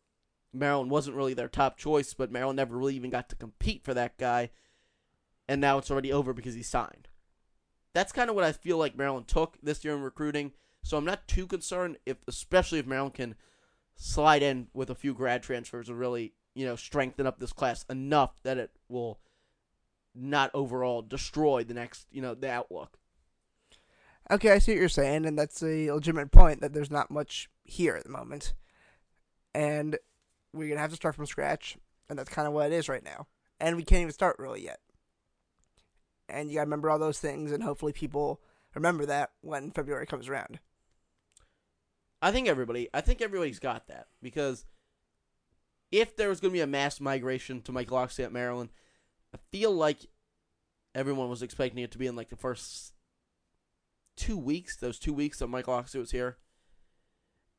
Maryland 0.53 0.91
wasn't 0.91 1.15
really 1.15 1.33
their 1.33 1.47
top 1.47 1.77
choice, 1.77 2.13
but 2.13 2.31
Maryland 2.31 2.57
never 2.57 2.77
really 2.77 2.95
even 2.95 3.09
got 3.09 3.29
to 3.29 3.35
compete 3.35 3.83
for 3.83 3.93
that 3.93 4.17
guy, 4.17 4.49
and 5.47 5.61
now 5.61 5.77
it's 5.77 5.91
already 5.91 6.11
over 6.11 6.33
because 6.33 6.55
he 6.55 6.63
signed. 6.63 7.07
That's 7.93 8.11
kind 8.11 8.29
of 8.29 8.35
what 8.35 8.45
I 8.45 8.51
feel 8.51 8.77
like 8.77 8.97
Maryland 8.97 9.27
took 9.27 9.57
this 9.61 9.83
year 9.83 9.95
in 9.95 10.01
recruiting. 10.01 10.53
So 10.83 10.97
I'm 10.97 11.05
not 11.05 11.27
too 11.27 11.45
concerned 11.45 11.97
if, 12.05 12.17
especially 12.27 12.79
if 12.79 12.87
Maryland 12.87 13.13
can 13.13 13.35
slide 13.95 14.41
in 14.41 14.67
with 14.73 14.89
a 14.89 14.95
few 14.95 15.13
grad 15.13 15.43
transfers 15.43 15.89
and 15.89 15.99
really, 15.99 16.33
you 16.55 16.65
know, 16.65 16.75
strengthen 16.75 17.27
up 17.27 17.39
this 17.39 17.53
class 17.53 17.85
enough 17.89 18.41
that 18.43 18.57
it 18.57 18.71
will 18.89 19.19
not 20.15 20.51
overall 20.53 21.01
destroy 21.01 21.63
the 21.63 21.73
next, 21.73 22.07
you 22.11 22.21
know, 22.21 22.33
the 22.33 22.49
outlook. 22.49 22.97
Okay, 24.29 24.51
I 24.51 24.59
see 24.59 24.71
what 24.71 24.79
you're 24.79 24.89
saying, 24.89 25.25
and 25.25 25.37
that's 25.37 25.61
a 25.61 25.91
legitimate 25.91 26.31
point 26.31 26.61
that 26.61 26.73
there's 26.73 26.91
not 26.91 27.11
much 27.11 27.49
here 27.63 27.95
at 27.95 28.03
the 28.03 28.09
moment, 28.09 28.53
and 29.53 29.97
we're 30.53 30.69
gonna 30.69 30.81
have 30.81 30.91
to 30.91 30.95
start 30.95 31.15
from 31.15 31.25
scratch, 31.25 31.77
and 32.09 32.17
that's 32.17 32.29
kind 32.29 32.47
of 32.47 32.53
what 32.53 32.71
it 32.71 32.75
is 32.75 32.89
right 32.89 33.03
now, 33.03 33.27
and 33.59 33.75
we 33.75 33.83
can't 33.83 34.01
even 34.01 34.13
start 34.13 34.37
really 34.39 34.63
yet. 34.63 34.79
And 36.29 36.49
you 36.49 36.55
gotta 36.55 36.65
remember 36.65 36.89
all 36.89 36.99
those 36.99 37.19
things, 37.19 37.51
and 37.51 37.63
hopefully 37.63 37.93
people 37.93 38.41
remember 38.75 39.05
that 39.05 39.31
when 39.41 39.71
February 39.71 40.05
comes 40.05 40.27
around. 40.27 40.59
I 42.21 42.31
think 42.31 42.47
everybody, 42.47 42.87
I 42.93 43.01
think 43.01 43.21
everybody's 43.21 43.59
got 43.59 43.87
that 43.87 44.07
because 44.21 44.65
if 45.91 46.15
there 46.15 46.29
was 46.29 46.39
going 46.39 46.51
to 46.51 46.57
be 46.57 46.61
a 46.61 46.67
mass 46.67 47.01
migration 47.01 47.61
to 47.63 47.71
Mike 47.71 47.91
at 47.91 48.31
Maryland, 48.31 48.69
I 49.33 49.39
feel 49.51 49.71
like 49.71 50.05
everyone 50.93 51.29
was 51.29 51.41
expecting 51.41 51.83
it 51.83 51.91
to 51.91 51.97
be 51.97 52.07
in 52.07 52.15
like 52.15 52.29
the 52.29 52.35
first 52.35 52.93
two 54.15 54.37
weeks. 54.37 54.75
Those 54.75 54.99
two 54.99 55.13
weeks 55.13 55.39
that 55.39 55.47
Mike 55.47 55.67
Locksley 55.67 55.99
was 55.99 56.11
here, 56.11 56.37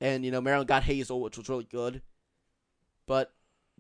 and 0.01 0.25
you 0.25 0.31
know 0.31 0.41
Maryland 0.41 0.69
got 0.69 0.85
Hazel, 0.85 1.21
which 1.21 1.37
was 1.37 1.49
really 1.49 1.65
good, 1.65 2.03
but 3.07 3.35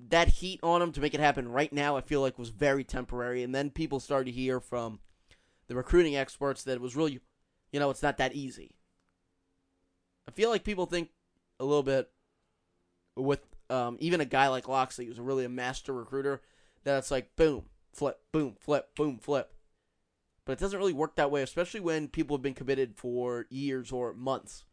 that 0.08 0.28
heat 0.28 0.60
on 0.62 0.82
him 0.82 0.92
to 0.92 1.00
make 1.00 1.14
it 1.14 1.20
happen 1.20 1.48
right 1.48 1.72
now, 1.72 1.96
I 1.96 2.00
feel 2.00 2.20
like 2.20 2.38
was 2.38 2.50
very 2.50 2.84
temporary. 2.84 3.42
And 3.42 3.54
then 3.54 3.70
people 3.70 4.00
started 4.00 4.26
to 4.26 4.32
hear 4.32 4.60
from 4.60 5.00
the 5.68 5.74
recruiting 5.74 6.16
experts 6.16 6.64
that 6.64 6.72
it 6.74 6.80
was 6.80 6.96
really, 6.96 7.20
you 7.70 7.80
know, 7.80 7.90
it's 7.90 8.02
not 8.02 8.16
that 8.18 8.34
easy. 8.34 8.74
I 10.26 10.30
feel 10.30 10.50
like 10.50 10.64
people 10.64 10.86
think 10.86 11.10
a 11.60 11.64
little 11.64 11.82
bit 11.82 12.10
with 13.16 13.40
um, 13.70 13.96
even 14.00 14.20
a 14.20 14.26
guy 14.26 14.48
like 14.48 14.68
Locksley, 14.68 15.06
who's 15.06 15.20
really 15.20 15.44
a 15.44 15.50
master 15.50 15.92
recruiter, 15.92 16.42
that 16.84 16.98
it's 16.98 17.10
like 17.10 17.34
boom, 17.36 17.64
flip, 17.92 18.20
boom, 18.32 18.56
flip, 18.58 18.94
boom, 18.94 19.18
flip. 19.18 19.52
But 20.44 20.54
it 20.54 20.58
doesn't 20.58 20.78
really 20.78 20.92
work 20.92 21.16
that 21.16 21.30
way, 21.30 21.42
especially 21.42 21.80
when 21.80 22.08
people 22.08 22.36
have 22.36 22.42
been 22.42 22.54
committed 22.54 22.96
for 22.96 23.46
years 23.48 23.92
or 23.92 24.12
months. 24.12 24.64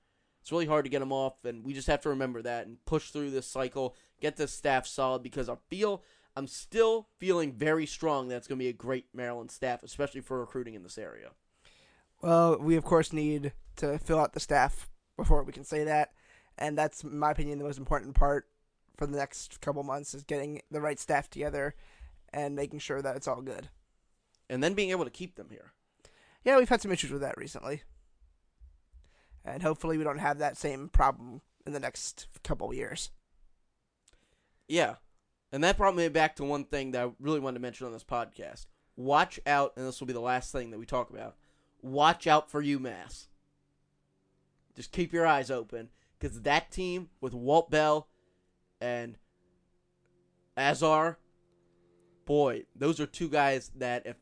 It's 0.42 0.52
really 0.52 0.66
hard 0.66 0.86
to 0.86 0.90
get 0.90 1.00
them 1.00 1.12
off, 1.12 1.46
and 1.46 1.64
we 1.64 1.74
just 1.74 1.88
have 1.88 2.02
to 2.02 2.10
remember 2.10 2.42
that 2.42 2.66
and 2.66 2.84
push 2.86 3.12
through 3.12 3.32
this 3.32 3.46
cycle, 3.46 3.96
get 4.20 4.38
this 4.38 4.52
staff 4.52 4.86
solid 4.86 5.24
because 5.24 5.50
I 5.50 5.56
feel 5.70 6.04
I'm 6.36 6.48
still 6.48 7.08
feeling 7.18 7.54
very 7.54 7.86
strong 7.86 8.28
that 8.28 8.38
it's 8.38 8.48
going 8.48 8.60
to 8.60 8.64
be 8.64 8.70
a 8.70 8.74
great 8.74 9.08
Maryland 9.14 9.52
staff, 9.52 9.84
especially 9.84 10.22
for 10.22 10.40
recruiting 10.40 10.74
in 10.74 10.84
this 10.84 10.98
area. 10.98 11.32
Well, 12.22 12.58
we 12.60 12.76
of 12.76 12.84
course 12.84 13.14
need 13.14 13.54
to 13.78 13.98
fill 13.98 14.20
out 14.20 14.34
the 14.34 14.40
staff 14.40 14.90
before 15.18 15.44
we 15.44 15.54
can 15.54 15.64
say 15.64 15.84
that, 15.84 16.12
and 16.58 16.78
that's, 16.78 17.04
in 17.04 17.18
my 17.18 17.32
opinion, 17.32 17.58
the 17.58 17.66
most 17.66 17.78
important 17.78 18.16
part 18.16 18.48
for 18.98 19.06
the 19.08 19.18
next 19.18 19.62
couple 19.62 19.84
months 19.84 20.14
is 20.14 20.24
getting 20.24 20.62
the 20.70 20.82
right 20.82 21.00
staff 21.00 21.30
together 21.30 21.76
and 22.32 22.56
making 22.56 22.80
sure 22.80 23.02
that 23.02 23.16
it's 23.16 23.28
all 23.28 23.42
good. 23.42 23.70
And 24.50 24.64
then 24.64 24.74
being 24.74 24.92
able 24.92 25.06
to 25.06 25.12
keep 25.12 25.36
them 25.36 25.48
here. 25.50 25.72
Yeah, 26.44 26.58
we've 26.58 26.70
had 26.70 26.82
some 26.82 26.92
issues 26.92 27.12
with 27.12 27.22
that 27.22 27.38
recently, 27.38 27.84
and 29.44 29.62
hopefully 29.62 29.98
we 29.98 30.04
don't 30.04 30.20
have 30.20 30.38
that 30.40 30.58
same 30.58 30.90
problem 30.90 31.42
in 31.66 31.74
the 31.74 31.80
next 31.80 32.28
couple 32.44 32.74
years. 32.74 33.12
Yeah. 34.70 34.96
And 35.52 35.64
that 35.64 35.78
brought 35.78 35.96
me 35.96 36.08
back 36.08 36.36
to 36.38 36.44
one 36.46 36.64
thing 36.64 36.92
that 36.92 37.06
I 37.06 37.12
really 37.20 37.40
wanted 37.40 37.56
to 37.56 37.62
mention 37.62 37.88
on 37.88 37.92
this 37.92 38.04
podcast. 38.04 38.68
Watch 38.96 39.40
out, 39.46 39.74
and 39.76 39.86
this 39.86 40.00
will 40.00 40.08
be 40.08 40.14
the 40.14 40.20
last 40.20 40.52
thing 40.52 40.70
that 40.72 40.80
we 40.80 40.86
talk 40.86 41.10
about. 41.10 41.36
Watch 41.82 42.28
out 42.28 42.52
for 42.52 42.64
UMass. 42.64 43.28
Just 44.76 44.92
keep 44.92 45.12
your 45.12 45.26
eyes 45.26 45.50
open 45.50 45.90
because 46.20 46.42
that 46.42 46.72
team 46.72 47.10
with 47.20 47.34
Walt 47.34 47.72
Bell 47.72 48.08
and 48.80 49.18
Azar, 50.58 51.18
boy, 52.26 52.66
those 52.76 53.00
are 53.00 53.06
two 53.06 53.30
guys 53.30 53.72
that 53.76 54.06
if 54.06 54.18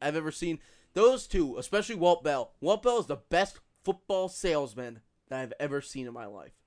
I've 0.00 0.16
ever 0.16 0.30
seen, 0.30 0.60
Those 0.94 1.26
two, 1.26 1.56
especially 1.58 1.94
Walt 1.94 2.24
Bell. 2.24 2.52
Walt 2.60 2.82
Bell 2.82 2.98
is 2.98 3.06
the 3.06 3.16
best 3.16 3.60
football 3.84 4.28
salesman 4.28 5.00
that 5.28 5.40
I've 5.40 5.52
ever 5.60 5.80
seen 5.80 6.06
in 6.06 6.12
my 6.12 6.26
life. 6.26 6.57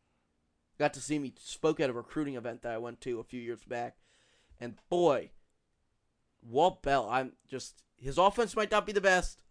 Got 0.81 0.95
to 0.95 0.99
see 0.99 1.19
me 1.19 1.31
spoke 1.37 1.79
at 1.79 1.91
a 1.91 1.93
recruiting 1.93 2.33
event 2.33 2.63
that 2.63 2.73
I 2.73 2.79
went 2.79 3.01
to 3.01 3.19
a 3.19 3.23
few 3.23 3.39
years 3.39 3.63
back, 3.63 3.97
and 4.59 4.77
boy, 4.89 5.29
Walt 6.41 6.81
Bell. 6.81 7.07
I'm 7.07 7.33
just 7.47 7.83
his 7.97 8.17
offense 8.17 8.55
might 8.55 8.71
not 8.71 8.87
be 8.87 8.91
the 8.91 8.99
best, 8.99 9.43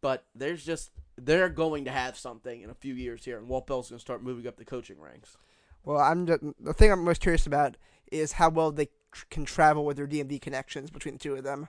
but 0.00 0.24
there's 0.32 0.64
just 0.64 0.92
they're 1.16 1.48
going 1.48 1.84
to 1.86 1.90
have 1.90 2.16
something 2.16 2.60
in 2.60 2.70
a 2.70 2.74
few 2.74 2.94
years 2.94 3.24
here, 3.24 3.38
and 3.38 3.48
Walt 3.48 3.66
Bell's 3.66 3.88
going 3.88 3.98
to 3.98 4.00
start 4.00 4.22
moving 4.22 4.46
up 4.46 4.56
the 4.56 4.64
coaching 4.64 5.00
ranks. 5.00 5.36
Well, 5.82 5.98
I'm 5.98 6.28
just, 6.28 6.42
the 6.60 6.72
thing 6.72 6.92
I'm 6.92 7.02
most 7.02 7.20
curious 7.20 7.44
about 7.44 7.76
is 8.12 8.30
how 8.30 8.50
well 8.50 8.70
they 8.70 8.90
tr- 9.10 9.26
can 9.30 9.44
travel 9.44 9.84
with 9.84 9.96
their 9.96 10.06
DMV 10.06 10.40
connections 10.40 10.92
between 10.92 11.14
the 11.14 11.18
two 11.18 11.34
of 11.34 11.42
them. 11.42 11.66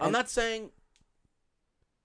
I'm 0.00 0.10
not 0.10 0.30
saying. 0.30 0.70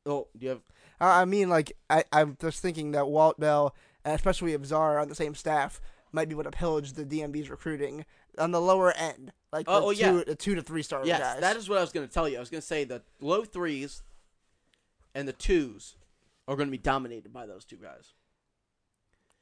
Oh, 0.06 0.28
do 0.38 0.44
you 0.44 0.50
have? 0.50 0.62
I 1.00 1.24
mean, 1.24 1.48
like 1.48 1.72
I, 1.90 2.04
I'm 2.12 2.36
just 2.42 2.62
thinking 2.62 2.92
that 2.92 3.08
Walt 3.08 3.40
Bell, 3.40 3.74
and 3.74 3.89
Uh, 4.06 4.12
especially 4.12 4.54
if 4.54 4.66
Czar 4.66 4.98
on 5.00 5.10
the 5.10 5.16
same 5.16 5.36
staff, 5.36 5.82
might 6.12 6.30
be 6.30 6.34
able 6.34 6.44
to 6.44 6.52
pillage 6.52 6.94
the 6.94 7.06
DMV's 7.06 7.50
recruiting 7.50 8.06
on 8.38 8.52
the 8.52 8.62
lower 8.62 8.92
end, 8.94 9.32
like 9.52 9.66
oh, 9.68 9.80
the 9.80 9.86
Oh, 9.86 9.90
oh, 9.90 9.94
two, 9.94 10.18
yeah. 10.20 10.24
the 10.26 10.36
two 10.36 10.56
to 10.56 10.62
three 10.62 10.82
star 10.84 11.06
Yes, 11.06 11.20
guys. 11.20 11.42
that 11.42 11.56
is 11.58 11.68
what 11.70 11.78
I 11.78 11.82
was 11.82 11.92
going 11.92 12.08
to 12.08 12.14
tell 12.14 12.28
you. 12.30 12.38
I 12.38 12.40
was 12.40 12.50
going 12.50 12.62
to 12.62 12.68
say 12.68 12.84
the 12.84 13.02
low 13.20 13.44
threes 13.44 14.02
and 15.14 15.28
the 15.28 15.34
twos 15.34 15.96
are 16.48 16.56
going 16.56 16.68
to 16.68 16.72
be 16.72 16.78
dominated 16.78 17.32
by 17.34 17.46
those 17.46 17.66
two 17.66 17.76
guys. 17.78 18.14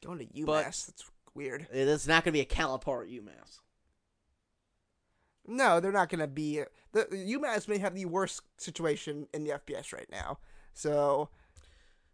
going 0.03 0.19
to 0.19 0.25
UMass. 0.25 0.45
but- 0.45 0.63
that's 0.63 1.11
weird. 1.35 1.67
It 1.71 1.87
is 1.87 2.07
not 2.07 2.23
going 2.23 2.31
to 2.33 2.37
be 2.37 2.41
a 2.41 2.45
Calipari 2.45 3.15
at 3.17 3.23
UMass. 3.23 3.59
No, 5.47 5.79
they're 5.79 5.91
not 5.93 6.09
going 6.09 6.19
to 6.19 6.27
be. 6.27 6.63
The 6.91 7.05
UMass 7.05 7.67
may 7.67 7.77
have 7.77 7.95
the 7.95 8.05
worst 8.05 8.41
situation 8.57 9.27
in 9.33 9.43
the 9.45 9.51
FBS 9.51 9.93
right 9.93 10.09
now. 10.11 10.39
So 10.73 11.29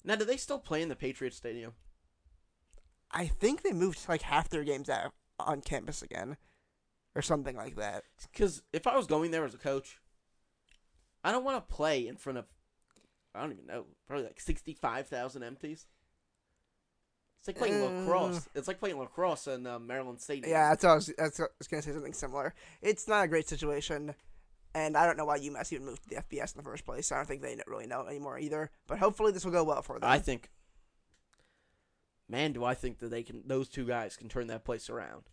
Now, 0.04 0.16
do 0.16 0.26
they 0.26 0.38
still 0.38 0.60
play 0.60 0.82
in 0.82 0.90
the 0.90 0.96
Patriot 0.96 1.34
Stadium? 1.34 1.74
I 3.14 3.28
think 3.28 3.62
they 3.62 3.74
moved 3.74 4.00
like 4.10 4.24
half 4.24 4.50
their 4.50 4.64
games 4.64 4.90
out 4.90 5.14
on 5.40 5.62
campus 5.62 6.02
again, 6.02 6.38
or 7.16 7.22
something 7.22 7.56
like 7.56 7.76
that. 7.76 8.04
Because 8.32 8.62
if 8.74 8.88
I 8.88 8.96
was 8.98 9.08
going 9.08 9.32
there 9.32 9.46
as 9.46 9.54
a 9.54 9.58
coach, 9.60 10.00
I 11.24 11.32
don't 11.32 11.44
want 11.44 11.58
to 11.68 11.74
play 11.74 12.08
in 12.08 12.16
front 12.16 12.38
of, 12.40 12.46
I 13.36 13.42
don't 13.42 13.52
even 13.52 13.66
know, 13.68 13.86
probably 14.08 14.26
like 14.26 14.40
65,000 14.40 15.44
empties. 15.44 15.86
It's 17.40 17.48
like 17.48 17.58
playing 17.58 17.82
Uh. 17.84 18.02
lacrosse. 18.02 18.48
It's 18.56 18.68
like 18.68 18.80
playing 18.80 18.98
lacrosse 19.00 19.48
in 19.48 19.68
uh, 19.68 19.78
Maryland 19.80 20.22
Stadium. 20.22 20.50
Yeah, 20.50 20.70
that's 20.70 20.84
what 20.84 20.90
I 20.92 20.96
was. 20.96 21.14
That's 21.18 21.40
what 21.40 21.50
I 21.50 21.54
was 21.60 21.68
gonna 21.68 21.82
say 21.84 21.92
something 21.92 22.14
similar. 22.14 22.54
It's 22.82 23.06
not 23.08 23.26
a 23.26 23.28
great 23.28 23.50
situation, 23.50 24.16
and 24.74 24.96
I 24.96 25.06
don't 25.06 25.18
know 25.18 25.26
why 25.26 25.40
UMass 25.40 25.74
even 25.74 25.86
moved 25.86 26.04
to 26.04 26.10
the 26.10 26.16
FBS 26.16 26.54
in 26.56 26.58
the 26.58 26.64
first 26.64 26.86
place. 26.86 27.12
I 27.12 27.18
don't 27.18 27.28
think 27.28 27.42
they 27.42 27.58
really 27.68 27.86
know 27.86 28.08
anymore 28.08 28.40
either. 28.40 28.72
But 28.88 29.00
hopefully 29.00 29.34
this 29.34 29.44
will 29.44 29.52
go 29.52 29.66
well 29.66 29.82
for 29.82 30.00
them. 30.00 30.10
I 30.10 30.20
think, 30.20 30.50
man, 32.28 32.54
do 32.54 32.64
I 32.64 32.74
think 32.74 33.00
that 33.00 33.10
they 33.10 33.24
can? 33.24 33.44
Those 33.46 33.70
two 33.70 33.86
guys 33.86 34.16
can 34.16 34.30
turn 34.30 34.48
that 34.48 34.66
place 34.66 34.90
around. 34.90 35.24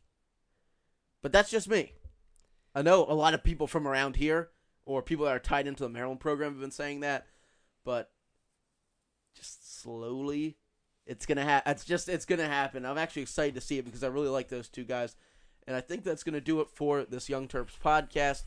But 1.23 1.33
that's 1.33 1.51
just 1.51 1.69
me. 1.69 1.93
I 2.75 2.83
know 2.83 3.05
a 3.09 3.15
lot 3.15 3.35
of 3.35 3.45
people 3.45 3.67
from 3.67 3.87
around 3.87 4.17
here 4.17 4.51
or 4.85 5.03
people 5.03 5.27
that 5.27 5.35
are 5.35 5.41
tied 5.41 5.67
into 5.67 5.83
the 5.83 5.89
Maryland 5.89 6.21
program 6.21 6.53
have 6.53 6.61
been 6.61 6.71
saying 6.71 7.01
that, 7.01 7.27
but 7.85 8.11
just 9.35 9.81
slowly, 9.83 10.57
it's 11.07 11.27
gonna 11.27 11.45
happen. 11.45 11.71
It's 11.71 11.85
just 11.85 12.09
it's 12.09 12.25
gonna 12.25 12.47
happen. 12.47 12.87
I'm 12.87 12.99
actually 12.99 13.23
excited 13.23 13.55
to 13.55 13.61
see 13.61 13.79
it 13.79 13.85
because 13.85 14.05
I 14.05 14.09
really 14.09 14.29
like 14.29 14.49
those 14.49 14.69
two 14.69 14.85
guys, 14.85 15.17
and 15.67 15.77
I 15.77 15.81
think 15.81 16.05
that's 16.05 16.23
gonna 16.23 16.41
do 16.41 16.61
it 16.61 16.69
for 16.71 17.05
this 17.05 17.29
Young 17.29 17.49
Terps 17.49 17.79
podcast. 17.83 18.45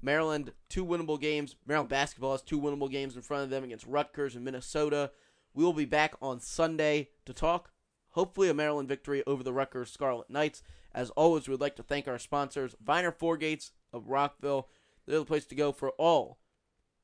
Maryland 0.00 0.52
two 0.68 0.84
winnable 0.84 1.20
games. 1.20 1.56
Maryland 1.66 1.88
basketball 1.88 2.32
has 2.32 2.42
two 2.42 2.60
winnable 2.60 2.90
games 2.90 3.16
in 3.16 3.22
front 3.22 3.44
of 3.44 3.50
them 3.50 3.64
against 3.64 3.86
Rutgers 3.86 4.34
and 4.34 4.44
Minnesota. 4.44 5.10
We 5.54 5.64
will 5.64 5.72
be 5.72 5.84
back 5.84 6.14
on 6.20 6.40
Sunday 6.40 7.10
to 7.26 7.32
talk, 7.32 7.70
hopefully, 8.14 8.48
a 8.48 8.54
Maryland 8.54 8.88
victory 8.88 9.22
over 9.26 9.42
the 9.42 9.52
Rutgers 9.52 9.90
Scarlet 9.90 10.30
Knights. 10.30 10.62
As 10.94 11.10
always, 11.10 11.48
we'd 11.48 11.60
like 11.60 11.76
to 11.76 11.82
thank 11.82 12.08
our 12.08 12.18
sponsors, 12.18 12.74
Viner 12.82 13.12
Fourgates 13.12 13.72
of 13.92 14.08
Rockville. 14.08 14.68
They're 15.06 15.18
the 15.18 15.24
place 15.24 15.46
to 15.46 15.54
go 15.54 15.72
for 15.72 15.90
all 15.90 16.38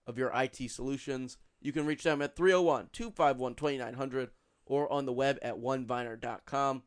of 0.07 0.17
your 0.17 0.33
IT 0.35 0.71
solutions. 0.71 1.39
You 1.61 1.73
can 1.73 1.87
reach 1.87 2.03
them 2.03 2.23
at 2.23 2.37
301 2.37 2.89
251 2.93 3.55
2900 3.55 4.31
or 4.65 4.91
on 4.91 5.05
the 5.05 5.13
web 5.13 5.39
at 5.43 5.61
oneviner.com. 5.61 6.83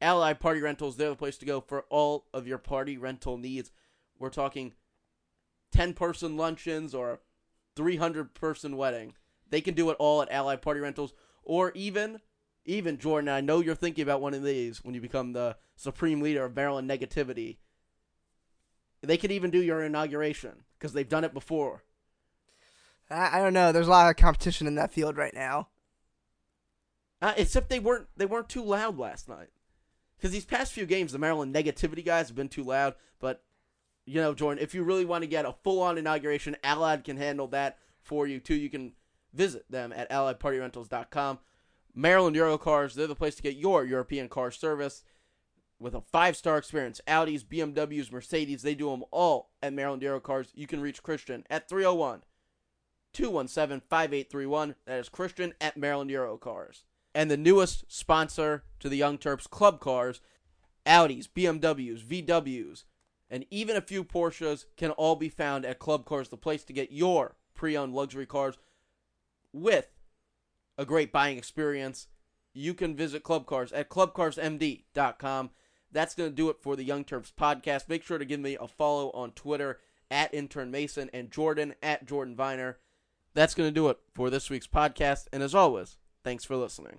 Allied 0.00 0.40
Party 0.40 0.60
Rentals, 0.60 0.96
they're 0.96 1.10
the 1.10 1.16
place 1.16 1.38
to 1.38 1.46
go 1.46 1.60
for 1.60 1.86
all 1.88 2.26
of 2.34 2.46
your 2.46 2.58
party 2.58 2.98
rental 2.98 3.38
needs. 3.38 3.72
We're 4.18 4.28
talking 4.28 4.74
10 5.72 5.94
person 5.94 6.36
luncheons 6.36 6.94
or 6.94 7.12
a 7.12 7.18
300 7.76 8.34
person 8.34 8.76
wedding. 8.76 9.14
They 9.48 9.60
can 9.60 9.74
do 9.74 9.90
it 9.90 9.96
all 9.98 10.20
at 10.22 10.30
Allied 10.30 10.62
Party 10.62 10.80
Rentals 10.80 11.14
or 11.42 11.72
even 11.74 12.20
even 12.66 12.98
Jordan, 12.98 13.28
I 13.28 13.40
know 13.40 13.60
you're 13.60 13.74
thinking 13.74 14.02
about 14.02 14.20
one 14.20 14.34
of 14.34 14.42
these 14.42 14.84
when 14.84 14.94
you 14.94 15.00
become 15.00 15.32
the 15.32 15.56
supreme 15.76 16.20
leader 16.20 16.44
of 16.44 16.54
Maryland 16.54 16.90
negativity. 16.90 17.56
They 19.02 19.16
could 19.16 19.30
even 19.30 19.50
do 19.50 19.62
your 19.62 19.82
inauguration 19.82 20.64
because 20.78 20.92
they've 20.92 21.08
done 21.08 21.24
it 21.24 21.32
before. 21.32 21.84
I, 23.08 23.38
I 23.38 23.42
don't 23.42 23.52
know. 23.52 23.72
There's 23.72 23.86
a 23.86 23.90
lot 23.90 24.10
of 24.10 24.16
competition 24.16 24.66
in 24.66 24.74
that 24.74 24.92
field 24.92 25.16
right 25.16 25.34
now. 25.34 25.68
Uh, 27.22 27.34
except 27.36 27.70
they 27.70 27.78
weren't 27.78 28.08
they 28.16 28.26
weren't 28.26 28.48
too 28.48 28.64
loud 28.64 28.98
last 28.98 29.28
night. 29.28 29.48
Because 30.16 30.32
these 30.32 30.44
past 30.44 30.72
few 30.72 30.86
games, 30.86 31.12
the 31.12 31.18
Maryland 31.18 31.54
negativity 31.54 32.04
guys 32.04 32.28
have 32.28 32.36
been 32.36 32.48
too 32.48 32.64
loud. 32.64 32.94
But 33.20 33.42
you 34.06 34.20
know, 34.20 34.34
Jordan, 34.34 34.62
if 34.62 34.74
you 34.74 34.82
really 34.82 35.04
want 35.04 35.22
to 35.22 35.28
get 35.28 35.44
a 35.44 35.54
full 35.62 35.82
on 35.82 35.98
inauguration, 35.98 36.56
Allied 36.64 37.04
can 37.04 37.16
handle 37.16 37.46
that 37.48 37.78
for 38.02 38.26
you 38.26 38.40
too. 38.40 38.54
You 38.54 38.70
can 38.70 38.92
visit 39.32 39.70
them 39.70 39.92
at 39.92 40.10
alliedpartyrentals.com. 40.10 41.38
Maryland 41.98 42.36
Euro 42.36 42.58
Cars, 42.58 42.94
they're 42.94 43.06
the 43.06 43.14
place 43.14 43.34
to 43.36 43.42
get 43.42 43.56
your 43.56 43.82
European 43.84 44.28
car 44.28 44.50
service 44.50 45.02
with 45.80 45.94
a 45.94 46.02
five 46.02 46.36
star 46.36 46.58
experience. 46.58 47.00
Audis, 47.08 47.42
BMWs, 47.42 48.12
Mercedes, 48.12 48.62
they 48.62 48.74
do 48.74 48.90
them 48.90 49.04
all 49.10 49.50
at 49.62 49.72
Maryland 49.72 50.02
Euro 50.02 50.20
Cars. 50.20 50.52
You 50.54 50.66
can 50.66 50.82
reach 50.82 51.02
Christian 51.02 51.44
at 51.48 51.70
301 51.70 52.22
217 53.14 53.82
5831. 53.88 54.74
That 54.84 55.00
is 55.00 55.08
Christian 55.08 55.54
at 55.58 55.78
Maryland 55.78 56.10
Euro 56.10 56.36
Cars. 56.36 56.84
And 57.14 57.30
the 57.30 57.38
newest 57.38 57.84
sponsor 57.88 58.64
to 58.80 58.90
the 58.90 58.98
Young 58.98 59.16
Terps 59.16 59.48
Club 59.48 59.80
Cars, 59.80 60.20
Audis, 60.84 61.26
BMWs, 61.34 62.04
VWs, 62.04 62.84
and 63.30 63.46
even 63.50 63.74
a 63.74 63.80
few 63.80 64.04
Porsches 64.04 64.66
can 64.76 64.90
all 64.92 65.16
be 65.16 65.30
found 65.30 65.64
at 65.64 65.78
Club 65.78 66.04
Cars, 66.04 66.28
the 66.28 66.36
place 66.36 66.62
to 66.64 66.74
get 66.74 66.92
your 66.92 67.36
pre 67.54 67.74
owned 67.74 67.94
luxury 67.94 68.26
cars 68.26 68.58
with 69.54 69.95
a 70.78 70.84
great 70.84 71.12
buying 71.12 71.38
experience. 71.38 72.08
You 72.52 72.74
can 72.74 72.96
visit 72.96 73.22
Club 73.22 73.46
Cars 73.46 73.72
at 73.72 73.90
clubcarsmd.com. 73.90 75.50
That's 75.92 76.14
going 76.14 76.30
to 76.30 76.34
do 76.36 76.50
it 76.50 76.56
for 76.60 76.76
the 76.76 76.84
Young 76.84 77.04
Terps 77.04 77.32
podcast. 77.32 77.88
Make 77.88 78.02
sure 78.02 78.18
to 78.18 78.24
give 78.24 78.40
me 78.40 78.56
a 78.60 78.66
follow 78.66 79.10
on 79.10 79.32
Twitter 79.32 79.80
at 80.10 80.34
Intern 80.34 80.70
Mason 80.70 81.10
and 81.12 81.30
Jordan 81.30 81.74
at 81.82 82.06
Jordan 82.06 82.36
Viner. 82.36 82.78
That's 83.34 83.54
going 83.54 83.68
to 83.68 83.74
do 83.74 83.88
it 83.88 83.98
for 84.14 84.30
this 84.30 84.50
week's 84.50 84.66
podcast. 84.66 85.26
And 85.32 85.42
as 85.42 85.54
always, 85.54 85.98
thanks 86.24 86.44
for 86.44 86.56
listening. 86.56 86.98